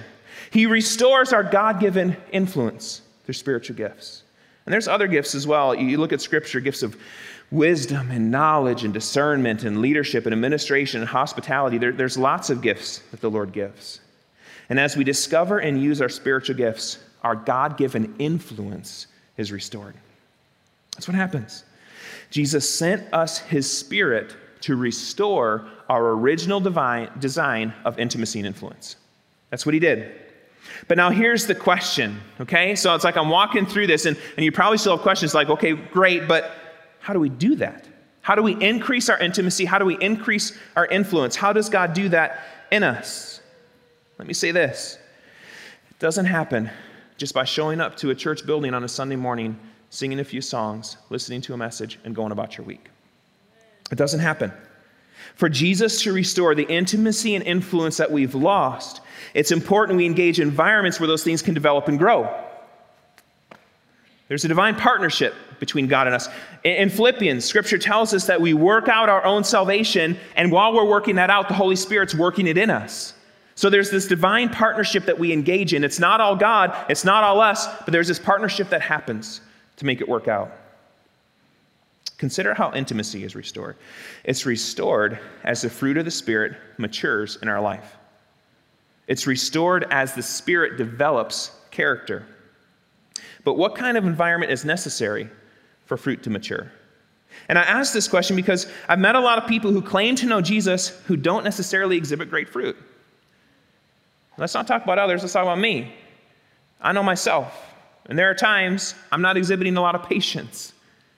He 0.50 0.66
restores 0.66 1.32
our 1.32 1.42
God 1.42 1.80
given 1.80 2.16
influence 2.30 3.00
through 3.24 3.34
spiritual 3.34 3.76
gifts. 3.76 4.22
And 4.64 4.72
there's 4.72 4.86
other 4.86 5.08
gifts 5.08 5.34
as 5.34 5.46
well. 5.46 5.74
You 5.74 5.98
look 5.98 6.12
at 6.12 6.20
scripture, 6.20 6.60
gifts 6.60 6.82
of 6.82 6.96
wisdom 7.52 8.10
and 8.10 8.30
knowledge 8.30 8.82
and 8.82 8.94
discernment 8.94 9.62
and 9.62 9.80
leadership 9.80 10.24
and 10.26 10.32
administration 10.32 11.00
and 11.00 11.08
hospitality. 11.08 11.78
There, 11.78 11.92
there's 11.92 12.16
lots 12.16 12.50
of 12.50 12.62
gifts 12.62 13.02
that 13.10 13.20
the 13.20 13.30
Lord 13.30 13.52
gives. 13.52 14.00
And 14.70 14.80
as 14.80 14.96
we 14.96 15.04
discover 15.04 15.58
and 15.58 15.80
use 15.80 16.00
our 16.00 16.08
spiritual 16.08 16.56
gifts, 16.56 16.98
our 17.22 17.36
God 17.36 17.76
given 17.76 18.14
influence 18.18 19.06
is 19.36 19.52
restored. 19.52 19.94
That's 20.94 21.06
what 21.06 21.14
happens. 21.14 21.64
Jesus 22.30 22.68
sent 22.68 23.12
us 23.12 23.38
his 23.38 23.70
spirit 23.70 24.34
to 24.62 24.76
restore 24.76 25.68
our 25.88 26.12
original 26.12 26.58
divine, 26.58 27.10
design 27.18 27.74
of 27.84 27.98
intimacy 27.98 28.38
and 28.38 28.46
influence. 28.46 28.96
That's 29.50 29.66
what 29.66 29.74
he 29.74 29.80
did. 29.80 30.12
But 30.88 30.96
now 30.96 31.10
here's 31.10 31.46
the 31.46 31.54
question, 31.54 32.20
okay? 32.40 32.74
So 32.76 32.94
it's 32.94 33.04
like 33.04 33.16
I'm 33.16 33.28
walking 33.28 33.66
through 33.66 33.88
this, 33.88 34.06
and, 34.06 34.16
and 34.36 34.44
you 34.44 34.52
probably 34.52 34.78
still 34.78 34.96
have 34.96 35.02
questions 35.02 35.34
like, 35.34 35.50
okay, 35.50 35.72
great, 35.72 36.26
but 36.26 36.52
how 37.02 37.12
do 37.12 37.18
we 37.18 37.28
do 37.28 37.56
that? 37.56 37.86
How 38.20 38.36
do 38.36 38.42
we 38.42 38.54
increase 38.64 39.08
our 39.08 39.18
intimacy? 39.18 39.64
How 39.64 39.78
do 39.78 39.84
we 39.84 39.98
increase 39.98 40.56
our 40.76 40.86
influence? 40.86 41.34
How 41.34 41.52
does 41.52 41.68
God 41.68 41.92
do 41.92 42.08
that 42.10 42.44
in 42.70 42.84
us? 42.84 43.40
Let 44.18 44.28
me 44.28 44.34
say 44.34 44.52
this 44.52 44.98
it 45.90 45.98
doesn't 45.98 46.26
happen 46.26 46.70
just 47.16 47.34
by 47.34 47.44
showing 47.44 47.80
up 47.80 47.96
to 47.96 48.10
a 48.10 48.14
church 48.14 48.46
building 48.46 48.72
on 48.72 48.84
a 48.84 48.88
Sunday 48.88 49.16
morning, 49.16 49.58
singing 49.90 50.20
a 50.20 50.24
few 50.24 50.40
songs, 50.40 50.96
listening 51.10 51.40
to 51.42 51.54
a 51.54 51.56
message, 51.56 51.98
and 52.04 52.14
going 52.14 52.30
about 52.30 52.56
your 52.56 52.64
week. 52.64 52.88
It 53.90 53.96
doesn't 53.96 54.20
happen. 54.20 54.52
For 55.34 55.48
Jesus 55.48 56.02
to 56.02 56.12
restore 56.12 56.54
the 56.54 56.64
intimacy 56.64 57.34
and 57.34 57.44
influence 57.44 57.96
that 57.96 58.12
we've 58.12 58.36
lost, 58.36 59.00
it's 59.34 59.50
important 59.50 59.96
we 59.96 60.06
engage 60.06 60.38
environments 60.38 61.00
where 61.00 61.08
those 61.08 61.24
things 61.24 61.42
can 61.42 61.54
develop 61.54 61.88
and 61.88 61.98
grow. 61.98 62.32
There's 64.32 64.46
a 64.46 64.48
divine 64.48 64.76
partnership 64.76 65.34
between 65.60 65.88
God 65.88 66.06
and 66.06 66.16
us. 66.16 66.26
In 66.64 66.88
Philippians, 66.88 67.44
scripture 67.44 67.76
tells 67.76 68.14
us 68.14 68.24
that 68.28 68.40
we 68.40 68.54
work 68.54 68.88
out 68.88 69.10
our 69.10 69.22
own 69.26 69.44
salvation, 69.44 70.16
and 70.36 70.50
while 70.50 70.72
we're 70.72 70.86
working 70.86 71.16
that 71.16 71.28
out, 71.28 71.48
the 71.48 71.54
Holy 71.54 71.76
Spirit's 71.76 72.14
working 72.14 72.46
it 72.46 72.56
in 72.56 72.70
us. 72.70 73.12
So 73.56 73.68
there's 73.68 73.90
this 73.90 74.08
divine 74.08 74.48
partnership 74.48 75.04
that 75.04 75.18
we 75.18 75.34
engage 75.34 75.74
in. 75.74 75.84
It's 75.84 75.98
not 75.98 76.22
all 76.22 76.34
God, 76.34 76.74
it's 76.88 77.04
not 77.04 77.22
all 77.24 77.42
us, 77.42 77.66
but 77.84 77.92
there's 77.92 78.08
this 78.08 78.18
partnership 78.18 78.70
that 78.70 78.80
happens 78.80 79.42
to 79.76 79.84
make 79.84 80.00
it 80.00 80.08
work 80.08 80.28
out. 80.28 80.50
Consider 82.16 82.54
how 82.54 82.72
intimacy 82.72 83.24
is 83.24 83.34
restored. 83.34 83.76
It's 84.24 84.46
restored 84.46 85.18
as 85.44 85.60
the 85.60 85.68
fruit 85.68 85.98
of 85.98 86.06
the 86.06 86.10
Spirit 86.10 86.56
matures 86.78 87.36
in 87.42 87.48
our 87.48 87.60
life. 87.60 87.98
It's 89.08 89.26
restored 89.26 89.84
as 89.90 90.14
the 90.14 90.22
Spirit 90.22 90.78
develops 90.78 91.50
character. 91.70 92.24
But 93.44 93.54
what 93.54 93.74
kind 93.74 93.96
of 93.96 94.04
environment 94.04 94.52
is 94.52 94.64
necessary 94.64 95.28
for 95.86 95.96
fruit 95.96 96.22
to 96.22 96.30
mature. 96.30 96.72
And 97.48 97.58
I 97.58 97.62
ask 97.62 97.92
this 97.92 98.08
question 98.08 98.36
because 98.36 98.66
I've 98.88 98.98
met 98.98 99.14
a 99.14 99.20
lot 99.20 99.38
of 99.38 99.48
people 99.48 99.72
who 99.72 99.82
claim 99.82 100.16
to 100.16 100.26
know 100.26 100.40
Jesus 100.40 100.88
who 101.06 101.16
don't 101.16 101.44
necessarily 101.44 101.96
exhibit 101.96 102.30
great 102.30 102.48
fruit. 102.48 102.76
Let's 104.38 104.54
not 104.54 104.66
talk 104.66 104.84
about 104.84 104.98
others, 104.98 105.22
let's 105.22 105.32
talk 105.32 105.42
about 105.42 105.58
me. 105.58 105.92
I 106.80 106.92
know 106.92 107.02
myself. 107.02 107.74
And 108.06 108.18
there 108.18 108.30
are 108.30 108.34
times 108.34 108.94
I'm 109.10 109.22
not 109.22 109.36
exhibiting 109.36 109.76
a 109.76 109.80
lot 109.80 109.94
of 109.94 110.02
patience. 110.08 110.72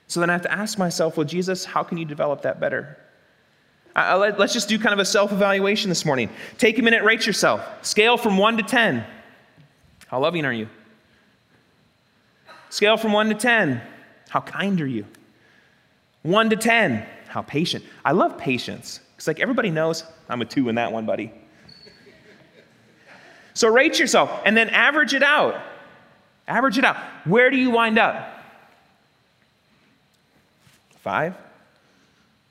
So 0.06 0.20
then 0.20 0.30
I 0.30 0.34
have 0.34 0.42
to 0.42 0.52
ask 0.52 0.78
myself, 0.78 1.16
well, 1.16 1.26
Jesus, 1.26 1.64
how 1.64 1.82
can 1.82 1.98
you 1.98 2.04
develop 2.04 2.42
that 2.42 2.60
better? 2.60 2.98
Uh, 3.96 4.18
let, 4.18 4.40
us 4.40 4.52
just 4.52 4.68
do 4.68 4.78
kind 4.78 4.92
of 4.92 4.98
a 4.98 5.04
self 5.04 5.32
evaluation 5.32 5.88
this 5.88 6.04
morning. 6.04 6.28
Take 6.58 6.78
a 6.78 6.82
minute, 6.82 7.04
rate 7.04 7.26
yourself. 7.26 7.66
Scale 7.82 8.16
from 8.16 8.36
1 8.36 8.56
to 8.56 8.62
10. 8.64 9.04
How 10.08 10.20
loving 10.20 10.44
are 10.44 10.52
you? 10.52 10.68
Scale 12.74 12.96
from 12.96 13.12
1 13.12 13.28
to 13.28 13.34
10. 13.36 13.80
How 14.30 14.40
kind 14.40 14.80
are 14.80 14.86
you? 14.86 15.06
1 16.22 16.50
to 16.50 16.56
10. 16.56 17.06
How 17.28 17.40
patient. 17.40 17.84
I 18.04 18.10
love 18.10 18.36
patience. 18.36 18.98
It's 19.16 19.28
like 19.28 19.38
everybody 19.38 19.70
knows 19.70 20.02
I'm 20.28 20.42
a 20.42 20.44
2 20.44 20.68
in 20.70 20.74
that 20.74 20.90
one, 20.90 21.06
buddy. 21.06 21.32
So 23.52 23.68
rate 23.68 24.00
yourself 24.00 24.42
and 24.44 24.56
then 24.56 24.70
average 24.70 25.14
it 25.14 25.22
out. 25.22 25.62
Average 26.48 26.78
it 26.78 26.84
out. 26.84 26.96
Where 27.26 27.48
do 27.48 27.56
you 27.56 27.70
wind 27.70 27.96
up? 27.96 28.42
Five? 30.98 31.36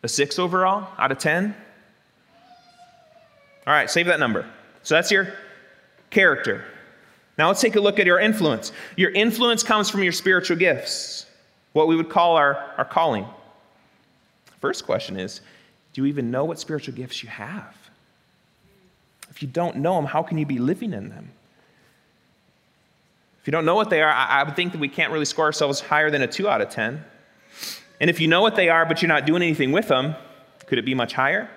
A 0.04 0.08
six 0.08 0.40
overall 0.40 0.88
out 0.98 1.12
of 1.12 1.18
10? 1.18 1.54
All 3.68 3.74
right, 3.74 3.90
save 3.90 4.06
that 4.06 4.22
number. 4.22 4.50
So 4.84 4.96
that's 4.96 5.12
your 5.12 5.34
character. 6.12 6.64
Now 7.38 7.48
let's 7.48 7.62
take 7.62 7.76
a 7.76 7.80
look 7.80 8.00
at 8.00 8.06
your 8.06 8.20
influence. 8.20 8.72
Your 8.96 9.12
influence 9.12 9.64
comes 9.64 9.90
from 9.90 10.04
your 10.04 10.12
spiritual 10.12 10.58
gifts, 10.58 11.26
what 11.74 11.88
we 11.88 11.96
would 11.96 12.10
call 12.10 12.36
our, 12.36 12.56
our 12.78 12.86
calling. 12.86 13.26
First 14.62 14.86
question 14.86 15.20
is 15.20 15.42
Do 15.94 16.02
you 16.02 16.08
even 16.08 16.32
know 16.32 16.46
what 16.46 16.60
spiritual 16.60 16.94
gifts 16.94 17.24
you 17.24 17.30
have? 17.30 17.76
If 19.30 19.42
you 19.42 19.48
don't 19.48 19.78
know 19.78 19.96
them, 19.96 20.06
how 20.06 20.22
can 20.22 20.38
you 20.38 20.46
be 20.46 20.60
living 20.60 20.94
in 20.94 21.10
them? 21.10 21.32
If 23.42 23.48
you 23.48 23.52
don't 23.52 23.66
know 23.66 23.76
what 23.76 23.90
they 23.90 24.02
are, 24.02 24.12
I, 24.12 24.42
I 24.42 24.44
would 24.44 24.56
think 24.56 24.72
that 24.72 24.78
we 24.78 24.88
can't 24.88 25.12
really 25.12 25.26
score 25.26 25.46
ourselves 25.46 25.82
higher 25.82 26.12
than 26.12 26.22
a 26.22 26.28
2 26.28 26.48
out 26.48 26.62
of 26.62 26.70
10. 26.70 27.04
And 28.00 28.10
if 28.10 28.20
you 28.22 28.28
know 28.28 28.42
what 28.42 28.56
they 28.56 28.70
are, 28.70 28.86
but 28.86 29.02
you're 29.02 29.10
not 29.10 29.26
doing 29.26 29.42
anything 29.42 29.72
with 29.72 29.88
them, 29.88 30.16
could 30.68 30.78
it 30.78 30.86
be 30.86 30.94
much 30.94 31.14
higher? 31.14 31.50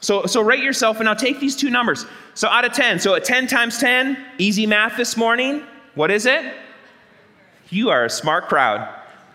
So, 0.00 0.24
so 0.26 0.40
rate 0.40 0.62
yourself 0.62 0.96
and 0.96 1.04
now 1.04 1.14
take 1.14 1.40
these 1.40 1.54
two 1.54 1.70
numbers. 1.70 2.06
So 2.34 2.48
out 2.48 2.64
of 2.64 2.72
10, 2.72 3.00
so 3.00 3.14
at 3.14 3.24
10 3.24 3.46
times 3.46 3.78
10, 3.78 4.16
easy 4.38 4.66
math 4.66 4.96
this 4.96 5.16
morning. 5.16 5.62
What 5.94 6.10
is 6.10 6.26
it? 6.26 6.54
You 7.68 7.90
are 7.90 8.06
a 8.06 8.10
smart 8.10 8.48
crowd. 8.48 8.80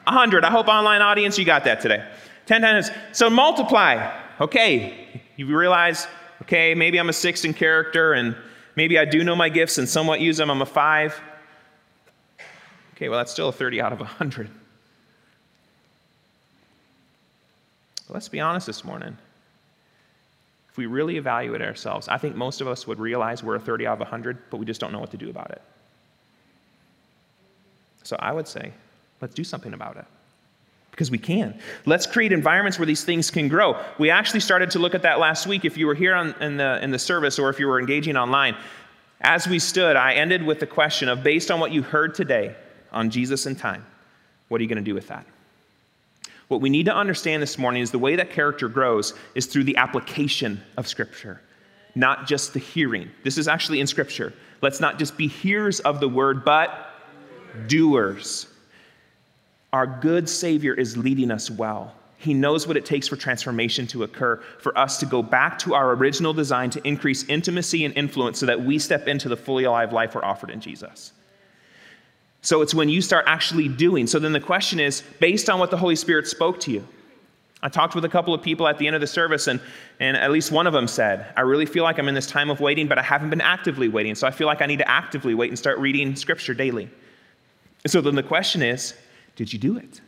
100. 0.06 0.44
I 0.44 0.50
hope 0.50 0.68
online 0.68 1.02
audience 1.02 1.38
you 1.38 1.46
got 1.46 1.64
that 1.66 1.82
today. 1.82 2.06
10 2.48 2.62
times. 2.62 2.90
So 3.12 3.30
multiply. 3.30 4.12
Okay. 4.42 5.22
You 5.36 5.46
realize, 5.46 6.08
okay, 6.44 6.74
maybe 6.74 7.00
I'm 7.00 7.10
a 7.10 7.14
six 7.14 7.46
in 7.46 7.54
character 7.54 8.14
and 8.14 8.36
maybe 8.76 8.98
I 8.98 9.06
do 9.06 9.24
know 9.24 9.36
my 9.36 9.50
gifts 9.50 9.78
and 9.78 9.88
somewhat 9.88 10.20
use 10.20 10.38
them. 10.38 10.50
I'm 10.50 10.62
a 10.62 10.66
five. 10.66 11.20
Okay, 12.96 13.10
well, 13.10 13.20
that's 13.20 13.32
still 13.32 13.50
a 13.50 13.54
30 13.54 13.82
out 13.82 13.94
of 13.94 14.00
100. 14.00 14.50
But 18.08 18.14
let's 18.14 18.30
be 18.30 18.40
honest 18.40 18.68
this 18.68 18.84
morning. 18.84 19.18
If 20.76 20.78
we 20.78 20.88
really 20.88 21.16
evaluate 21.16 21.62
ourselves, 21.62 22.10
I 22.10 22.18
think 22.18 22.36
most 22.36 22.60
of 22.60 22.68
us 22.68 22.86
would 22.86 23.00
realize 23.00 23.42
we're 23.42 23.56
a 23.56 23.60
30 23.62 23.88
out 23.88 23.94
of 23.94 24.00
100, 24.00 24.50
but 24.50 24.58
we 24.58 24.66
just 24.66 24.82
don't 24.82 24.92
know 24.92 25.00
what 25.00 25.12
to 25.12 25.18
do 25.18 25.30
about 25.30 25.52
it. 25.52 25.62
So 28.04 28.18
I 28.20 28.34
would 28.34 28.46
say, 28.46 28.74
let's 29.22 29.34
do 29.34 29.46
something 29.46 29.74
about 29.74 29.96
it. 29.96 30.04
Because 30.92 31.10
we 31.10 31.18
can. 31.18 31.58
Let's 31.86 32.06
create 32.06 32.34
environments 32.34 32.78
where 32.78 32.86
these 32.86 33.06
things 33.06 33.32
can 33.32 33.48
grow. 33.48 33.82
We 34.00 34.10
actually 34.10 34.42
started 34.42 34.70
to 34.72 34.80
look 34.80 34.94
at 34.94 35.04
that 35.04 35.18
last 35.18 35.48
week. 35.48 35.64
If 35.64 35.78
you 35.78 35.88
were 35.88 35.96
here 35.96 36.14
on, 36.14 36.36
in, 36.42 36.58
the, 36.58 36.84
in 36.84 36.92
the 36.92 37.00
service 37.00 37.40
or 37.40 37.50
if 37.50 37.58
you 37.58 37.68
were 37.68 37.80
engaging 37.80 38.18
online, 38.18 38.58
as 39.22 39.48
we 39.48 39.60
stood, 39.60 39.96
I 39.96 40.16
ended 40.16 40.44
with 40.44 40.60
the 40.60 40.68
question 40.68 41.08
of 41.08 41.24
based 41.24 41.52
on 41.52 41.62
what 41.62 41.72
you 41.72 41.84
heard 41.84 42.16
today 42.16 42.54
on 42.92 43.10
Jesus 43.12 43.46
and 43.46 43.58
time, 43.58 43.86
what 44.50 44.60
are 44.60 44.64
you 44.66 44.68
going 44.68 44.84
to 44.84 44.84
do 44.84 44.94
with 44.94 45.08
that? 45.08 45.26
What 46.48 46.62
we 46.62 46.70
need 46.70 46.86
to 46.86 46.96
understand 46.96 47.42
this 47.42 47.58
morning 47.58 47.82
is 47.82 47.92
the 47.92 48.00
way 48.00 48.16
that 48.16 48.30
character 48.30 48.68
grows 48.68 49.14
is 49.34 49.48
through 49.48 49.64
the 49.64 49.78
application 49.78 50.62
of 50.78 50.88
Scripture, 50.88 51.42
not 51.96 52.28
just 52.28 52.54
the 52.54 52.60
hearing. 52.60 53.10
This 53.24 53.38
is 53.38 53.48
actually 53.48 53.80
in 53.80 53.88
Scripture. 53.88 54.34
Let's 54.62 54.80
not 54.80 55.00
just 55.00 55.18
be 55.18 55.28
hearers 55.28 55.80
of 55.82 56.00
the 56.00 56.10
word, 56.10 56.46
but 56.46 56.92
doers. 57.68 58.48
Our 59.74 59.88
good 59.88 60.30
Savior 60.30 60.74
is 60.74 60.96
leading 60.96 61.32
us 61.32 61.50
well. 61.50 61.94
He 62.18 62.34
knows 62.34 62.68
what 62.68 62.78
it 62.78 62.86
takes 62.86 63.08
for 63.08 63.16
transformation 63.16 63.88
to 63.88 64.04
occur, 64.04 64.42
for 64.60 64.76
us 64.78 65.00
to 65.00 65.06
go 65.06 65.22
back 65.22 65.60
to 65.60 65.74
our 65.74 65.92
original 65.94 66.34
design 66.34 66.70
to 66.72 66.88
increase 66.88 67.24
intimacy 67.26 67.86
and 67.86 67.96
influence 67.96 68.40
so 68.40 68.46
that 68.46 68.64
we 68.64 68.80
step 68.80 69.08
into 69.08 69.30
the 69.30 69.38
fully 69.38 69.66
alive 69.66 69.92
life 69.92 70.16
we're 70.16 70.24
offered 70.24 70.50
in 70.50 70.62
Jesus. 70.62 71.12
So 72.46 72.62
it's 72.62 72.76
when 72.76 72.90
you 72.90 73.02
start 73.02 73.26
actually 73.28 73.68
doing. 73.68 74.06
So 74.06 74.20
then 74.20 74.32
the 74.32 74.40
question 74.40 74.80
is 74.80 75.02
based 75.20 75.50
on 75.50 75.58
what 75.58 75.72
the 75.72 75.78
Holy 75.78 75.96
Spirit 75.96 76.28
spoke 76.28 76.60
to 76.60 76.72
you. 76.72 76.88
I 77.64 77.70
talked 77.70 77.96
with 77.96 78.06
a 78.06 78.10
couple 78.10 78.36
of 78.36 78.44
people 78.44 78.68
at 78.68 78.78
the 78.78 78.86
end 78.86 78.96
of 78.96 79.02
the 79.02 79.08
service, 79.08 79.48
and, 79.48 79.60
and 80.00 80.16
at 80.16 80.30
least 80.30 80.52
one 80.52 80.68
of 80.68 80.74
them 80.74 80.88
said, 80.88 81.34
I 81.36 81.42
really 81.42 81.66
feel 81.66 81.84
like 81.84 81.98
I'm 81.98 82.08
in 82.08 82.14
this 82.14 82.28
time 82.28 82.52
of 82.52 82.60
waiting, 82.60 82.88
but 82.88 83.00
I 83.00 83.02
haven't 83.02 83.32
been 83.32 83.42
actively 83.42 83.88
waiting. 83.88 84.14
So 84.14 84.28
I 84.28 84.32
feel 84.32 84.46
like 84.46 84.62
I 84.62 84.68
need 84.68 84.78
to 84.78 84.88
actively 84.88 85.34
wait 85.34 85.50
and 85.50 85.58
start 85.58 85.80
reading 85.80 86.16
Scripture 86.16 86.54
daily. 86.54 86.88
And 87.84 87.92
so 87.92 88.00
then 88.00 88.14
the 88.14 88.22
question 88.22 88.62
is, 88.62 88.94
did 89.36 89.52
you 89.52 89.58
do 89.58 89.78
it? 89.78 90.02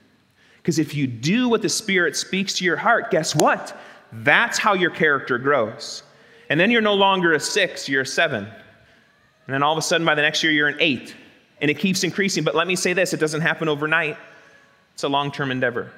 Because 0.57 0.77
if 0.77 0.93
you 0.93 1.07
do 1.07 1.49
what 1.49 1.63
the 1.63 1.69
Spirit 1.69 2.15
speaks 2.15 2.53
to 2.59 2.63
your 2.63 2.77
heart, 2.77 3.09
guess 3.09 3.33
what? 3.33 3.75
That's 4.13 4.59
how 4.59 4.75
your 4.75 4.91
character 4.91 5.39
grows. 5.39 6.03
And 6.51 6.59
then 6.59 6.69
you're 6.69 6.81
no 6.81 6.93
longer 6.93 7.33
a 7.33 7.39
six, 7.39 7.89
you're 7.89 8.03
a 8.03 8.05
seven. 8.05 8.43
And 8.45 9.53
then 9.55 9.63
all 9.63 9.71
of 9.71 9.79
a 9.79 9.81
sudden, 9.81 10.05
by 10.05 10.13
the 10.13 10.21
next 10.21 10.43
year, 10.43 10.51
you're 10.51 10.67
an 10.67 10.77
eight 10.79 11.15
and 11.61 11.71
it 11.71 11.79
keeps 11.79 12.03
increasing. 12.03 12.43
But 12.43 12.55
let 12.55 12.67
me 12.67 12.75
say 12.75 12.93
this 12.93 13.13
it 13.13 13.19
doesn't 13.19 13.41
happen 13.41 13.67
overnight, 13.67 14.17
it's 14.93 15.03
a 15.03 15.09
long 15.09 15.31
term 15.31 15.51
endeavor. 15.51 15.91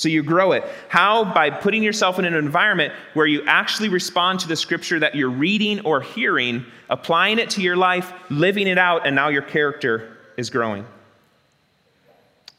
So 0.00 0.08
you 0.08 0.22
grow 0.22 0.52
it. 0.52 0.64
How? 0.88 1.24
By 1.34 1.50
putting 1.50 1.82
yourself 1.82 2.18
in 2.18 2.24
an 2.24 2.32
environment 2.32 2.94
where 3.12 3.26
you 3.26 3.42
actually 3.44 3.90
respond 3.90 4.40
to 4.40 4.48
the 4.48 4.56
scripture 4.56 4.98
that 4.98 5.14
you're 5.14 5.28
reading 5.28 5.80
or 5.80 6.00
hearing, 6.00 6.64
applying 6.88 7.38
it 7.38 7.50
to 7.50 7.60
your 7.60 7.76
life, 7.76 8.10
living 8.30 8.66
it 8.66 8.78
out, 8.78 9.06
and 9.06 9.14
now 9.14 9.28
your 9.28 9.42
character 9.42 10.16
is 10.38 10.48
growing. 10.48 10.86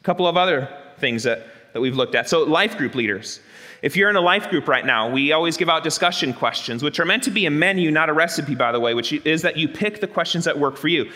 A 0.00 0.04
couple 0.04 0.28
of 0.28 0.36
other 0.36 0.68
things 0.98 1.24
that, 1.24 1.46
that 1.72 1.80
we've 1.80 1.96
looked 1.96 2.14
at. 2.14 2.28
So, 2.28 2.44
life 2.44 2.78
group 2.78 2.94
leaders. 2.94 3.40
If 3.82 3.96
you're 3.96 4.08
in 4.08 4.14
a 4.14 4.20
life 4.20 4.48
group 4.48 4.68
right 4.68 4.86
now, 4.86 5.10
we 5.10 5.32
always 5.32 5.56
give 5.56 5.68
out 5.68 5.82
discussion 5.82 6.32
questions, 6.32 6.84
which 6.84 7.00
are 7.00 7.04
meant 7.04 7.24
to 7.24 7.32
be 7.32 7.46
a 7.46 7.50
menu, 7.50 7.90
not 7.90 8.08
a 8.08 8.12
recipe, 8.12 8.54
by 8.54 8.70
the 8.70 8.78
way, 8.78 8.94
which 8.94 9.12
is 9.12 9.42
that 9.42 9.56
you 9.56 9.66
pick 9.66 10.00
the 10.00 10.06
questions 10.06 10.44
that 10.44 10.56
work 10.56 10.76
for 10.76 10.86
you. 10.86 11.10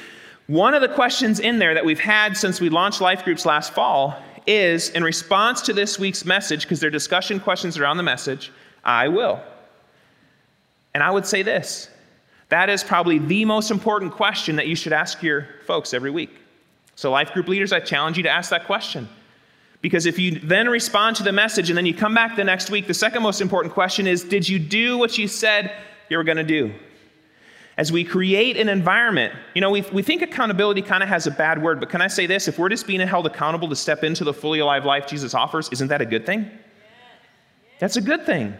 One 0.47 0.75
of 0.75 0.81
the 0.81 0.89
questions 0.89 1.41
in 1.41 1.59
there 1.59 1.75
that 1.75 1.85
we've 1.85 1.99
had 1.99 2.37
since 2.37 2.61
we 2.61 2.69
launched 2.69 3.01
life 3.01 3.25
groups 3.25 3.45
last 3.45 3.73
fall 3.73 4.17
is 4.47 4.91
in 4.91 5.03
response 5.03 5.61
to 5.63 5.73
this 5.73 5.99
week's 5.99 6.25
message, 6.25 6.63
because 6.63 6.79
they're 6.79 6.91
discussion 6.91 7.41
questions 7.41 7.79
around 7.79 7.97
the 7.97 8.05
message, 8.05 8.53
I 8.85 9.09
will. 9.09 9.41
And 10.95 11.03
I 11.03 11.11
would 11.11 11.27
say 11.27 11.43
this 11.43 11.91
that 12.49 12.71
is 12.71 12.85
probably 12.85 13.19
the 13.19 13.45
most 13.45 13.73
important 13.73 14.13
question 14.13 14.55
that 14.57 14.69
you 14.69 14.77
should 14.77 14.93
ask 14.93 15.21
your 15.21 15.49
folks 15.67 15.93
every 15.93 16.13
week. 16.13 16.31
So, 16.95 17.11
life 17.11 17.33
group 17.33 17.49
leaders, 17.49 17.73
I 17.73 17.81
challenge 17.81 18.17
you 18.17 18.23
to 18.23 18.31
ask 18.31 18.51
that 18.51 18.67
question. 18.67 19.09
Because 19.83 20.07
if 20.07 20.19
you 20.19 20.39
then 20.39 20.69
respond 20.69 21.17
to 21.17 21.23
the 21.23 21.33
message 21.33 21.71
and 21.71 21.77
then 21.77 21.87
you 21.87 21.95
come 21.95 22.15
back 22.15 22.37
the 22.37 22.45
next 22.45 22.71
week, 22.71 22.87
the 22.87 22.95
second 22.95 23.23
most 23.23 23.41
important 23.41 23.75
question 23.75 24.07
is 24.07 24.23
Did 24.23 24.49
you 24.49 24.61
do 24.61 24.97
what 24.97 25.19
you 25.19 25.27
said 25.27 25.73
you 26.09 26.17
were 26.17 26.25
going 26.25 26.39
to 26.39 26.45
do? 26.45 26.73
As 27.79 27.93
we 27.93 28.05
create 28.05 28.57
an 28.57 28.69
environment, 28.69 29.35
you 29.55 29.61
know, 29.61 29.71
we, 29.71 29.83
we 29.93 30.03
think 30.03 30.23
accountability 30.23 30.81
kind 30.81 31.03
of 31.03 31.09
has 31.11 31.27
a 31.27 31.31
bad 31.31 31.63
word, 31.63 31.79
but 31.79 31.91
can 31.91 32.01
I 32.01 32.07
say 32.09 32.27
this? 32.27 32.49
If 32.49 32.59
we're 32.59 32.71
just 32.71 32.87
being 32.87 33.01
held 33.01 33.27
accountable 33.27 33.69
to 33.69 33.77
step 33.77 34.03
into 34.03 34.25
the 34.25 34.33
fully 34.33 34.61
alive 34.61 34.87
life 34.87 35.07
Jesus 35.07 35.35
offers, 35.35 35.69
isn't 35.71 35.89
that 35.89 36.01
a 36.01 36.07
good 36.07 36.25
thing? 36.25 36.51
That's 37.79 37.97
a 37.97 38.01
good 38.01 38.25
thing. 38.25 38.57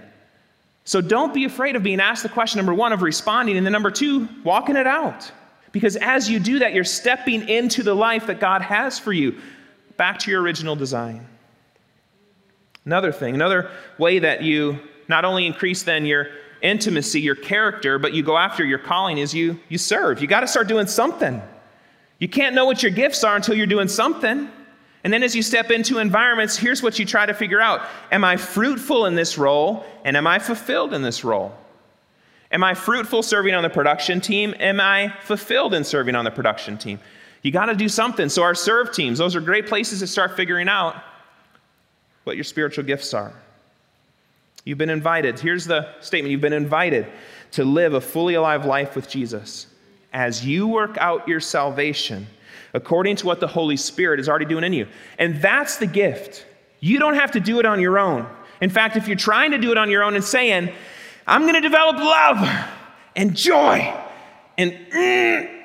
So 0.85 1.01
don't 1.01 1.33
be 1.33 1.45
afraid 1.45 1.77
of 1.77 1.83
being 1.83 2.01
asked 2.01 2.23
the 2.23 2.29
question, 2.29 2.59
number 2.59 2.75
one, 2.75 2.93
of 2.93 3.03
responding, 3.03 3.57
and 3.57 3.65
then 3.65 3.73
number 3.73 3.91
two, 3.91 4.29
walking 4.45 4.77
it 4.77 4.87
out. 4.87 5.31
Because 5.73 5.97
as 5.97 6.31
you 6.31 6.39
do 6.39 6.59
that, 6.59 6.75
you're 6.75 6.85
stepping 6.85 7.49
into 7.49 7.83
the 7.83 7.95
life 7.95 8.27
that 8.27 8.39
God 8.39 8.63
has 8.63 8.99
for 8.99 9.13
you, 9.13 9.41
back 9.97 10.19
to 10.21 10.31
your 10.31 10.43
original 10.43 10.77
design. 10.77 11.27
Another 12.85 13.13
thing, 13.13 13.35
another 13.35 13.71
way 13.99 14.21
that 14.21 14.43
you 14.43 14.79
not 15.09 15.25
only 15.25 15.47
increase 15.47 15.83
then 15.83 16.07
your 16.07 16.29
intimacy, 16.63 17.21
your 17.21 17.35
character, 17.35 17.99
but 17.99 18.13
you 18.13 18.23
go 18.23 18.37
after 18.37 18.65
your 18.65 18.79
calling 18.79 19.19
is 19.19 19.35
you, 19.35 19.59
you 19.69 19.79
serve. 19.79 20.21
You 20.21 20.27
got 20.27 20.41
to 20.41 20.49
start 20.49 20.69
doing 20.69 20.87
something. 20.87 21.43
You 22.19 22.29
can't 22.29 22.55
know 22.55 22.65
what 22.65 22.83
your 22.83 22.93
gifts 22.93 23.25
are 23.25 23.37
until 23.37 23.55
you're 23.55 23.67
doing 23.67 23.89
something. 23.89 24.51
And 25.05 25.13
then 25.13 25.23
as 25.23 25.37
you 25.37 25.43
step 25.43 25.71
into 25.71 25.99
environments, 25.99 26.57
here's 26.57 26.83
what 26.83 26.99
you 26.99 27.05
try 27.05 27.27
to 27.27 27.35
figure 27.35 27.61
out 27.61 27.83
Am 28.11 28.25
I 28.25 28.37
fruitful 28.37 29.07
in 29.07 29.15
this 29.15 29.39
role? 29.39 29.85
And 30.05 30.17
am 30.17 30.27
I 30.27 30.39
fulfilled 30.39 30.95
in 30.95 31.03
this 31.03 31.25
role? 31.25 31.55
Am 32.51 32.65
I 32.65 32.75
fruitful 32.75 33.23
serving 33.23 33.55
on 33.55 33.63
the 33.63 33.71
production 33.71 34.21
team? 34.21 34.55
Am 34.59 34.81
I 34.81 35.13
fulfilled 35.23 35.75
in 35.75 35.85
serving 35.85 36.15
on 36.15 36.25
the 36.25 36.31
production 36.31 36.79
team? 36.79 37.01
You 37.43 37.51
got 37.53 37.67
to 37.67 37.75
do 37.75 37.89
something. 37.89 38.29
So, 38.29 38.43
our 38.43 38.55
serve 38.55 38.93
teams, 38.93 39.19
those 39.19 39.37
are 39.37 39.41
great 39.41 39.67
places 39.67 40.01
to 40.01 40.07
start 40.07 40.37
figuring 40.37 40.69
out 40.69 40.97
what 42.25 42.37
your 42.37 42.45
spiritual 42.45 42.85
gifts 42.85 43.15
are. 43.15 43.33
You've 44.67 44.79
been 44.79 44.91
invited. 44.91 45.39
Here's 45.39 45.65
the 45.65 45.89
statement 46.01 46.33
you've 46.33 46.41
been 46.41 46.53
invited 46.53 47.07
to 47.53 47.65
live 47.65 47.95
a 47.95 48.01
fully 48.01 48.35
alive 48.35 48.67
life 48.67 48.97
with 48.97 49.09
Jesus 49.09 49.69
as 50.13 50.45
you 50.45 50.67
work 50.67 50.99
out 50.99 51.27
your 51.29 51.39
salvation 51.39 52.27
according 52.75 53.15
to 53.17 53.27
what 53.27 53.39
the 53.39 53.47
Holy 53.47 53.77
Spirit 53.77 54.19
is 54.19 54.29
already 54.29 54.45
doing 54.45 54.65
in 54.65 54.73
you. 54.73 54.89
And 55.21 55.41
that's 55.41 55.77
the 55.77 55.87
gift. 55.87 56.45
You 56.81 56.99
don't 56.99 57.15
have 57.15 57.31
to 57.33 57.41
do 57.41 57.61
it 57.61 57.65
on 57.65 57.81
your 57.81 57.97
own. 57.97 58.27
In 58.61 58.69
fact, 58.69 58.97
if 58.97 59.07
you're 59.07 59.17
trying 59.17 59.53
to 59.53 59.59
do 59.59 59.71
it 59.71 59.79
on 59.79 59.89
your 59.89 60.03
own 60.03 60.17
and 60.17 60.25
saying, 60.25 60.73
I'm 61.29 61.43
going 61.43 61.55
to 61.55 61.61
develop 61.61 61.97
love 61.99 62.69
and 63.15 63.37
joy 63.37 63.95
and, 64.59 64.73
mm, 64.73 65.63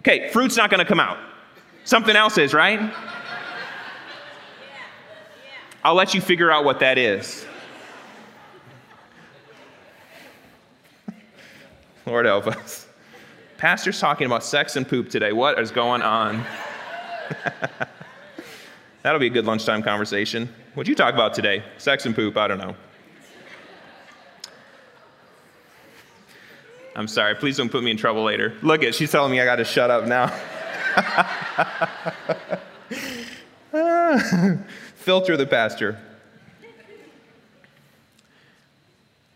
okay, 0.00 0.28
fruit's 0.28 0.58
not 0.58 0.68
going 0.68 0.80
to 0.80 0.84
come 0.84 1.00
out. 1.00 1.16
Something 1.84 2.16
else 2.16 2.36
is, 2.36 2.52
right? 2.52 2.92
I'll 5.82 5.94
let 5.94 6.12
you 6.12 6.20
figure 6.20 6.50
out 6.50 6.66
what 6.66 6.80
that 6.80 6.98
is. 6.98 7.46
Lord 12.12 12.26
help 12.26 12.46
us. 12.46 12.86
Pastor's 13.56 13.98
talking 13.98 14.26
about 14.26 14.44
sex 14.44 14.76
and 14.76 14.86
poop 14.86 15.08
today. 15.08 15.32
What 15.32 15.58
is 15.58 15.70
going 15.70 16.02
on? 16.02 16.44
That'll 19.02 19.18
be 19.18 19.28
a 19.28 19.30
good 19.30 19.46
lunchtime 19.46 19.82
conversation. 19.82 20.54
What'd 20.74 20.90
you 20.90 20.94
talk 20.94 21.14
about 21.14 21.32
today? 21.32 21.64
Sex 21.78 22.04
and 22.04 22.14
poop? 22.14 22.36
I 22.36 22.48
don't 22.48 22.58
know. 22.58 22.76
I'm 26.94 27.08
sorry. 27.08 27.34
Please 27.34 27.56
don't 27.56 27.70
put 27.70 27.82
me 27.82 27.90
in 27.90 27.96
trouble 27.96 28.24
later. 28.24 28.52
Look 28.60 28.82
at, 28.82 28.94
she's 28.94 29.10
telling 29.10 29.32
me 29.32 29.40
I 29.40 29.46
got 29.46 29.56
to 29.56 29.64
shut 29.64 29.90
up 29.90 30.04
now. 30.06 30.26
Filter 34.96 35.38
the 35.38 35.46
pastor. 35.46 35.98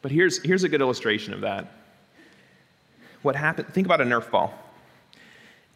But 0.02 0.10
here's, 0.12 0.42
here's 0.42 0.62
a 0.62 0.68
good 0.68 0.82
illustration 0.82 1.32
of 1.32 1.40
that. 1.40 1.75
What 3.22 3.36
happened, 3.36 3.68
think 3.68 3.86
about 3.86 4.00
a 4.00 4.04
Nerf 4.04 4.30
ball. 4.30 4.54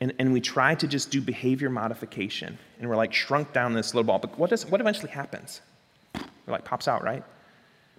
And, 0.01 0.15
and 0.19 0.33
we 0.33 0.41
try 0.41 0.75
to 0.77 0.87
just 0.89 1.11
do 1.11 1.21
behavior 1.21 1.69
modification. 1.69 2.59
And 2.79 2.89
we're 2.89 2.97
like 2.97 3.13
shrunk 3.13 3.53
down 3.53 3.75
this 3.75 3.95
little 3.95 4.07
ball. 4.07 4.19
But 4.19 4.39
what, 4.39 4.51
does, 4.51 4.65
what 4.67 4.81
eventually 4.81 5.11
happens? 5.11 5.61
It 6.15 6.25
like 6.47 6.65
pops 6.65 6.89
out, 6.89 7.05
right? 7.05 7.23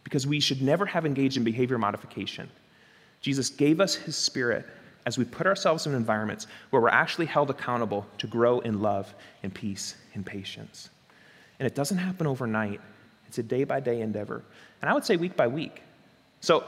Because 0.03 0.25
we 0.25 0.39
should 0.39 0.61
never 0.61 0.85
have 0.85 1.05
engaged 1.05 1.37
in 1.37 1.43
behavior 1.43 1.77
modification. 1.77 2.49
Jesus 3.21 3.49
gave 3.49 3.79
us 3.79 3.93
his 3.93 4.15
spirit 4.15 4.65
as 5.05 5.17
we 5.17 5.25
put 5.25 5.47
ourselves 5.47 5.85
in 5.87 5.93
environments 5.93 6.47
where 6.69 6.81
we're 6.81 6.89
actually 6.89 7.25
held 7.25 7.49
accountable 7.49 8.05
to 8.17 8.27
grow 8.27 8.59
in 8.59 8.81
love 8.81 9.13
and 9.43 9.53
peace 9.53 9.95
and 10.15 10.25
patience. 10.25 10.89
And 11.59 11.67
it 11.67 11.75
doesn't 11.75 11.97
happen 11.97 12.27
overnight, 12.27 12.81
it's 13.27 13.37
a 13.37 13.43
day 13.43 13.63
by 13.63 13.79
day 13.79 14.01
endeavor. 14.01 14.43
And 14.81 14.89
I 14.89 14.93
would 14.93 15.05
say 15.05 15.15
week 15.15 15.35
by 15.37 15.47
week. 15.47 15.83
So 16.41 16.65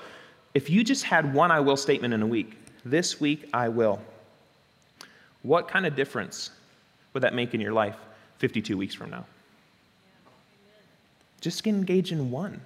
if 0.54 0.70
you 0.70 0.84
just 0.84 1.04
had 1.04 1.34
one 1.34 1.52
I 1.52 1.60
will 1.60 1.76
statement 1.76 2.14
in 2.14 2.22
a 2.22 2.28
week, 2.28 2.58
this 2.86 3.20
week 3.20 3.50
I 3.54 3.70
will, 3.70 4.02
what 5.42 5.68
kind 5.68 5.86
of 5.86 5.96
difference 5.96 6.52
would 7.14 7.24
that 7.24 7.34
make 7.34 7.54
in 7.54 7.62
your 7.62 7.74
life 7.74 7.98
52 8.40 8.78
weeks 8.78 8.94
from 8.94 9.10
now? 9.10 9.26
Just 11.42 11.68
engage 11.68 12.12
in 12.12 12.32
one 12.32 12.62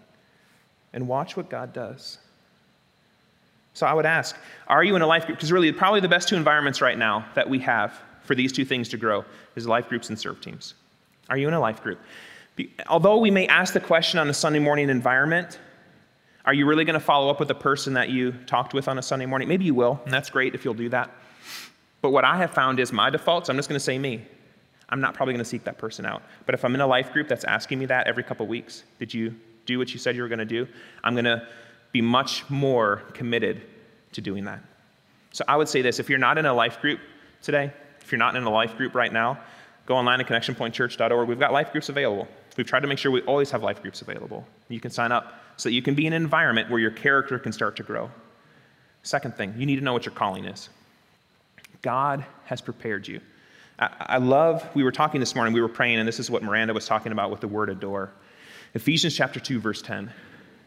and 0.93 1.07
watch 1.07 1.35
what 1.35 1.49
God 1.49 1.73
does. 1.73 2.19
So 3.73 3.85
I 3.85 3.93
would 3.93 4.05
ask, 4.05 4.35
are 4.67 4.83
you 4.83 4.95
in 4.95 5.01
a 5.01 5.07
life 5.07 5.25
group? 5.25 5.37
Because 5.37 5.51
really, 5.51 5.71
probably 5.71 5.99
the 5.99 6.07
best 6.07 6.27
two 6.27 6.35
environments 6.35 6.81
right 6.81 6.97
now 6.97 7.25
that 7.35 7.47
we 7.47 7.59
have 7.59 7.99
for 8.23 8.35
these 8.35 8.51
two 8.51 8.65
things 8.65 8.89
to 8.89 8.97
grow 8.97 9.23
is 9.55 9.67
life 9.67 9.87
groups 9.87 10.09
and 10.09 10.19
serve 10.19 10.41
teams. 10.41 10.73
Are 11.29 11.37
you 11.37 11.47
in 11.47 11.53
a 11.53 11.59
life 11.59 11.83
group? 11.83 11.99
Although 12.87 13.17
we 13.17 13.29
may 13.29 13.47
ask 13.47 13.73
the 13.73 13.79
question 13.79 14.19
on 14.19 14.29
a 14.29 14.33
Sunday 14.33 14.59
morning 14.59 14.89
environment, 14.89 15.59
are 16.47 16.53
you 16.53 16.65
really 16.65 16.85
going 16.85 16.93
to 16.93 17.05
follow 17.05 17.29
up 17.29 17.39
with 17.39 17.49
the 17.49 17.55
person 17.55 17.93
that 17.95 18.09
you 18.09 18.31
talked 18.31 18.73
with 18.73 18.87
on 18.87 18.97
a 18.97 19.01
Sunday 19.01 19.25
morning? 19.25 19.49
Maybe 19.49 19.65
you 19.65 19.75
will, 19.75 19.99
and 20.05 20.13
that's 20.13 20.29
great 20.29 20.55
if 20.55 20.63
you'll 20.63 20.73
do 20.73 20.87
that. 20.89 21.11
But 22.01 22.11
what 22.11 22.23
I 22.23 22.37
have 22.37 22.51
found 22.51 22.79
is 22.79 22.93
my 22.93 23.09
defaults, 23.09 23.49
I'm 23.49 23.57
just 23.57 23.67
going 23.67 23.75
to 23.75 23.83
say 23.83 23.99
me. 23.99 24.25
I'm 24.87 25.01
not 25.01 25.13
probably 25.13 25.33
going 25.33 25.43
to 25.43 25.49
seek 25.49 25.65
that 25.65 25.77
person 25.77 26.05
out. 26.05 26.23
But 26.45 26.55
if 26.55 26.63
I'm 26.63 26.73
in 26.73 26.79
a 26.79 26.87
life 26.87 27.11
group 27.11 27.27
that's 27.27 27.43
asking 27.43 27.79
me 27.79 27.85
that 27.87 28.07
every 28.07 28.23
couple 28.23 28.47
weeks, 28.47 28.83
did 28.97 29.13
you 29.13 29.35
do 29.65 29.77
what 29.77 29.91
you 29.91 29.99
said 29.99 30.15
you 30.15 30.21
were 30.21 30.29
going 30.29 30.39
to 30.39 30.45
do? 30.45 30.65
I'm 31.03 31.15
going 31.15 31.25
to 31.25 31.45
be 31.91 31.99
much 31.99 32.49
more 32.49 33.03
committed 33.13 33.61
to 34.13 34.21
doing 34.21 34.45
that. 34.45 34.61
So 35.33 35.43
I 35.49 35.57
would 35.57 35.67
say 35.67 35.81
this 35.81 35.99
if 35.99 36.09
you're 36.09 36.17
not 36.17 36.37
in 36.37 36.45
a 36.45 36.53
life 36.53 36.79
group 36.79 37.01
today, 37.41 37.73
if 37.99 38.09
you're 38.09 38.19
not 38.19 38.37
in 38.37 38.43
a 38.43 38.49
life 38.49 38.77
group 38.77 38.95
right 38.95 39.11
now, 39.11 39.37
go 39.85 39.97
online 39.97 40.21
at 40.21 40.27
connectionpointchurch.org. 40.27 41.27
We've 41.27 41.39
got 41.39 41.51
life 41.51 41.73
groups 41.73 41.89
available. 41.89 42.25
We've 42.55 42.65
tried 42.65 42.79
to 42.79 42.87
make 42.87 42.99
sure 42.99 43.11
we 43.11 43.21
always 43.23 43.51
have 43.51 43.63
life 43.63 43.81
groups 43.81 44.01
available. 44.01 44.47
You 44.69 44.79
can 44.79 44.91
sign 44.91 45.11
up 45.11 45.33
so 45.57 45.69
that 45.69 45.73
you 45.73 45.81
can 45.81 45.95
be 45.95 46.05
in 46.07 46.13
an 46.13 46.21
environment 46.21 46.69
where 46.69 46.79
your 46.79 46.91
character 46.91 47.37
can 47.39 47.51
start 47.51 47.75
to 47.77 47.83
grow. 47.83 48.09
Second 49.03 49.35
thing, 49.35 49.53
you 49.57 49.65
need 49.65 49.77
to 49.77 49.83
know 49.83 49.93
what 49.93 50.05
your 50.05 50.13
calling 50.13 50.45
is. 50.45 50.69
God 51.81 52.25
has 52.45 52.61
prepared 52.61 53.07
you. 53.07 53.19
I, 53.79 53.89
I 53.99 54.17
love, 54.17 54.67
we 54.75 54.83
were 54.83 54.91
talking 54.91 55.19
this 55.19 55.35
morning, 55.35 55.53
we 55.53 55.61
were 55.61 55.67
praying, 55.67 55.99
and 55.99 56.07
this 56.07 56.19
is 56.19 56.29
what 56.29 56.43
Miranda 56.43 56.73
was 56.73 56.85
talking 56.85 57.11
about 57.11 57.31
with 57.31 57.41
the 57.41 57.47
word 57.47 57.69
adore. 57.69 58.11
Ephesians 58.73 59.15
chapter 59.15 59.39
2, 59.39 59.59
verse 59.59 59.81
10. 59.81 60.11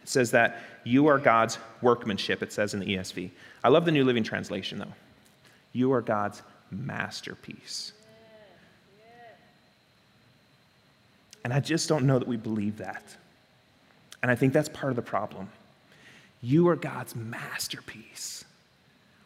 It 0.03 0.09
says 0.09 0.31
that 0.33 0.63
you 0.85 1.07
are 1.07 1.19
God's 1.19 1.59
workmanship, 1.83 2.43
it 2.43 2.53
says 2.53 2.75
in 2.75 2.81
the 2.81 2.87
ESV. 2.87 3.31
I 3.63 3.69
love 3.69 3.85
the 3.85 3.93
New 3.93 4.05
Living 4.05 4.25
Translation, 4.25 4.79
though. 4.79 4.93
You 5.73 5.93
are 5.93 6.01
God's 6.01 6.43
masterpiece. 6.71 7.93
And 11.45 11.53
I 11.53 11.61
just 11.61 11.89
don't 11.89 12.07
know 12.07 12.19
that 12.19 12.29
we 12.29 12.37
believe 12.37 12.79
that. 12.79 13.03
And 14.23 14.31
I 14.31 14.35
think 14.35 14.53
that's 14.53 14.69
part 14.69 14.91
of 14.91 14.97
the 14.97 15.03
problem. 15.03 15.49
You 16.43 16.69
are 16.69 16.77
God's 16.77 17.15
masterpiece. 17.15 18.45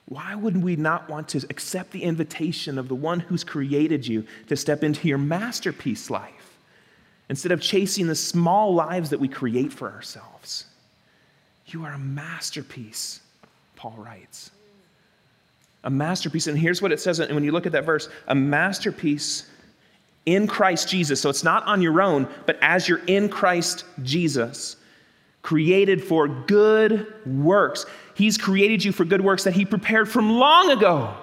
Why 0.07 0.35
would 0.35 0.63
we 0.63 0.77
not 0.77 1.09
want 1.09 1.29
to 1.29 1.45
accept 1.49 1.93
the 1.93 2.03
invitation 2.03 2.79
of 2.79 2.89
the 2.89 2.95
one 2.95 3.21
who's 3.21 3.45
created 3.45 4.07
you 4.07 4.27
to 4.49 4.57
step 4.57 4.85
into 4.85 5.09
your 5.09 5.19
masterpiece 5.19 6.11
life 6.11 6.59
instead 7.29 7.53
of 7.53 7.61
chasing 7.61 8.07
the 8.07 8.15
small 8.15 8.75
lives 8.75 9.11
that 9.11 9.21
we 9.21 9.29
create 9.29 9.73
for 9.73 9.91
ourselves? 9.91 10.67
You 11.67 11.85
are 11.85 11.93
a 11.93 11.99
masterpiece, 11.99 13.21
Paul 13.77 13.95
writes. 13.97 14.51
A 15.85 15.91
masterpiece. 15.91 16.47
And 16.47 16.59
here's 16.59 16.83
what 16.83 16.93
it 16.93 17.01
says 17.01 17.19
when 17.19 17.45
you 17.45 17.53
look 17.53 17.67
at 17.67 17.73
that 17.73 17.85
verse 17.85 18.09
a 18.29 18.35
masterpiece 18.35 19.49
in 20.27 20.47
Christ 20.47 20.89
Jesus. 20.89 21.21
So 21.21 21.31
it's 21.31 21.45
not 21.45 21.65
on 21.65 21.81
your 21.81 22.03
own, 22.03 22.29
but 22.47 22.59
as 22.61 22.89
you're 22.89 23.05
in 23.07 23.29
Christ 23.29 23.85
Jesus, 24.03 24.77
created 25.45 26.03
for 26.03 26.27
good 26.27 27.07
works. 27.27 27.85
He's 28.15 28.39
created 28.39 28.83
you 28.83 28.93
for 28.93 29.05
good 29.05 29.21
works 29.21 29.45
that 29.45 29.53
He 29.53 29.67
prepared 29.67 30.09
from 30.09 30.39
long 30.39 30.71
ago. 30.71 31.15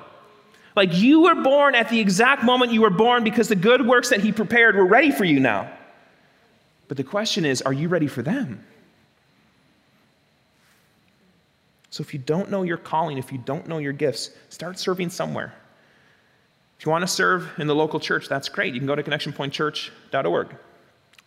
Like 0.76 0.96
you 0.96 1.22
were 1.24 1.36
born 1.36 1.74
at 1.74 1.90
the 1.90 2.00
exact 2.00 2.44
moment 2.44 2.72
you 2.72 2.82
were 2.82 2.92
born 2.92 3.24
because 3.24 3.50
the 3.50 3.56
good 3.56 3.86
works 3.86 4.10
that 4.10 4.22
He 4.22 4.32
prepared 4.32 4.76
were 4.76 4.86
ready 4.86 5.12
for 5.12 5.26
you 5.26 5.40
now. 5.40 5.70
But 6.88 6.98
the 6.98 7.04
question 7.04 7.46
is, 7.46 7.64
are 7.64 7.74
you 7.74 7.88
ready 7.88 8.06
for 8.06 8.22
them? 8.22 8.64
So 11.90 12.02
if 12.02 12.14
you 12.14 12.20
don't 12.20 12.52
know 12.52 12.62
your 12.62 12.78
calling, 12.78 13.18
if 13.18 13.32
you 13.32 13.40
don't 13.40 13.68
know 13.68 13.80
your 13.80 13.92
gifts, 13.92 14.30
start 14.50 14.78
serving 14.78 15.10
somewhere. 15.10 15.52
If 16.78 16.86
you 16.86 16.92
want 16.92 17.02
to 17.02 17.08
serve 17.08 17.50
in 17.58 17.66
the 17.66 17.76
local 17.76 18.00
church, 18.00 18.30
that's 18.30 18.50
great. 18.50 18.76
You 18.76 18.80
can 18.80 18.88
go 18.88 18.96
to 18.96 19.04
connectionpointchurch.org. 19.04 20.56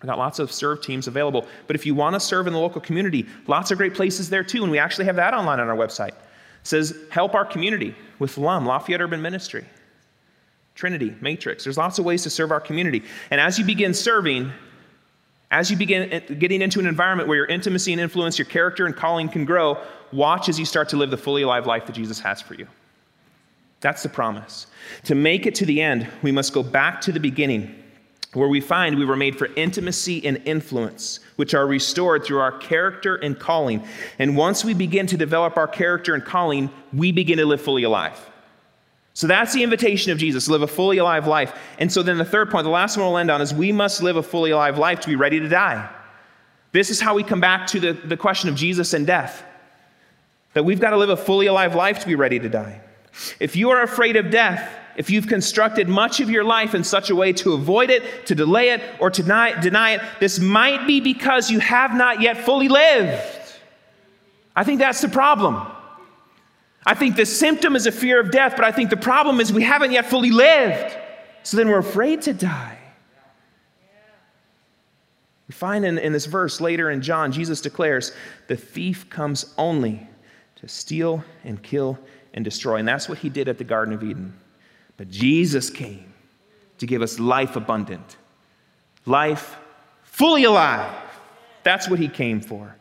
We've 0.04 0.10
got 0.10 0.18
lots 0.18 0.38
of 0.38 0.52
serve 0.52 0.82
teams 0.82 1.08
available. 1.08 1.46
But 1.66 1.76
if 1.76 1.86
you 1.86 1.94
want 1.94 2.12
to 2.12 2.20
serve 2.20 2.46
in 2.46 2.52
the 2.52 2.58
local 2.58 2.78
community, 2.78 3.24
lots 3.46 3.70
of 3.70 3.78
great 3.78 3.94
places 3.94 4.28
there 4.28 4.44
too. 4.44 4.62
And 4.62 4.70
we 4.70 4.78
actually 4.78 5.06
have 5.06 5.16
that 5.16 5.32
online 5.32 5.60
on 5.60 5.68
our 5.70 5.76
website. 5.76 6.08
It 6.08 6.16
says, 6.64 6.94
help 7.10 7.34
our 7.34 7.46
community 7.46 7.94
with 8.18 8.36
LUM, 8.36 8.66
Lafayette 8.66 9.00
Urban 9.00 9.22
Ministry, 9.22 9.64
Trinity, 10.74 11.16
Matrix. 11.22 11.64
There's 11.64 11.78
lots 11.78 11.98
of 11.98 12.04
ways 12.04 12.22
to 12.24 12.28
serve 12.28 12.50
our 12.50 12.60
community. 12.60 13.02
And 13.30 13.40
as 13.40 13.58
you 13.58 13.64
begin 13.64 13.94
serving, 13.94 14.52
as 15.50 15.70
you 15.70 15.76
begin 15.78 16.12
eh, 16.12 16.18
getting 16.34 16.60
into 16.60 16.80
an 16.80 16.86
environment 16.86 17.26
where 17.26 17.38
your 17.38 17.46
intimacy 17.46 17.90
and 17.94 18.00
influence, 18.00 18.38
your 18.38 18.44
character 18.44 18.84
and 18.84 18.94
calling 18.94 19.30
can 19.30 19.46
grow, 19.46 19.78
watch 20.12 20.50
as 20.50 20.58
you 20.58 20.66
start 20.66 20.90
to 20.90 20.98
live 20.98 21.10
the 21.10 21.16
fully 21.16 21.40
alive 21.40 21.66
life 21.66 21.86
that 21.86 21.94
Jesus 21.94 22.20
has 22.20 22.42
for 22.42 22.52
you. 22.52 22.68
That's 23.80 24.02
the 24.02 24.10
promise. 24.10 24.66
To 25.04 25.14
make 25.14 25.46
it 25.46 25.54
to 25.54 25.64
the 25.64 25.80
end, 25.80 26.08
we 26.20 26.30
must 26.30 26.52
go 26.52 26.62
back 26.62 27.00
to 27.02 27.12
the 27.12 27.20
beginning, 27.20 27.83
where 28.34 28.48
we 28.48 28.60
find 28.60 28.98
we 28.98 29.04
were 29.04 29.16
made 29.16 29.38
for 29.38 29.48
intimacy 29.54 30.24
and 30.26 30.40
influence, 30.44 31.20
which 31.36 31.54
are 31.54 31.66
restored 31.66 32.24
through 32.24 32.40
our 32.40 32.52
character 32.58 33.16
and 33.16 33.38
calling. 33.38 33.82
And 34.18 34.36
once 34.36 34.64
we 34.64 34.74
begin 34.74 35.06
to 35.08 35.16
develop 35.16 35.56
our 35.56 35.68
character 35.68 36.14
and 36.14 36.24
calling, 36.24 36.70
we 36.92 37.12
begin 37.12 37.38
to 37.38 37.46
live 37.46 37.60
fully 37.60 37.84
alive. 37.84 38.18
So 39.16 39.28
that's 39.28 39.52
the 39.52 39.62
invitation 39.62 40.10
of 40.10 40.18
Jesus, 40.18 40.48
live 40.48 40.62
a 40.62 40.66
fully 40.66 40.98
alive 40.98 41.28
life. 41.28 41.56
And 41.78 41.90
so 41.90 42.02
then 42.02 42.18
the 42.18 42.24
third 42.24 42.50
point, 42.50 42.64
the 42.64 42.70
last 42.70 42.96
one 42.96 43.06
we'll 43.06 43.18
end 43.18 43.30
on, 43.30 43.40
is 43.40 43.54
we 43.54 43.70
must 43.70 44.02
live 44.02 44.16
a 44.16 44.22
fully 44.22 44.50
alive 44.50 44.76
life 44.76 45.00
to 45.00 45.08
be 45.08 45.14
ready 45.14 45.38
to 45.38 45.48
die. 45.48 45.88
This 46.72 46.90
is 46.90 47.00
how 47.00 47.14
we 47.14 47.22
come 47.22 47.40
back 47.40 47.68
to 47.68 47.78
the, 47.78 47.92
the 47.92 48.16
question 48.16 48.48
of 48.48 48.56
Jesus 48.56 48.92
and 48.92 49.06
death. 49.06 49.44
That 50.54 50.64
we've 50.64 50.80
got 50.80 50.90
to 50.90 50.96
live 50.96 51.10
a 51.10 51.16
fully 51.16 51.46
alive 51.46 51.76
life 51.76 52.00
to 52.00 52.06
be 52.06 52.16
ready 52.16 52.40
to 52.40 52.48
die. 52.48 52.80
If 53.38 53.54
you 53.54 53.70
are 53.70 53.82
afraid 53.82 54.16
of 54.16 54.30
death, 54.30 54.68
if 54.96 55.10
you've 55.10 55.26
constructed 55.26 55.88
much 55.88 56.20
of 56.20 56.30
your 56.30 56.44
life 56.44 56.74
in 56.74 56.84
such 56.84 57.10
a 57.10 57.16
way 57.16 57.32
to 57.34 57.52
avoid 57.52 57.90
it, 57.90 58.26
to 58.26 58.34
delay 58.34 58.70
it, 58.70 58.82
or 59.00 59.10
to 59.10 59.22
deny, 59.22 59.90
it, 59.94 60.00
this 60.20 60.38
might 60.38 60.86
be 60.86 61.00
because 61.00 61.50
you 61.50 61.58
have 61.58 61.94
not 61.94 62.20
yet 62.20 62.38
fully 62.38 62.68
lived. 62.68 63.40
I 64.54 64.62
think 64.64 64.78
that's 64.78 65.00
the 65.00 65.08
problem. 65.08 65.66
I 66.86 66.94
think 66.94 67.16
the 67.16 67.26
symptom 67.26 67.76
is 67.76 67.86
a 67.86 67.92
fear 67.92 68.20
of 68.20 68.30
death, 68.30 68.54
but 68.56 68.64
I 68.64 68.70
think 68.70 68.90
the 68.90 68.96
problem 68.96 69.40
is 69.40 69.52
we 69.52 69.62
haven't 69.62 69.92
yet 69.92 70.06
fully 70.06 70.30
lived. 70.30 70.96
So 71.42 71.56
then 71.56 71.68
we're 71.68 71.78
afraid 71.78 72.22
to 72.22 72.32
die. 72.32 72.78
We 75.48 75.52
find 75.52 75.84
in, 75.84 75.98
in 75.98 76.12
this 76.12 76.26
verse 76.26 76.60
later 76.60 76.90
in 76.90 77.02
John, 77.02 77.32
Jesus 77.32 77.60
declares, 77.60 78.12
The 78.48 78.56
thief 78.56 79.10
comes 79.10 79.54
only 79.58 80.06
to 80.56 80.68
steal 80.68 81.22
and 81.42 81.62
kill 81.62 81.98
and 82.32 82.44
destroy. 82.44 82.76
And 82.76 82.88
that's 82.88 83.08
what 83.08 83.18
he 83.18 83.28
did 83.28 83.48
at 83.48 83.58
the 83.58 83.64
Garden 83.64 83.92
of 83.92 84.02
Eden. 84.02 84.32
But 84.96 85.10
Jesus 85.10 85.70
came 85.70 86.12
to 86.78 86.86
give 86.86 87.02
us 87.02 87.18
life 87.18 87.56
abundant, 87.56 88.16
life 89.06 89.56
fully 90.02 90.44
alive. 90.44 90.94
That's 91.62 91.88
what 91.88 91.98
he 91.98 92.08
came 92.08 92.40
for. 92.40 92.76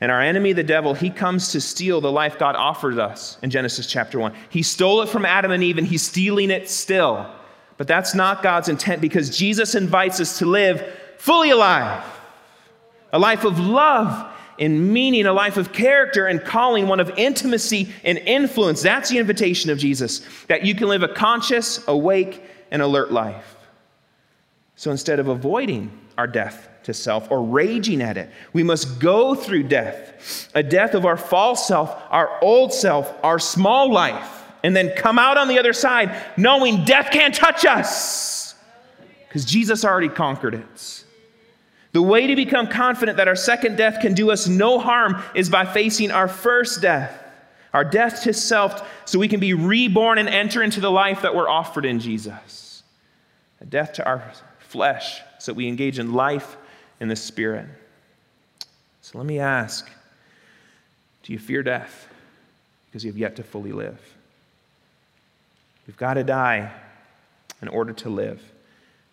And 0.00 0.12
our 0.12 0.20
enemy, 0.20 0.52
the 0.52 0.62
devil, 0.62 0.92
he 0.92 1.08
comes 1.08 1.52
to 1.52 1.60
steal 1.60 2.00
the 2.00 2.12
life 2.12 2.38
God 2.38 2.54
offered 2.54 2.98
us 2.98 3.38
in 3.42 3.48
Genesis 3.48 3.86
chapter 3.86 4.18
1. 4.18 4.34
He 4.50 4.62
stole 4.62 5.00
it 5.00 5.08
from 5.08 5.24
Adam 5.24 5.52
and 5.52 5.62
Eve, 5.62 5.78
and 5.78 5.86
he's 5.86 6.02
stealing 6.02 6.50
it 6.50 6.68
still. 6.68 7.30
But 7.78 7.88
that's 7.88 8.14
not 8.14 8.42
God's 8.42 8.68
intent 8.68 9.00
because 9.00 9.36
Jesus 9.36 9.74
invites 9.74 10.20
us 10.20 10.38
to 10.38 10.46
live 10.46 10.84
fully 11.18 11.50
alive 11.50 12.04
a 13.12 13.18
life 13.18 13.44
of 13.44 13.58
love 13.58 14.32
and 14.58 14.92
meaning, 14.92 15.26
a 15.26 15.32
life 15.32 15.56
of 15.56 15.72
character 15.72 16.26
and 16.26 16.42
calling, 16.42 16.88
one 16.88 17.00
of 17.00 17.10
intimacy 17.16 17.92
and 18.04 18.18
influence. 18.18 18.82
That's 18.82 19.10
the 19.10 19.18
invitation 19.18 19.70
of 19.70 19.78
Jesus, 19.78 20.22
that 20.48 20.64
you 20.64 20.74
can 20.74 20.88
live 20.88 21.02
a 21.02 21.08
conscious, 21.08 21.86
awake, 21.86 22.42
and 22.70 22.82
alert 22.82 23.12
life. 23.12 23.56
So 24.76 24.90
instead 24.90 25.18
of 25.18 25.28
avoiding 25.28 25.90
our 26.18 26.26
death 26.26 26.68
to 26.84 26.94
self 26.94 27.30
or 27.30 27.42
raging 27.42 28.02
at 28.02 28.16
it, 28.16 28.30
we 28.52 28.62
must 28.62 29.00
go 29.00 29.34
through 29.34 29.64
death 29.64 30.50
a 30.54 30.62
death 30.62 30.94
of 30.94 31.04
our 31.04 31.16
false 31.16 31.68
self, 31.68 31.94
our 32.10 32.42
old 32.42 32.72
self, 32.72 33.12
our 33.22 33.38
small 33.38 33.92
life, 33.92 34.44
and 34.64 34.74
then 34.74 34.90
come 34.96 35.18
out 35.18 35.36
on 35.36 35.48
the 35.48 35.58
other 35.58 35.72
side 35.72 36.16
knowing 36.36 36.84
death 36.84 37.10
can't 37.10 37.34
touch 37.34 37.64
us 37.64 38.54
because 39.28 39.44
Jesus 39.44 39.84
already 39.84 40.08
conquered 40.08 40.54
it. 40.54 41.04
The 41.96 42.02
way 42.02 42.26
to 42.26 42.36
become 42.36 42.66
confident 42.66 43.16
that 43.16 43.26
our 43.26 43.34
second 43.34 43.76
death 43.76 44.02
can 44.02 44.12
do 44.12 44.30
us 44.30 44.46
no 44.46 44.78
harm 44.78 45.22
is 45.34 45.48
by 45.48 45.64
facing 45.64 46.10
our 46.10 46.28
first 46.28 46.82
death, 46.82 47.24
our 47.72 47.84
death 47.84 48.24
to 48.24 48.34
self, 48.34 48.86
so 49.06 49.18
we 49.18 49.28
can 49.28 49.40
be 49.40 49.54
reborn 49.54 50.18
and 50.18 50.28
enter 50.28 50.62
into 50.62 50.78
the 50.78 50.90
life 50.90 51.22
that 51.22 51.34
we're 51.34 51.48
offered 51.48 51.86
in 51.86 51.98
Jesus. 51.98 52.82
A 53.62 53.64
death 53.64 53.94
to 53.94 54.04
our 54.04 54.30
flesh, 54.58 55.22
so 55.38 55.54
we 55.54 55.68
engage 55.68 55.98
in 55.98 56.12
life 56.12 56.58
in 57.00 57.08
the 57.08 57.16
Spirit. 57.16 57.64
So 59.00 59.16
let 59.16 59.26
me 59.26 59.38
ask 59.38 59.90
do 61.22 61.32
you 61.32 61.38
fear 61.38 61.62
death? 61.62 62.08
Because 62.84 63.06
you 63.06 63.10
have 63.10 63.16
yet 63.16 63.36
to 63.36 63.42
fully 63.42 63.72
live. 63.72 63.98
We've 65.86 65.96
got 65.96 66.14
to 66.14 66.24
die 66.24 66.70
in 67.62 67.68
order 67.68 67.94
to 67.94 68.10
live 68.10 68.42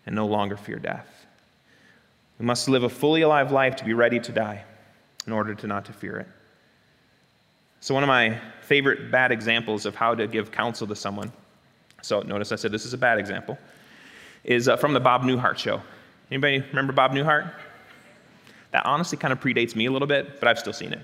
and 0.04 0.14
no 0.14 0.26
longer 0.26 0.58
fear 0.58 0.78
death. 0.78 1.13
We 2.38 2.46
must 2.46 2.68
live 2.68 2.82
a 2.82 2.88
fully 2.88 3.22
alive 3.22 3.52
life 3.52 3.76
to 3.76 3.84
be 3.84 3.94
ready 3.94 4.18
to 4.20 4.32
die 4.32 4.64
in 5.26 5.32
order 5.32 5.54
to 5.54 5.66
not 5.66 5.84
to 5.86 5.92
fear 5.92 6.18
it. 6.18 6.26
So 7.80 7.94
one 7.94 8.02
of 8.02 8.08
my 8.08 8.40
favorite 8.62 9.10
bad 9.10 9.30
examples 9.30 9.86
of 9.86 9.94
how 9.94 10.14
to 10.14 10.26
give 10.26 10.50
counsel 10.50 10.86
to 10.86 10.96
someone, 10.96 11.32
so 12.02 12.22
notice 12.22 12.50
I 12.50 12.56
said 12.56 12.72
this 12.72 12.86
is 12.86 12.94
a 12.94 12.98
bad 12.98 13.18
example, 13.18 13.58
is 14.42 14.68
uh, 14.68 14.76
from 14.76 14.94
the 14.94 15.00
Bob 15.00 15.22
Newhart 15.22 15.58
show. 15.58 15.82
Anybody 16.30 16.60
remember 16.70 16.92
Bob 16.92 17.12
Newhart? 17.12 17.52
That 18.72 18.84
honestly 18.86 19.18
kind 19.18 19.32
of 19.32 19.40
predates 19.40 19.76
me 19.76 19.86
a 19.86 19.92
little 19.92 20.08
bit, 20.08 20.40
but 20.40 20.48
I've 20.48 20.58
still 20.58 20.72
seen 20.72 20.92
it. 20.92 21.00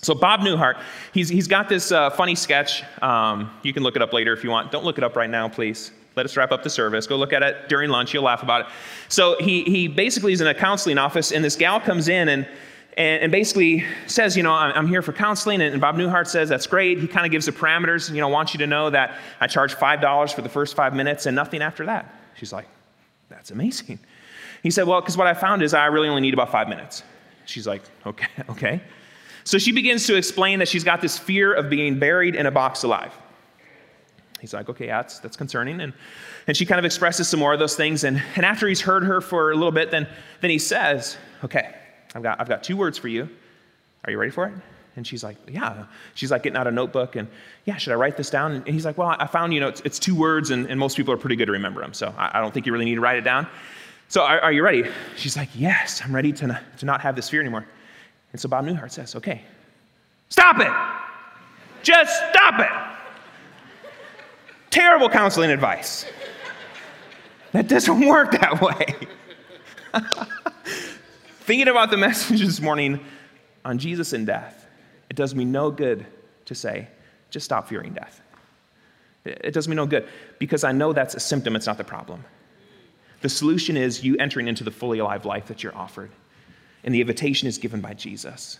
So 0.00 0.14
Bob 0.14 0.40
Newhart, 0.40 0.82
he's, 1.14 1.28
he's 1.28 1.46
got 1.46 1.68
this 1.68 1.92
uh, 1.92 2.10
funny 2.10 2.34
sketch. 2.34 2.82
Um, 3.00 3.50
you 3.62 3.72
can 3.72 3.84
look 3.84 3.94
it 3.94 4.02
up 4.02 4.12
later 4.12 4.32
if 4.32 4.42
you 4.42 4.50
want. 4.50 4.72
Don't 4.72 4.84
look 4.84 4.98
it 4.98 5.04
up 5.04 5.14
right 5.14 5.30
now, 5.30 5.48
please. 5.48 5.92
Let 6.16 6.26
us 6.26 6.36
wrap 6.36 6.52
up 6.52 6.62
the 6.62 6.70
service. 6.70 7.06
Go 7.06 7.16
look 7.16 7.32
at 7.32 7.42
it 7.42 7.68
during 7.68 7.90
lunch. 7.90 8.12
You'll 8.12 8.24
laugh 8.24 8.42
about 8.42 8.62
it. 8.62 8.66
So 9.08 9.36
he, 9.40 9.64
he 9.64 9.88
basically 9.88 10.32
is 10.32 10.40
in 10.40 10.46
a 10.46 10.54
counseling 10.54 10.98
office, 10.98 11.32
and 11.32 11.44
this 11.44 11.56
gal 11.56 11.80
comes 11.80 12.08
in 12.08 12.28
and, 12.28 12.46
and, 12.96 13.22
and 13.22 13.32
basically 13.32 13.84
says, 14.06 14.36
You 14.36 14.42
know, 14.42 14.52
I'm, 14.52 14.72
I'm 14.76 14.86
here 14.86 15.02
for 15.02 15.12
counseling. 15.12 15.62
And 15.62 15.80
Bob 15.80 15.96
Newhart 15.96 16.26
says, 16.26 16.48
That's 16.48 16.66
great. 16.66 16.98
He 16.98 17.06
kind 17.06 17.24
of 17.24 17.32
gives 17.32 17.46
the 17.46 17.52
parameters. 17.52 18.10
You 18.10 18.20
know, 18.20 18.28
wants 18.28 18.52
you 18.52 18.58
to 18.58 18.66
know 18.66 18.90
that 18.90 19.18
I 19.40 19.46
charge 19.46 19.74
$5 19.74 20.34
for 20.34 20.42
the 20.42 20.48
first 20.48 20.76
five 20.76 20.94
minutes 20.94 21.26
and 21.26 21.34
nothing 21.34 21.62
after 21.62 21.86
that. 21.86 22.14
She's 22.36 22.52
like, 22.52 22.68
That's 23.30 23.50
amazing. 23.50 23.98
He 24.62 24.70
said, 24.70 24.86
Well, 24.86 25.00
because 25.00 25.16
what 25.16 25.26
I 25.26 25.34
found 25.34 25.62
is 25.62 25.72
I 25.72 25.86
really 25.86 26.08
only 26.08 26.22
need 26.22 26.34
about 26.34 26.52
five 26.52 26.68
minutes. 26.68 27.02
She's 27.46 27.66
like, 27.66 27.82
Okay, 28.06 28.28
okay. 28.50 28.82
So 29.44 29.58
she 29.58 29.72
begins 29.72 30.06
to 30.06 30.16
explain 30.16 30.58
that 30.60 30.68
she's 30.68 30.84
got 30.84 31.00
this 31.00 31.18
fear 31.18 31.52
of 31.52 31.68
being 31.68 31.98
buried 31.98 32.36
in 32.36 32.46
a 32.46 32.50
box 32.50 32.84
alive. 32.84 33.12
He's 34.42 34.52
like, 34.52 34.68
okay, 34.68 34.88
yeah, 34.88 35.02
that's, 35.02 35.20
that's 35.20 35.36
concerning. 35.36 35.80
And, 35.80 35.92
and 36.48 36.56
she 36.56 36.66
kind 36.66 36.80
of 36.80 36.84
expresses 36.84 37.28
some 37.28 37.38
more 37.38 37.52
of 37.52 37.60
those 37.60 37.76
things. 37.76 38.02
And, 38.02 38.20
and 38.34 38.44
after 38.44 38.66
he's 38.66 38.80
heard 38.80 39.04
her 39.04 39.20
for 39.20 39.52
a 39.52 39.54
little 39.54 39.70
bit, 39.70 39.92
then, 39.92 40.08
then 40.40 40.50
he 40.50 40.58
says, 40.58 41.16
okay, 41.44 41.72
I've 42.12 42.24
got, 42.24 42.40
I've 42.40 42.48
got 42.48 42.64
two 42.64 42.76
words 42.76 42.98
for 42.98 43.06
you. 43.06 43.28
Are 44.04 44.10
you 44.10 44.18
ready 44.18 44.32
for 44.32 44.48
it? 44.48 44.54
And 44.96 45.06
she's 45.06 45.22
like, 45.22 45.36
yeah. 45.46 45.86
She's 46.14 46.32
like 46.32 46.42
getting 46.42 46.56
out 46.56 46.66
a 46.66 46.72
notebook 46.72 47.14
and, 47.14 47.28
yeah, 47.66 47.76
should 47.76 47.92
I 47.92 47.94
write 47.94 48.16
this 48.16 48.30
down? 48.30 48.50
And 48.50 48.66
he's 48.66 48.84
like, 48.84 48.98
well, 48.98 49.14
I 49.16 49.28
found, 49.28 49.54
you 49.54 49.60
know, 49.60 49.68
it's, 49.68 49.80
it's 49.82 50.00
two 50.00 50.16
words 50.16 50.50
and, 50.50 50.66
and 50.66 50.76
most 50.76 50.96
people 50.96 51.14
are 51.14 51.16
pretty 51.16 51.36
good 51.36 51.46
to 51.46 51.52
remember 51.52 51.80
them. 51.80 51.94
So 51.94 52.12
I, 52.18 52.38
I 52.38 52.40
don't 52.40 52.52
think 52.52 52.66
you 52.66 52.72
really 52.72 52.84
need 52.84 52.96
to 52.96 53.00
write 53.00 53.18
it 53.18 53.24
down. 53.24 53.46
So 54.08 54.22
are, 54.22 54.40
are 54.40 54.52
you 54.52 54.64
ready? 54.64 54.90
She's 55.14 55.36
like, 55.36 55.50
yes, 55.54 56.02
I'm 56.04 56.12
ready 56.12 56.32
to, 56.32 56.48
not, 56.48 56.78
to 56.78 56.86
not 56.86 57.00
have 57.00 57.14
this 57.14 57.30
fear 57.30 57.40
anymore. 57.40 57.64
And 58.32 58.40
so 58.40 58.48
Bob 58.48 58.66
Newhart 58.66 58.90
says, 58.90 59.14
okay, 59.14 59.42
stop 60.30 60.58
it. 60.58 61.84
Just 61.84 62.12
stop 62.30 62.58
it. 62.58 62.91
Terrible 64.72 65.10
counseling 65.10 65.50
advice. 65.50 66.06
That 67.52 67.68
doesn't 67.68 68.00
work 68.08 68.32
that 68.32 68.60
way. 68.62 68.96
Thinking 71.40 71.68
about 71.68 71.90
the 71.90 71.98
message 71.98 72.40
this 72.40 72.58
morning 72.58 72.98
on 73.66 73.78
Jesus 73.78 74.14
and 74.14 74.26
death, 74.26 74.66
it 75.10 75.14
does 75.16 75.34
me 75.34 75.44
no 75.44 75.70
good 75.70 76.06
to 76.46 76.54
say, 76.54 76.88
just 77.28 77.44
stop 77.44 77.68
fearing 77.68 77.92
death. 77.92 78.22
It 79.26 79.52
does 79.52 79.68
me 79.68 79.76
no 79.76 79.84
good 79.84 80.08
because 80.38 80.64
I 80.64 80.72
know 80.72 80.94
that's 80.94 81.14
a 81.14 81.20
symptom, 81.20 81.54
it's 81.54 81.66
not 81.66 81.76
the 81.76 81.84
problem. 81.84 82.24
The 83.20 83.28
solution 83.28 83.76
is 83.76 84.02
you 84.02 84.16
entering 84.16 84.48
into 84.48 84.64
the 84.64 84.70
fully 84.70 85.00
alive 85.00 85.26
life 85.26 85.48
that 85.48 85.62
you're 85.62 85.76
offered. 85.76 86.10
And 86.82 86.94
the 86.94 87.02
invitation 87.02 87.46
is 87.46 87.58
given 87.58 87.82
by 87.82 87.92
Jesus 87.92 88.58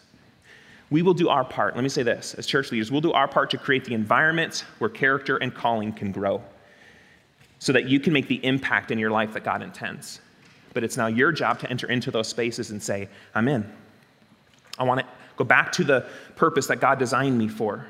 we 0.92 1.00
will 1.00 1.14
do 1.14 1.30
our 1.30 1.42
part. 1.42 1.74
Let 1.74 1.82
me 1.82 1.88
say 1.88 2.02
this 2.02 2.34
as 2.34 2.46
church 2.46 2.70
leaders, 2.70 2.92
we'll 2.92 3.00
do 3.00 3.12
our 3.12 3.26
part 3.26 3.50
to 3.50 3.58
create 3.58 3.86
the 3.86 3.94
environment 3.94 4.66
where 4.76 4.90
character 4.90 5.38
and 5.38 5.52
calling 5.52 5.90
can 5.90 6.12
grow 6.12 6.42
so 7.58 7.72
that 7.72 7.88
you 7.88 7.98
can 7.98 8.12
make 8.12 8.28
the 8.28 8.44
impact 8.44 8.90
in 8.90 8.98
your 8.98 9.10
life 9.10 9.32
that 9.32 9.42
God 9.42 9.62
intends. 9.62 10.20
But 10.74 10.84
it's 10.84 10.98
now 10.98 11.06
your 11.06 11.32
job 11.32 11.58
to 11.60 11.70
enter 11.70 11.88
into 11.88 12.10
those 12.10 12.28
spaces 12.28 12.70
and 12.70 12.82
say, 12.82 13.08
I'm 13.34 13.48
in. 13.48 13.70
I 14.78 14.84
want 14.84 15.00
to 15.00 15.06
go 15.36 15.44
back 15.44 15.72
to 15.72 15.84
the 15.84 16.04
purpose 16.36 16.66
that 16.66 16.80
God 16.80 16.98
designed 16.98 17.38
me 17.38 17.48
for. 17.48 17.86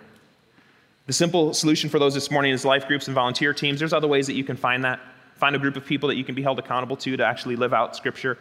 The 1.06 1.12
simple 1.12 1.52
solution 1.54 1.90
for 1.90 1.98
those 1.98 2.14
this 2.14 2.30
morning 2.30 2.52
is 2.52 2.64
life 2.64 2.86
groups 2.86 3.08
and 3.08 3.14
volunteer 3.16 3.52
teams. 3.52 3.80
There's 3.80 3.92
other 3.92 4.06
ways 4.06 4.28
that 4.28 4.34
you 4.34 4.44
can 4.44 4.56
find 4.56 4.84
that. 4.84 5.00
Find 5.34 5.56
a 5.56 5.58
group 5.58 5.74
of 5.74 5.84
people 5.84 6.08
that 6.08 6.16
you 6.16 6.22
can 6.22 6.36
be 6.36 6.42
held 6.42 6.60
accountable 6.60 6.96
to 6.98 7.16
to 7.16 7.24
actually 7.24 7.56
live 7.56 7.72
out 7.72 7.96
Scripture. 7.96 8.38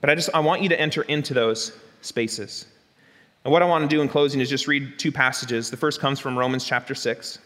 But 0.00 0.08
I 0.08 0.14
just 0.14 0.30
I 0.32 0.40
want 0.40 0.62
you 0.62 0.70
to 0.70 0.80
enter 0.80 1.02
into 1.02 1.34
those 1.34 1.76
spaces. 2.00 2.66
And 3.44 3.52
what 3.52 3.62
I 3.62 3.64
want 3.66 3.88
to 3.88 3.88
do 3.88 4.02
in 4.02 4.08
closing 4.08 4.40
is 4.40 4.48
just 4.48 4.68
read 4.68 4.98
two 4.98 5.10
passages. 5.10 5.70
The 5.70 5.76
first 5.76 6.00
comes 6.00 6.20
from 6.20 6.38
Romans 6.38 6.64
chapter 6.64 6.94
6. 6.94 7.38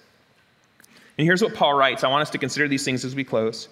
And 1.19 1.25
here's 1.25 1.43
what 1.43 1.55
Paul 1.55 1.75
writes. 1.75 2.05
I 2.05 2.09
want 2.09 2.23
us 2.23 2.31
to 2.31 2.39
consider 2.39 2.69
these 2.69 2.85
things 2.85 3.05
as 3.05 3.15
we 3.15 3.25
close. 3.25 3.69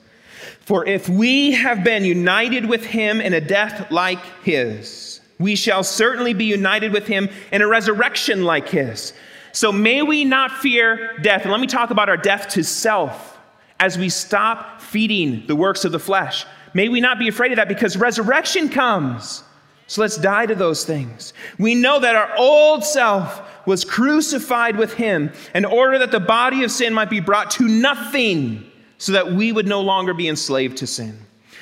For 0.60 0.86
if 0.86 1.08
we 1.08 1.52
have 1.52 1.84
been 1.84 2.04
united 2.04 2.66
with 2.66 2.84
him 2.84 3.20
in 3.20 3.34
a 3.34 3.40
death 3.40 3.90
like 3.90 4.24
his, 4.42 5.20
we 5.38 5.56
shall 5.56 5.84
certainly 5.84 6.32
be 6.32 6.44
united 6.44 6.92
with 6.92 7.06
him 7.06 7.28
in 7.52 7.60
a 7.60 7.66
resurrection 7.66 8.44
like 8.44 8.68
his. 8.68 9.12
So 9.52 9.70
may 9.70 10.02
we 10.02 10.24
not 10.24 10.50
fear 10.50 11.18
death. 11.18 11.42
And 11.42 11.50
let 11.50 11.60
me 11.60 11.66
talk 11.66 11.90
about 11.90 12.08
our 12.08 12.16
death 12.16 12.48
to 12.50 12.64
self 12.64 13.38
as 13.78 13.98
we 13.98 14.08
stop 14.08 14.80
feeding 14.80 15.46
the 15.46 15.56
works 15.56 15.84
of 15.84 15.92
the 15.92 15.98
flesh. 15.98 16.46
May 16.72 16.88
we 16.88 17.00
not 17.00 17.18
be 17.18 17.28
afraid 17.28 17.52
of 17.52 17.56
that 17.56 17.68
because 17.68 17.96
resurrection 17.96 18.68
comes. 18.68 19.44
So 19.86 20.00
let's 20.00 20.16
die 20.16 20.46
to 20.46 20.54
those 20.54 20.84
things. 20.84 21.34
We 21.58 21.74
know 21.74 22.00
that 22.00 22.16
our 22.16 22.34
old 22.38 22.84
self 22.84 23.66
was 23.66 23.84
crucified 23.84 24.76
with 24.76 24.94
him 24.94 25.32
in 25.54 25.64
order 25.64 25.98
that 25.98 26.10
the 26.10 26.20
body 26.20 26.64
of 26.64 26.70
sin 26.70 26.94
might 26.94 27.10
be 27.10 27.20
brought 27.20 27.50
to 27.52 27.68
nothing, 27.68 28.70
so 28.98 29.12
that 29.12 29.32
we 29.32 29.52
would 29.52 29.66
no 29.66 29.82
longer 29.82 30.14
be 30.14 30.28
enslaved 30.28 30.78
to 30.78 30.86
sin. 30.86 31.18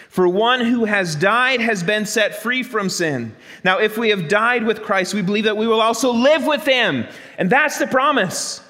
For 0.08 0.28
one 0.28 0.60
who 0.60 0.84
has 0.84 1.16
died 1.16 1.60
has 1.60 1.82
been 1.82 2.04
set 2.04 2.42
free 2.42 2.62
from 2.62 2.90
sin. 2.90 3.34
Now, 3.64 3.78
if 3.78 3.96
we 3.96 4.10
have 4.10 4.28
died 4.28 4.62
with 4.64 4.82
Christ, 4.82 5.14
we 5.14 5.22
believe 5.22 5.44
that 5.44 5.56
we 5.56 5.66
will 5.66 5.80
also 5.80 6.12
live 6.12 6.46
with 6.46 6.66
him. 6.66 7.06
And 7.38 7.48
that's 7.48 7.78
the 7.78 7.86
promise. 7.86 8.60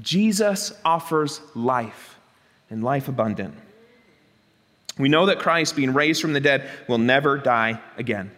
Jesus 0.00 0.72
offers 0.84 1.40
life 1.54 2.18
and 2.68 2.82
life 2.82 3.08
abundant. 3.08 3.54
We 4.98 5.08
know 5.08 5.26
that 5.26 5.38
Christ, 5.38 5.76
being 5.76 5.92
raised 5.92 6.22
from 6.22 6.32
the 6.32 6.40
dead, 6.40 6.68
will 6.88 6.98
never 6.98 7.36
die 7.36 7.80
again. 7.98 8.30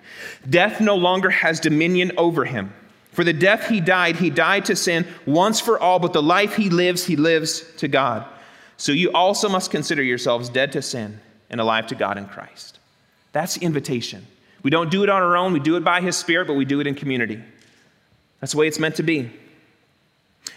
Death 0.48 0.80
no 0.80 0.96
longer 0.96 1.30
has 1.30 1.60
dominion 1.60 2.12
over 2.16 2.44
him. 2.44 2.72
For 3.12 3.24
the 3.24 3.32
death 3.32 3.68
he 3.68 3.80
died, 3.80 4.16
he 4.16 4.30
died 4.30 4.64
to 4.66 4.76
sin 4.76 5.06
once 5.26 5.60
for 5.60 5.78
all, 5.78 5.98
but 5.98 6.12
the 6.12 6.22
life 6.22 6.56
he 6.56 6.70
lives, 6.70 7.04
he 7.04 7.16
lives 7.16 7.64
to 7.78 7.88
God. 7.88 8.26
So 8.76 8.92
you 8.92 9.12
also 9.12 9.48
must 9.48 9.70
consider 9.70 10.02
yourselves 10.02 10.48
dead 10.48 10.72
to 10.72 10.82
sin 10.82 11.20
and 11.50 11.60
alive 11.60 11.86
to 11.88 11.94
God 11.94 12.18
in 12.18 12.26
Christ. 12.26 12.78
That's 13.32 13.54
the 13.54 13.64
invitation. 13.64 14.26
We 14.62 14.70
don't 14.70 14.90
do 14.90 15.02
it 15.02 15.08
on 15.08 15.22
our 15.22 15.36
own, 15.36 15.52
we 15.52 15.60
do 15.60 15.76
it 15.76 15.84
by 15.84 16.00
his 16.00 16.16
Spirit, 16.16 16.46
but 16.46 16.54
we 16.54 16.64
do 16.64 16.80
it 16.80 16.86
in 16.86 16.94
community. 16.94 17.42
That's 18.40 18.52
the 18.52 18.58
way 18.58 18.68
it's 18.68 18.78
meant 18.78 18.96
to 18.96 19.02
be. 19.02 19.30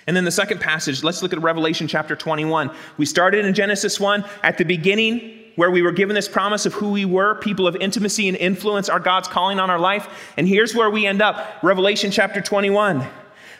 And 0.07 0.15
then 0.15 0.25
the 0.25 0.31
second 0.31 0.59
passage, 0.59 1.03
let's 1.03 1.21
look 1.21 1.33
at 1.33 1.41
Revelation 1.41 1.87
chapter 1.87 2.15
21. 2.15 2.71
We 2.97 3.05
started 3.05 3.45
in 3.45 3.53
Genesis 3.53 3.99
1 3.99 4.23
at 4.43 4.57
the 4.57 4.63
beginning, 4.65 5.40
where 5.55 5.71
we 5.71 5.81
were 5.81 5.91
given 5.91 6.15
this 6.15 6.27
promise 6.27 6.65
of 6.65 6.73
who 6.73 6.91
we 6.91 7.05
were, 7.05 7.35
people 7.35 7.67
of 7.67 7.75
intimacy 7.75 8.27
and 8.27 8.37
influence, 8.37 8.89
our 8.89 8.99
God's 8.99 9.27
calling 9.27 9.59
on 9.59 9.69
our 9.69 9.79
life. 9.79 10.07
And 10.37 10.47
here's 10.47 10.75
where 10.75 10.89
we 10.89 11.05
end 11.05 11.21
up 11.21 11.61
Revelation 11.61 12.11
chapter 12.11 12.41
21. 12.41 13.05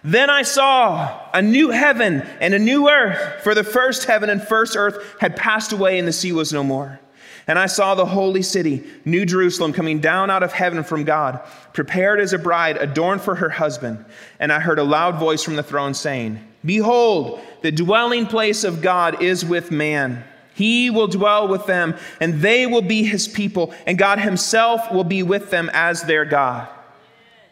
Then 0.04 0.30
I 0.30 0.42
saw 0.42 1.30
a 1.34 1.42
new 1.42 1.70
heaven 1.70 2.22
and 2.40 2.54
a 2.54 2.60
new 2.60 2.90
earth, 2.90 3.44
for 3.44 3.54
the 3.54 3.64
first 3.64 4.06
heaven 4.06 4.30
and 4.30 4.42
first 4.42 4.76
earth 4.76 5.16
had 5.20 5.36
passed 5.36 5.72
away, 5.72 6.00
and 6.00 6.08
the 6.08 6.14
sea 6.14 6.32
was 6.32 6.52
no 6.52 6.64
more. 6.64 7.00
And 7.48 7.60
I 7.60 7.66
saw 7.66 7.96
the 7.96 8.06
holy 8.06 8.42
city, 8.42 8.84
New 9.06 9.26
Jerusalem, 9.26 9.74
coming 9.74 10.00
down 10.00 10.30
out 10.30 10.44
of 10.44 10.54
heaven 10.54 10.84
from 10.84 11.04
God, 11.04 11.40
prepared 11.74 12.20
as 12.20 12.34
a 12.34 12.40
bride, 12.40 12.78
adorned 12.78 13.22
for 13.22 13.36
her 13.36 13.50
husband. 13.50 14.06
And 14.40 14.52
I 14.52 14.60
heard 14.60 14.80
a 14.80 14.84
loud 14.84 15.20
voice 15.20 15.44
from 15.44 15.56
the 15.56 15.64
throne 15.64 15.94
saying, 15.94 16.40
Behold, 16.64 17.42
the 17.62 17.72
dwelling 17.72 18.28
place 18.28 18.64
of 18.64 18.82
God 18.82 19.22
is 19.22 19.44
with 19.44 19.72
man. 19.72 20.24
He 20.62 20.92
will 20.92 21.08
dwell 21.08 21.48
with 21.48 21.66
them, 21.66 21.96
and 22.20 22.40
they 22.40 22.68
will 22.68 22.84
be 22.84 23.04
his 23.04 23.28
people, 23.28 23.74
and 23.88 23.98
God 23.98 24.20
himself 24.20 24.92
will 24.92 25.04
be 25.04 25.24
with 25.24 25.50
them 25.50 25.72
as 25.74 26.04
their 26.04 26.24
God. 26.24 26.70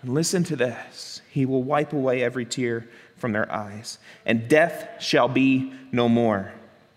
And 0.04 0.14
listen 0.14 0.44
to 0.44 0.56
this 0.56 1.24
He 1.32 1.44
will 1.48 1.64
wipe 1.64 1.92
away 1.92 2.22
every 2.22 2.46
tear 2.46 2.88
from 3.18 3.32
their 3.32 3.52
eyes, 3.52 3.98
and 4.28 4.48
death 4.48 5.02
shall 5.02 5.28
be 5.28 5.74
no 5.92 6.08
more. 6.08 6.52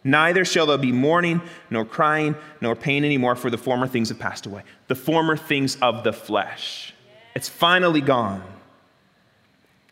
Neither 0.04 0.44
shall 0.44 0.66
there 0.66 0.76
be 0.76 0.92
mourning, 0.92 1.40
nor 1.70 1.86
crying, 1.86 2.34
nor 2.60 2.76
pain 2.76 3.06
anymore, 3.06 3.34
for 3.34 3.48
the 3.48 3.56
former 3.56 3.86
things 3.86 4.10
have 4.10 4.18
passed 4.18 4.44
away. 4.44 4.64
The 4.88 4.94
former 4.94 5.38
things 5.38 5.76
of 5.76 6.04
the 6.04 6.12
flesh. 6.12 6.92
It's 7.34 7.48
finally 7.48 8.02
gone. 8.02 8.42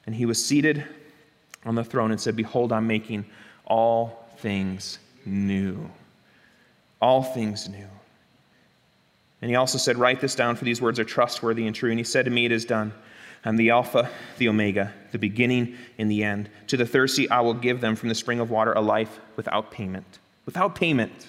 And 0.04 0.14
he 0.14 0.26
was 0.26 0.44
seated 0.44 0.84
on 1.64 1.76
the 1.76 1.84
throne 1.84 2.10
and 2.10 2.20
said, 2.20 2.36
Behold, 2.36 2.74
I'm 2.74 2.86
making 2.86 3.24
all 3.64 4.28
things 4.36 4.98
new. 5.24 5.90
All 7.00 7.22
things 7.22 7.68
new. 7.68 7.88
And 9.42 9.50
he 9.50 9.56
also 9.56 9.78
said, 9.78 9.96
Write 9.96 10.20
this 10.20 10.34
down, 10.34 10.56
for 10.56 10.64
these 10.64 10.82
words 10.82 10.98
are 10.98 11.04
trustworthy 11.04 11.66
and 11.66 11.74
true. 11.74 11.90
And 11.90 11.98
he 11.98 12.04
said 12.04 12.24
to 12.26 12.30
me, 12.30 12.44
It 12.44 12.52
is 12.52 12.64
done. 12.64 12.92
I'm 13.44 13.56
the 13.56 13.70
Alpha, 13.70 14.10
the 14.36 14.48
Omega, 14.48 14.92
the 15.12 15.18
beginning 15.18 15.76
and 15.98 16.10
the 16.10 16.22
end. 16.22 16.50
To 16.66 16.76
the 16.76 16.84
thirsty, 16.84 17.28
I 17.30 17.40
will 17.40 17.54
give 17.54 17.80
them 17.80 17.96
from 17.96 18.10
the 18.10 18.14
spring 18.14 18.38
of 18.38 18.50
water 18.50 18.74
a 18.74 18.82
life 18.82 19.18
without 19.36 19.70
payment. 19.70 20.18
Without 20.44 20.74
payment. 20.74 21.26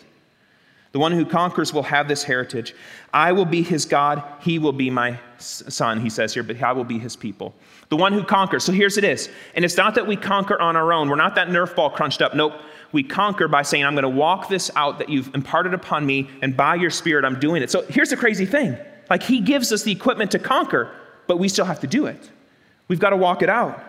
The 0.91 0.99
one 0.99 1.13
who 1.13 1.25
conquers 1.25 1.73
will 1.73 1.83
have 1.83 2.09
this 2.09 2.23
heritage. 2.23 2.75
I 3.13 3.31
will 3.31 3.45
be 3.45 3.61
his 3.61 3.85
God. 3.85 4.23
He 4.41 4.59
will 4.59 4.73
be 4.73 4.89
my 4.89 5.17
son, 5.37 6.01
he 6.01 6.09
says 6.09 6.33
here, 6.33 6.43
but 6.43 6.61
I 6.61 6.73
will 6.73 6.83
be 6.83 6.99
his 6.99 7.15
people. 7.15 7.55
The 7.87 7.95
one 7.95 8.11
who 8.11 8.25
conquers. 8.25 8.65
So 8.65 8.73
here's 8.73 8.97
it 8.97 9.05
is. 9.05 9.29
And 9.55 9.63
it's 9.63 9.77
not 9.77 9.95
that 9.95 10.05
we 10.05 10.17
conquer 10.17 10.59
on 10.59 10.75
our 10.75 10.91
own. 10.91 11.07
We're 11.07 11.15
not 11.15 11.35
that 11.35 11.47
Nerf 11.47 11.75
ball 11.75 11.89
crunched 11.89 12.21
up. 12.21 12.35
Nope. 12.35 12.53
We 12.91 13.03
conquer 13.03 13.47
by 13.47 13.61
saying, 13.61 13.85
I'm 13.85 13.93
going 13.93 14.03
to 14.03 14.09
walk 14.09 14.49
this 14.49 14.69
out 14.75 14.99
that 14.99 15.09
you've 15.09 15.33
imparted 15.33 15.73
upon 15.73 16.05
me, 16.05 16.29
and 16.41 16.55
by 16.55 16.75
your 16.75 16.89
spirit, 16.89 17.25
I'm 17.25 17.39
doing 17.39 17.63
it. 17.63 17.71
So 17.71 17.83
here's 17.83 18.09
the 18.09 18.17
crazy 18.17 18.45
thing. 18.45 18.77
Like, 19.09 19.23
he 19.23 19.39
gives 19.39 19.71
us 19.71 19.83
the 19.83 19.91
equipment 19.91 20.31
to 20.31 20.39
conquer, 20.39 20.93
but 21.27 21.37
we 21.37 21.47
still 21.49 21.65
have 21.65 21.79
to 21.81 21.87
do 21.87 22.05
it. 22.05 22.29
We've 22.87 22.99
got 22.99 23.11
to 23.11 23.17
walk 23.17 23.41
it 23.41 23.49
out. 23.49 23.81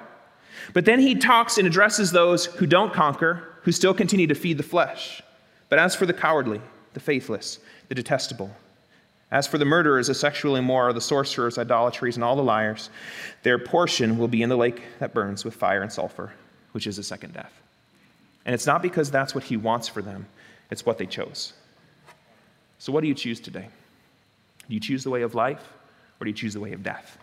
But 0.74 0.84
then 0.84 1.00
he 1.00 1.14
talks 1.14 1.58
and 1.58 1.66
addresses 1.66 2.12
those 2.12 2.46
who 2.46 2.66
don't 2.66 2.92
conquer, 2.92 3.42
who 3.62 3.72
still 3.72 3.94
continue 3.94 4.26
to 4.28 4.34
feed 4.34 4.58
the 4.58 4.62
flesh. 4.62 5.22
But 5.68 5.78
as 5.78 5.94
for 5.94 6.06
the 6.06 6.12
cowardly, 6.12 6.60
the 6.94 7.00
faithless, 7.00 7.58
the 7.88 7.94
detestable, 7.94 8.54
as 9.30 9.46
for 9.46 9.56
the 9.56 9.64
murderers, 9.64 10.08
the 10.08 10.14
sexually 10.14 10.58
immoral, 10.58 10.92
the 10.92 11.00
sorcerers, 11.00 11.56
idolatries, 11.56 12.16
and 12.16 12.22
all 12.22 12.36
the 12.36 12.42
liars, 12.42 12.90
their 13.42 13.58
portion 13.58 14.18
will 14.18 14.28
be 14.28 14.42
in 14.42 14.50
the 14.50 14.56
lake 14.56 14.82
that 14.98 15.14
burns 15.14 15.44
with 15.44 15.54
fire 15.54 15.80
and 15.80 15.90
sulfur, 15.90 16.32
which 16.72 16.86
is 16.86 16.96
the 16.96 17.02
second 17.02 17.32
death. 17.32 17.61
And 18.44 18.54
it's 18.54 18.66
not 18.66 18.82
because 18.82 19.10
that's 19.10 19.34
what 19.34 19.44
he 19.44 19.56
wants 19.56 19.88
for 19.88 20.02
them, 20.02 20.26
it's 20.70 20.84
what 20.84 20.98
they 20.98 21.06
chose. 21.06 21.52
So, 22.78 22.92
what 22.92 23.02
do 23.02 23.08
you 23.08 23.14
choose 23.14 23.40
today? 23.40 23.68
Do 24.68 24.74
you 24.74 24.80
choose 24.80 25.04
the 25.04 25.10
way 25.10 25.22
of 25.22 25.34
life, 25.34 25.62
or 26.20 26.24
do 26.24 26.30
you 26.30 26.36
choose 26.36 26.54
the 26.54 26.60
way 26.60 26.72
of 26.72 26.82
death? 26.82 27.18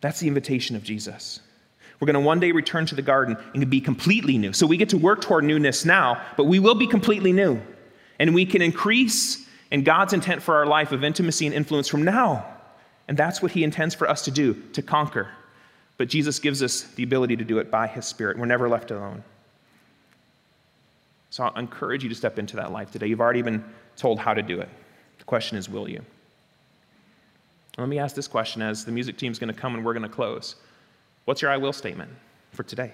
That's 0.00 0.20
the 0.20 0.28
invitation 0.28 0.76
of 0.76 0.82
Jesus. 0.82 1.40
We're 1.98 2.06
going 2.06 2.14
to 2.14 2.20
one 2.20 2.40
day 2.40 2.52
return 2.52 2.84
to 2.86 2.94
the 2.94 3.02
garden 3.02 3.36
and 3.54 3.70
be 3.70 3.80
completely 3.80 4.36
new. 4.36 4.52
So 4.52 4.66
we 4.66 4.76
get 4.76 4.90
to 4.90 4.98
work 4.98 5.22
toward 5.22 5.44
newness 5.44 5.84
now, 5.84 6.22
but 6.36 6.44
we 6.44 6.58
will 6.58 6.74
be 6.74 6.86
completely 6.86 7.32
new. 7.32 7.60
And 8.18 8.34
we 8.34 8.44
can 8.44 8.60
increase 8.60 9.46
in 9.70 9.82
God's 9.82 10.12
intent 10.12 10.42
for 10.42 10.56
our 10.56 10.66
life 10.66 10.92
of 10.92 11.04
intimacy 11.04 11.46
and 11.46 11.54
influence 11.54 11.88
from 11.88 12.02
now. 12.02 12.46
And 13.08 13.16
that's 13.16 13.40
what 13.40 13.52
He 13.52 13.64
intends 13.64 13.94
for 13.94 14.08
us 14.08 14.22
to 14.24 14.30
do, 14.30 14.54
to 14.72 14.82
conquer. 14.82 15.28
But 15.96 16.08
Jesus 16.08 16.38
gives 16.38 16.62
us 16.62 16.82
the 16.82 17.02
ability 17.02 17.36
to 17.36 17.44
do 17.44 17.58
it 17.58 17.70
by 17.70 17.86
His 17.86 18.04
Spirit. 18.04 18.38
We're 18.38 18.46
never 18.46 18.68
left 18.68 18.90
alone. 18.90 19.22
So 21.36 21.44
I 21.44 21.60
encourage 21.60 22.02
you 22.02 22.08
to 22.08 22.14
step 22.14 22.38
into 22.38 22.56
that 22.56 22.72
life 22.72 22.90
today. 22.90 23.08
You've 23.08 23.20
already 23.20 23.42
been 23.42 23.62
told 23.94 24.18
how 24.18 24.32
to 24.32 24.40
do 24.40 24.58
it. 24.58 24.70
The 25.18 25.24
question 25.24 25.58
is, 25.58 25.68
will 25.68 25.86
you? 25.86 26.02
Let 27.76 27.90
me 27.90 27.98
ask 27.98 28.16
this 28.16 28.26
question 28.26 28.62
as 28.62 28.86
the 28.86 28.90
music 28.90 29.18
team's 29.18 29.38
going 29.38 29.52
to 29.52 29.60
come 29.60 29.74
and 29.74 29.84
we're 29.84 29.92
going 29.92 30.02
to 30.02 30.08
close. 30.08 30.56
What's 31.26 31.42
your 31.42 31.50
I 31.50 31.58
will 31.58 31.74
statement 31.74 32.10
for 32.52 32.62
today? 32.62 32.90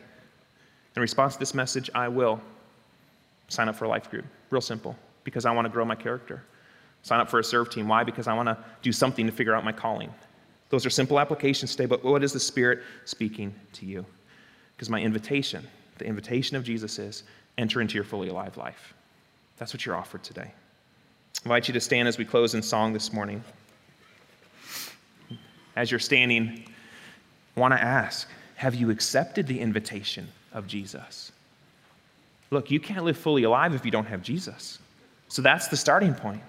In 0.97 1.03
response 1.03 1.35
to 1.35 1.39
this 1.39 1.55
message, 1.55 1.89
I 1.95 2.09
will 2.09 2.41
sign 3.47 3.69
up 3.69 3.77
for 3.77 3.85
a 3.85 3.89
life 3.89 4.11
group. 4.11 4.25
Real 4.51 4.61
simple, 4.61 4.97
because 5.23 5.47
I 5.47 5.53
want 5.53 5.67
to 5.67 5.71
grow 5.71 5.85
my 5.85 5.95
character. 5.95 6.43
Sign 7.03 7.21
up 7.21 7.29
for 7.29 7.39
a 7.39 7.45
serve 7.45 7.71
team. 7.71 7.87
Why? 7.87 8.03
Because 8.03 8.27
I 8.27 8.35
want 8.35 8.49
to 8.49 8.59
do 8.83 8.91
something 8.91 9.25
to 9.25 9.31
figure 9.31 9.55
out 9.55 9.65
my 9.65 9.71
calling. 9.71 10.13
Those 10.69 10.85
are 10.85 10.91
simple 10.91 11.21
applications 11.21 11.77
today, 11.77 11.87
but 11.87 12.03
what 12.03 12.25
is 12.25 12.33
the 12.33 12.41
Spirit 12.41 12.81
speaking 13.05 13.55
to 13.75 13.87
you? 13.87 14.05
Because 14.75 14.91
my 14.91 15.01
invitation, 15.01 15.65
the 15.99 16.07
invitation 16.07 16.57
of 16.57 16.65
Jesus 16.65 16.99
is 16.99 17.23
enter 17.59 17.81
into 17.81 17.95
your 17.95 18.05
fully 18.05 18.29
alive 18.29 18.57
life. 18.57 18.95
That's 19.59 19.73
what 19.73 19.85
you're 19.85 19.97
offered 19.97 20.23
today. 20.23 20.51
I 20.51 21.45
invite 21.45 21.69
you 21.69 21.75
to 21.75 21.81
stand 21.81 22.09
as 22.09 22.19
we 22.19 22.25
close 22.25 22.55
in 22.55 22.63
song 22.63 22.93
this 22.93 23.13
morning 23.13 23.43
as 25.77 25.91
you're 25.91 26.01
standing, 26.01 26.65
I 27.57 27.61
want 27.61 27.75
to 27.75 27.83
ask 27.83 28.29
have 28.57 28.75
you 28.77 28.91
accepted 28.91 29.49
the 29.49 29.59
invitation 29.59 30.29
of 30.53 30.69
Jesus? 30.69 31.33
Look, 32.51 32.71
you 32.71 32.79
can't 32.79 33.05
live 33.05 33.17
fully 33.17 33.43
alive 33.43 33.75
if 33.75 33.85
you 33.85 33.91
don't 33.91 34.07
have 34.07 34.23
Jesus. 34.23 34.79
So 35.27 35.43
that's 35.43 35.67
the 35.67 35.77
starting 35.77 36.15
point. 36.15 36.43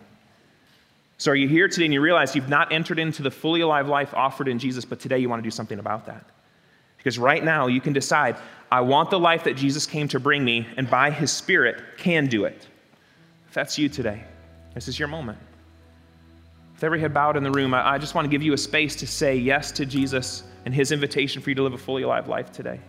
So 1.17 1.31
are 1.31 1.35
you 1.35 1.47
here 1.47 1.67
today 1.67 1.85
and 1.85 1.93
you 1.93 2.01
realize 2.01 2.35
you've 2.35 2.49
not 2.49 2.71
entered 2.71 2.99
into 2.99 3.23
the 3.23 3.31
fully 3.31 3.61
alive 3.61 3.87
life 3.87 4.13
offered 4.13 4.47
in 4.47 4.59
Jesus, 4.59 4.85
but 4.85 4.99
today 4.99 5.17
you 5.17 5.29
want 5.29 5.41
to 5.41 5.43
do 5.43 5.51
something 5.51 5.79
about 5.79 6.05
that? 6.05 6.23
Because 7.03 7.19
right 7.19 7.43
now 7.43 7.67
you 7.67 7.81
can 7.81 7.91
decide, 7.91 8.37
I 8.71 8.79
want 8.79 9.09
the 9.09 9.19
life 9.19 9.43
that 9.43 9.57
Jesus 9.57 9.85
came 9.85 10.07
to 10.07 10.19
bring 10.21 10.45
me, 10.45 10.65
and 10.77 10.89
by 10.89 11.11
his 11.11 11.31
Spirit 11.31 11.83
can 11.97 12.27
do 12.27 12.45
it. 12.45 12.65
If 13.49 13.53
that's 13.53 13.77
you 13.77 13.89
today, 13.89 14.23
this 14.73 14.87
is 14.87 14.97
your 14.97 15.09
moment. 15.09 15.37
With 16.75 16.83
every 16.85 17.01
head 17.01 17.13
bowed 17.13 17.35
in 17.35 17.43
the 17.43 17.51
room, 17.51 17.73
I, 17.73 17.95
I 17.95 17.97
just 17.97 18.15
want 18.15 18.25
to 18.25 18.29
give 18.29 18.41
you 18.41 18.53
a 18.53 18.57
space 18.57 18.95
to 18.95 19.07
say 19.07 19.35
yes 19.35 19.71
to 19.73 19.85
Jesus 19.85 20.43
and 20.65 20.73
his 20.73 20.93
invitation 20.93 21.41
for 21.41 21.49
you 21.49 21.55
to 21.55 21.63
live 21.63 21.73
a 21.73 21.77
fully 21.77 22.03
alive 22.03 22.29
life 22.29 22.51
today. 22.53 22.79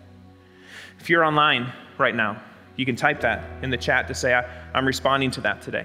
If 1.01 1.11
you're 1.11 1.25
online 1.25 1.73
right 1.99 2.15
now, 2.15 2.41
you 2.77 2.87
can 2.87 2.95
type 2.95 3.21
that 3.21 3.45
in 3.63 3.71
the 3.71 3.77
chat 3.77 4.07
to 4.09 4.15
say, 4.15 4.33
I, 4.33 4.45
am 4.79 4.87
responding 4.87 5.31
to 5.33 5.41
that 5.41 5.61
today. 5.61 5.85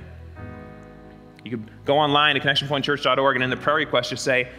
You 1.44 1.52
can 1.52 1.70
go 1.86 1.98
online 1.98 2.36
to 2.36 2.42
connectionpointchurch.org 2.42 3.36
and 3.36 3.44
in 3.44 3.50
the 3.50 3.58
prayer 3.58 3.78
request 3.78 4.12
just 4.12 4.24
say, 4.24 4.50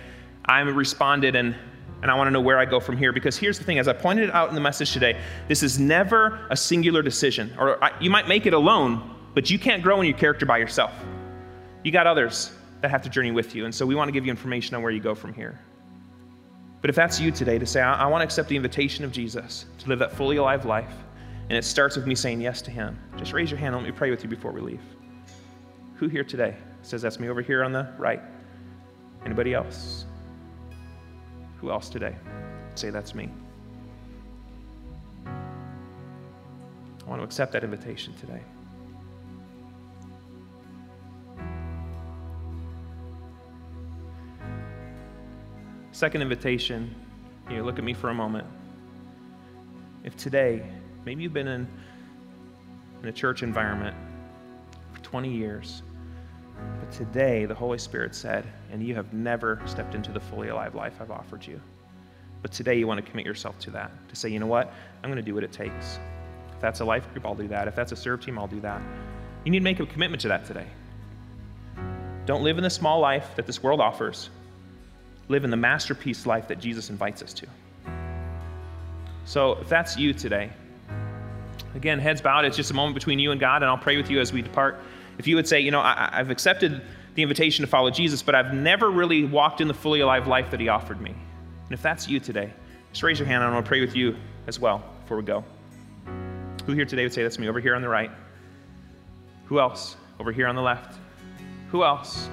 I'm 0.44 0.76
responded 0.76 1.36
and, 1.36 1.54
and 2.02 2.10
I 2.10 2.14
want 2.14 2.28
to 2.28 2.30
know 2.30 2.40
where 2.40 2.58
I 2.58 2.64
go 2.64 2.80
from 2.80 2.96
here. 2.96 3.12
Because 3.12 3.36
here's 3.36 3.58
the 3.58 3.64
thing, 3.64 3.78
as 3.78 3.88
I 3.88 3.92
pointed 3.92 4.30
out 4.30 4.48
in 4.48 4.54
the 4.54 4.60
message 4.60 4.92
today, 4.92 5.20
this 5.48 5.62
is 5.62 5.78
never 5.78 6.46
a 6.50 6.56
singular 6.56 7.02
decision. 7.02 7.54
Or 7.58 7.82
I, 7.82 7.92
you 8.00 8.10
might 8.10 8.28
make 8.28 8.46
it 8.46 8.54
alone, 8.54 9.16
but 9.34 9.50
you 9.50 9.58
can't 9.58 9.82
grow 9.82 10.00
in 10.00 10.06
your 10.06 10.16
character 10.16 10.46
by 10.46 10.58
yourself. 10.58 10.92
You 11.84 11.92
got 11.92 12.06
others 12.06 12.52
that 12.80 12.90
have 12.90 13.02
to 13.02 13.08
journey 13.10 13.30
with 13.30 13.54
you. 13.54 13.64
And 13.64 13.74
so 13.74 13.84
we 13.84 13.94
want 13.94 14.08
to 14.08 14.12
give 14.12 14.24
you 14.24 14.30
information 14.30 14.74
on 14.74 14.82
where 14.82 14.92
you 14.92 15.00
go 15.00 15.14
from 15.14 15.34
here. 15.34 15.60
But 16.80 16.88
if 16.88 16.96
that's 16.96 17.20
you 17.20 17.30
today 17.30 17.58
to 17.58 17.66
say, 17.66 17.82
I, 17.82 18.04
I 18.04 18.06
want 18.06 18.22
to 18.22 18.24
accept 18.24 18.48
the 18.48 18.56
invitation 18.56 19.04
of 19.04 19.12
Jesus 19.12 19.66
to 19.78 19.88
live 19.88 19.98
that 19.98 20.12
fully 20.12 20.38
alive 20.38 20.64
life, 20.64 20.92
and 21.50 21.58
it 21.58 21.64
starts 21.64 21.96
with 21.96 22.06
me 22.06 22.14
saying 22.14 22.40
yes 22.40 22.62
to 22.62 22.70
Him, 22.70 22.98
just 23.18 23.32
raise 23.32 23.50
your 23.50 23.58
hand 23.58 23.74
and 23.74 23.84
let 23.84 23.92
me 23.92 23.96
pray 23.96 24.10
with 24.10 24.22
you 24.22 24.30
before 24.30 24.52
we 24.52 24.60
leave. 24.60 24.80
Who 25.96 26.08
here 26.08 26.24
today 26.24 26.56
says 26.82 27.02
that's 27.02 27.20
me 27.20 27.28
over 27.28 27.42
here 27.42 27.62
on 27.62 27.72
the 27.72 27.92
right? 27.98 28.22
Anybody 29.26 29.52
else? 29.52 30.06
Who 31.60 31.70
else 31.70 31.90
today? 31.90 32.16
Say, 32.74 32.90
That's 32.90 33.14
me. 33.14 33.28
I 35.26 35.30
want 37.06 37.20
to 37.20 37.24
accept 37.24 37.52
that 37.52 37.64
invitation 37.64 38.14
today. 38.14 38.40
Second 45.92 46.22
invitation, 46.22 46.94
you 47.50 47.62
look 47.62 47.78
at 47.78 47.84
me 47.84 47.92
for 47.92 48.08
a 48.08 48.14
moment. 48.14 48.46
If 50.02 50.16
today, 50.16 50.62
maybe 51.04 51.22
you've 51.22 51.34
been 51.34 51.48
in, 51.48 51.68
in 53.02 53.08
a 53.08 53.12
church 53.12 53.42
environment 53.42 53.94
for 54.94 55.00
20 55.00 55.30
years, 55.30 55.82
but 56.78 56.90
today 56.92 57.44
the 57.44 57.54
Holy 57.54 57.78
Spirit 57.78 58.14
said, 58.14 58.46
and 58.70 58.82
you 58.82 58.94
have 58.94 59.12
never 59.12 59.60
stepped 59.66 59.94
into 59.94 60.12
the 60.12 60.20
fully 60.20 60.48
alive 60.48 60.74
life 60.74 60.94
I've 61.00 61.10
offered 61.10 61.46
you. 61.46 61.60
But 62.42 62.52
today 62.52 62.78
you 62.78 62.86
want 62.86 63.04
to 63.04 63.10
commit 63.10 63.26
yourself 63.26 63.58
to 63.60 63.70
that, 63.72 63.90
to 64.08 64.16
say, 64.16 64.28
you 64.28 64.38
know 64.38 64.46
what, 64.46 64.72
I'm 65.02 65.10
going 65.10 65.22
to 65.22 65.22
do 65.22 65.34
what 65.34 65.44
it 65.44 65.52
takes. 65.52 65.98
If 66.54 66.60
that's 66.60 66.80
a 66.80 66.84
life 66.84 67.10
group, 67.12 67.26
I'll 67.26 67.34
do 67.34 67.48
that. 67.48 67.68
If 67.68 67.74
that's 67.74 67.92
a 67.92 67.96
serve 67.96 68.24
team, 68.24 68.38
I'll 68.38 68.46
do 68.46 68.60
that. 68.60 68.80
You 69.44 69.50
need 69.50 69.58
to 69.58 69.64
make 69.64 69.80
a 69.80 69.86
commitment 69.86 70.20
to 70.22 70.28
that 70.28 70.44
today. 70.44 70.66
Don't 72.26 72.42
live 72.42 72.58
in 72.58 72.64
the 72.64 72.70
small 72.70 73.00
life 73.00 73.34
that 73.36 73.46
this 73.46 73.62
world 73.62 73.80
offers. 73.80 74.30
Live 75.28 75.44
in 75.44 75.50
the 75.50 75.56
masterpiece 75.56 76.26
life 76.26 76.48
that 76.48 76.60
Jesus 76.60 76.90
invites 76.90 77.22
us 77.22 77.32
to. 77.34 77.46
So 79.24 79.52
if 79.52 79.68
that's 79.68 79.96
you 79.96 80.12
today, 80.12 80.50
again, 81.74 81.98
heads 81.98 82.20
bowed, 82.20 82.44
it's 82.44 82.56
just 82.56 82.70
a 82.70 82.74
moment 82.74 82.94
between 82.94 83.18
you 83.18 83.30
and 83.30 83.40
God, 83.40 83.62
and 83.62 83.70
I'll 83.70 83.78
pray 83.78 83.96
with 83.96 84.10
you 84.10 84.20
as 84.20 84.32
we 84.32 84.42
depart. 84.42 84.80
If 85.18 85.26
you 85.26 85.36
would 85.36 85.46
say, 85.46 85.60
you 85.60 85.70
know, 85.70 85.80
I, 85.80 86.10
have 86.12 86.30
accepted 86.30 86.82
the 87.14 87.22
invitation 87.22 87.64
to 87.64 87.70
follow 87.70 87.90
Jesus, 87.90 88.22
but 88.22 88.34
I've 88.34 88.54
never 88.54 88.90
really 88.90 89.24
walked 89.24 89.60
in 89.60 89.68
the 89.68 89.74
fully 89.74 90.00
alive 90.00 90.26
life 90.26 90.50
that 90.50 90.60
He 90.60 90.68
offered 90.68 91.00
me. 91.00 91.10
And 91.10 91.72
if 91.72 91.82
that's 91.82 92.08
you 92.08 92.20
today, 92.20 92.52
just 92.92 93.02
raise 93.02 93.18
your 93.18 93.26
hand 93.26 93.42
and 93.42 93.48
I'm 93.48 93.52
going 93.52 93.64
to 93.64 93.68
pray 93.68 93.80
with 93.80 93.94
you 93.94 94.16
as 94.46 94.58
well 94.58 94.82
before 95.02 95.16
we 95.16 95.22
go. 95.22 95.44
Who 96.66 96.72
here 96.72 96.84
today 96.84 97.02
would 97.02 97.12
say 97.12 97.22
that's 97.22 97.38
me? 97.38 97.48
Over 97.48 97.60
here 97.60 97.74
on 97.74 97.82
the 97.82 97.88
right. 97.88 98.10
Who 99.46 99.60
else? 99.60 99.96
Over 100.18 100.32
here 100.32 100.46
on 100.46 100.54
the 100.54 100.62
left. 100.62 100.98
Who 101.70 101.84
else? 101.84 102.28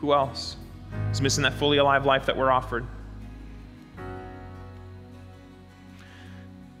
Who 0.00 0.12
else 0.12 0.56
is 1.10 1.20
missing 1.20 1.42
that 1.42 1.54
fully 1.54 1.78
alive 1.78 2.06
life 2.06 2.26
that 2.26 2.36
we're 2.36 2.50
offered? 2.50 2.86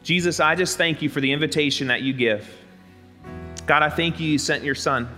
Jesus, 0.02 0.38
I 0.38 0.54
just 0.54 0.76
thank 0.78 1.02
you 1.02 1.08
for 1.08 1.20
the 1.20 1.32
invitation 1.32 1.88
that 1.88 2.02
you 2.02 2.12
give. 2.12 2.48
God, 3.66 3.82
I 3.82 3.90
thank 3.90 4.20
you 4.20 4.28
you 4.28 4.38
sent 4.38 4.62
your 4.64 4.74
son. 4.74 5.08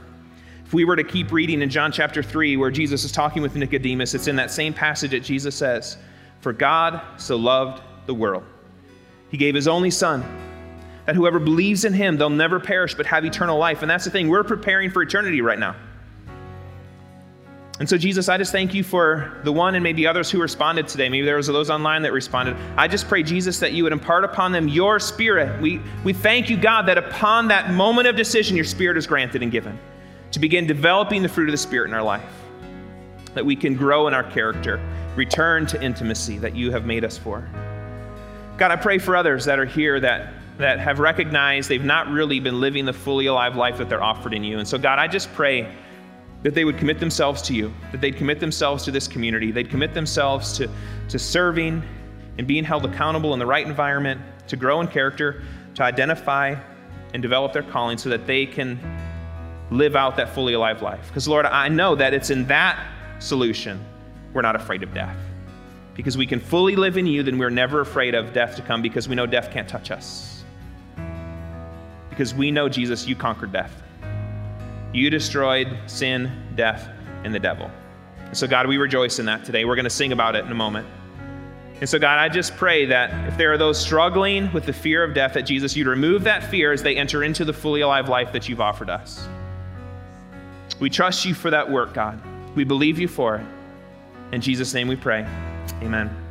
If 0.65 0.73
we 0.73 0.85
were 0.85 0.97
to 0.97 1.05
keep 1.05 1.33
reading 1.33 1.63
in 1.63 1.71
John 1.71 1.93
chapter 1.93 2.23
3, 2.23 2.57
where 2.57 2.71
Jesus 2.71 3.05
is 3.05 3.13
talking 3.13 3.43
with 3.43 3.55
Nicodemus, 3.55 4.15
it's 4.15 4.27
in 4.27 4.37
that 4.37 4.51
same 4.51 4.75
passage 4.75 5.13
that 5.13 5.21
Jesus 5.21 5.55
says, 5.55 5.97
For 6.41 6.53
God 6.53 7.01
so 7.19 7.37
loved 7.37 7.83
the 8.07 8.15
world. 8.15 8.45
He 9.31 9.37
gave 9.37 9.55
his 9.55 9.69
only 9.69 9.91
son 9.91 10.25
that 11.07 11.17
whoever 11.17 11.39
believes 11.39 11.87
in 11.87 11.95
him, 11.95 12.19
they'll 12.19 12.29
never 12.29 12.61
perish 12.61 12.95
but 12.95 13.07
have 13.07 13.25
eternal 13.25 13.59
life. 13.59 13.81
And 13.81 13.91
that's 13.91 14.05
the 14.05 14.11
thing, 14.11 14.29
we're 14.29 14.45
preparing 14.45 14.91
for 14.91 15.01
eternity 15.01 15.41
right 15.41 15.59
now. 15.59 15.75
And 17.81 17.89
so, 17.89 17.97
Jesus, 17.97 18.29
I 18.29 18.37
just 18.39 18.51
thank 18.51 18.75
you 18.75 18.83
for 18.83 19.41
the 19.45 19.53
one 19.53 19.77
and 19.77 19.85
maybe 19.85 20.05
others 20.05 20.31
who 20.31 20.41
responded 20.41 20.89
today. 20.89 21.09
Maybe 21.09 21.25
there 21.25 21.37
was 21.37 21.47
those 21.47 21.71
online 21.71 22.03
that 22.03 22.13
responded. 22.13 22.57
I 22.77 22.89
just 22.89 23.07
pray, 23.07 23.23
Jesus, 23.23 23.61
that 23.61 23.73
you 23.73 23.85
would 23.85 23.93
impart 23.93 24.25
upon 24.25 24.51
them 24.51 24.67
your 24.67 24.99
spirit. 24.99 25.61
We, 25.63 25.81
we 26.03 26.13
thank 26.13 26.51
you, 26.51 26.57
God, 26.57 26.87
that 26.87 26.99
upon 26.99 27.49
that 27.49 27.73
moment 27.73 28.09
of 28.09 28.17
decision, 28.17 28.57
your 28.57 28.65
spirit 28.65 28.97
is 28.97 29.07
granted 29.07 29.43
and 29.45 29.53
given 29.53 29.79
to 30.33 30.41
begin 30.41 30.67
developing 30.67 31.23
the 31.23 31.29
fruit 31.29 31.49
of 31.49 31.53
the 31.53 31.59
Spirit 31.59 31.89
in 31.89 31.95
our 31.95 32.03
life, 32.03 32.23
that 33.35 33.47
we 33.47 33.57
can 33.57 33.75
grow 33.75 34.09
in 34.09 34.15
our 34.15 34.25
character, 34.25 34.81
return 35.17 35.67
to 35.67 35.83
intimacy 35.83 36.39
that 36.39 36.55
you 36.55 36.71
have 36.71 36.85
made 36.85 37.05
us 37.05 37.17
for. 37.17 37.49
God, 38.59 38.71
I 38.71 38.77
pray 38.77 38.99
for 38.99 39.17
others 39.17 39.45
that 39.45 39.59
are 39.59 39.65
here 39.65 40.01
that 40.01 40.35
that 40.59 40.81
have 40.81 40.99
recognized 40.99 41.69
they've 41.69 41.85
not 41.85 42.09
really 42.09 42.41
been 42.41 42.59
living 42.59 42.85
the 42.85 42.93
fully 42.93 43.27
alive 43.27 43.55
life 43.55 43.79
that 43.79 43.89
they're 43.89 44.03
offered 44.03 44.35
in 44.35 44.43
you. 44.43 44.59
And 44.59 44.67
so, 44.67 44.77
God, 44.77 44.99
I 44.99 45.07
just 45.07 45.33
pray 45.33 45.73
that 46.43 46.55
they 46.55 46.65
would 46.65 46.79
commit 46.79 47.01
themselves 47.01 47.43
to 47.43 47.55
you, 47.55 47.73
that 47.93 48.01
they'd 48.01 48.17
commit 48.17 48.41
themselves 48.41 48.85
to 48.85 48.91
this 48.91 49.09
community, 49.09 49.51
they'd 49.51 49.71
commit 49.71 49.93
themselves 49.93 50.57
to, 50.57 50.69
to 51.09 51.19
serving 51.19 51.83
and 52.39 52.47
being 52.47 52.65
held 52.65 52.85
accountable 52.85 53.33
in 53.33 53.39
the 53.39 53.47
right 53.47 53.67
environment, 53.67 54.21
to 54.47 54.57
grow 54.57 54.81
in 54.81 54.87
character, 54.87 55.43
to 55.75 55.83
identify 55.83 56.55
and 57.13 57.23
develop 57.23 57.53
their 57.53 57.63
calling 57.63 57.99
so 57.99 58.09
that 58.09 58.27
they 58.27 58.47
can 58.47 58.79
live 59.71 59.97
out 59.97 60.17
that 60.17 60.35
fully 60.35 60.55
alive 60.55 60.81
life. 60.83 61.09
Because, 61.09 61.27
Lord, 61.27 61.47
I 61.47 61.69
know 61.69 61.95
that 61.97 62.15
it's 62.15 62.31
in 62.31 62.47
that 62.47 62.79
solution 63.19 63.85
we're 64.33 64.43
not 64.43 64.57
afraid 64.57 64.83
of 64.83 64.95
death. 64.95 65.17
Because 65.95 66.17
we 66.17 66.27
can 66.27 66.39
fully 66.39 66.77
live 66.77 66.97
in 66.97 67.07
you, 67.07 67.23
then 67.25 67.39
we're 67.39 67.51
never 67.51 67.81
afraid 67.81 68.15
of 68.15 68.33
death 68.33 68.55
to 68.57 68.63
come 68.63 68.83
because 68.83 69.09
we 69.09 69.17
know 69.17 69.27
death 69.27 69.51
can't 69.51 69.69
touch 69.69 69.91
us 69.91 70.39
because 72.19 72.35
we 72.35 72.51
know, 72.51 72.69
Jesus, 72.69 73.07
you 73.07 73.15
conquered 73.15 73.53
death. 73.53 73.81
You 74.93 75.11
destroyed 75.11 75.77
sin, 75.87 76.31
death, 76.55 76.89
and 77.25 77.35
the 77.35 77.39
devil. 77.39 77.71
And 78.19 78.37
so, 78.37 78.47
God, 78.47 78.67
we 78.67 78.77
rejoice 78.77 79.19
in 79.19 79.27
that 79.27 79.45
today. 79.45 79.65
We're 79.65 79.77
going 79.77 79.85
to 79.85 79.91
sing 79.91 80.13
about 80.13 80.37
it 80.37 80.45
in 80.45 80.53
a 80.53 80.55
moment. 80.55 80.87
And 81.81 81.89
so, 81.89 81.99
God, 81.99 82.19
I 82.19 82.29
just 82.29 82.57
pray 82.57 82.87
that 82.87 83.29
if 83.29 83.39
there 83.39 83.53
are 83.53 83.59
those 83.59 83.79
struggling 83.79 84.53
with 84.53 84.67
the 84.67 84.73
fear 84.73 85.05
of 85.05 85.15
death, 85.15 85.35
that 85.35 85.43
Jesus, 85.43 85.77
you'd 85.77 85.87
remove 85.87 86.25
that 86.25 86.43
fear 86.43 86.73
as 86.73 86.83
they 86.83 86.97
enter 86.97 87.23
into 87.23 87.45
the 87.45 87.53
fully 87.53 87.83
alive 87.83 88.09
life 88.09 88.33
that 88.33 88.49
you've 88.49 88.61
offered 88.61 88.91
us. 88.91 89.29
We 90.81 90.91
trust 90.91 91.25
you 91.25 91.35
for 91.35 91.51
that 91.51 91.71
work, 91.71 91.95
God. 91.95 92.21
We 92.57 92.65
believe 92.65 92.99
you 92.99 93.09
for 93.09 93.37
it. 93.37 93.47
In 94.33 94.41
Jesus' 94.41 94.75
name 94.75 94.89
we 94.89 94.97
pray. 94.97 95.21
Amen. 95.83 96.28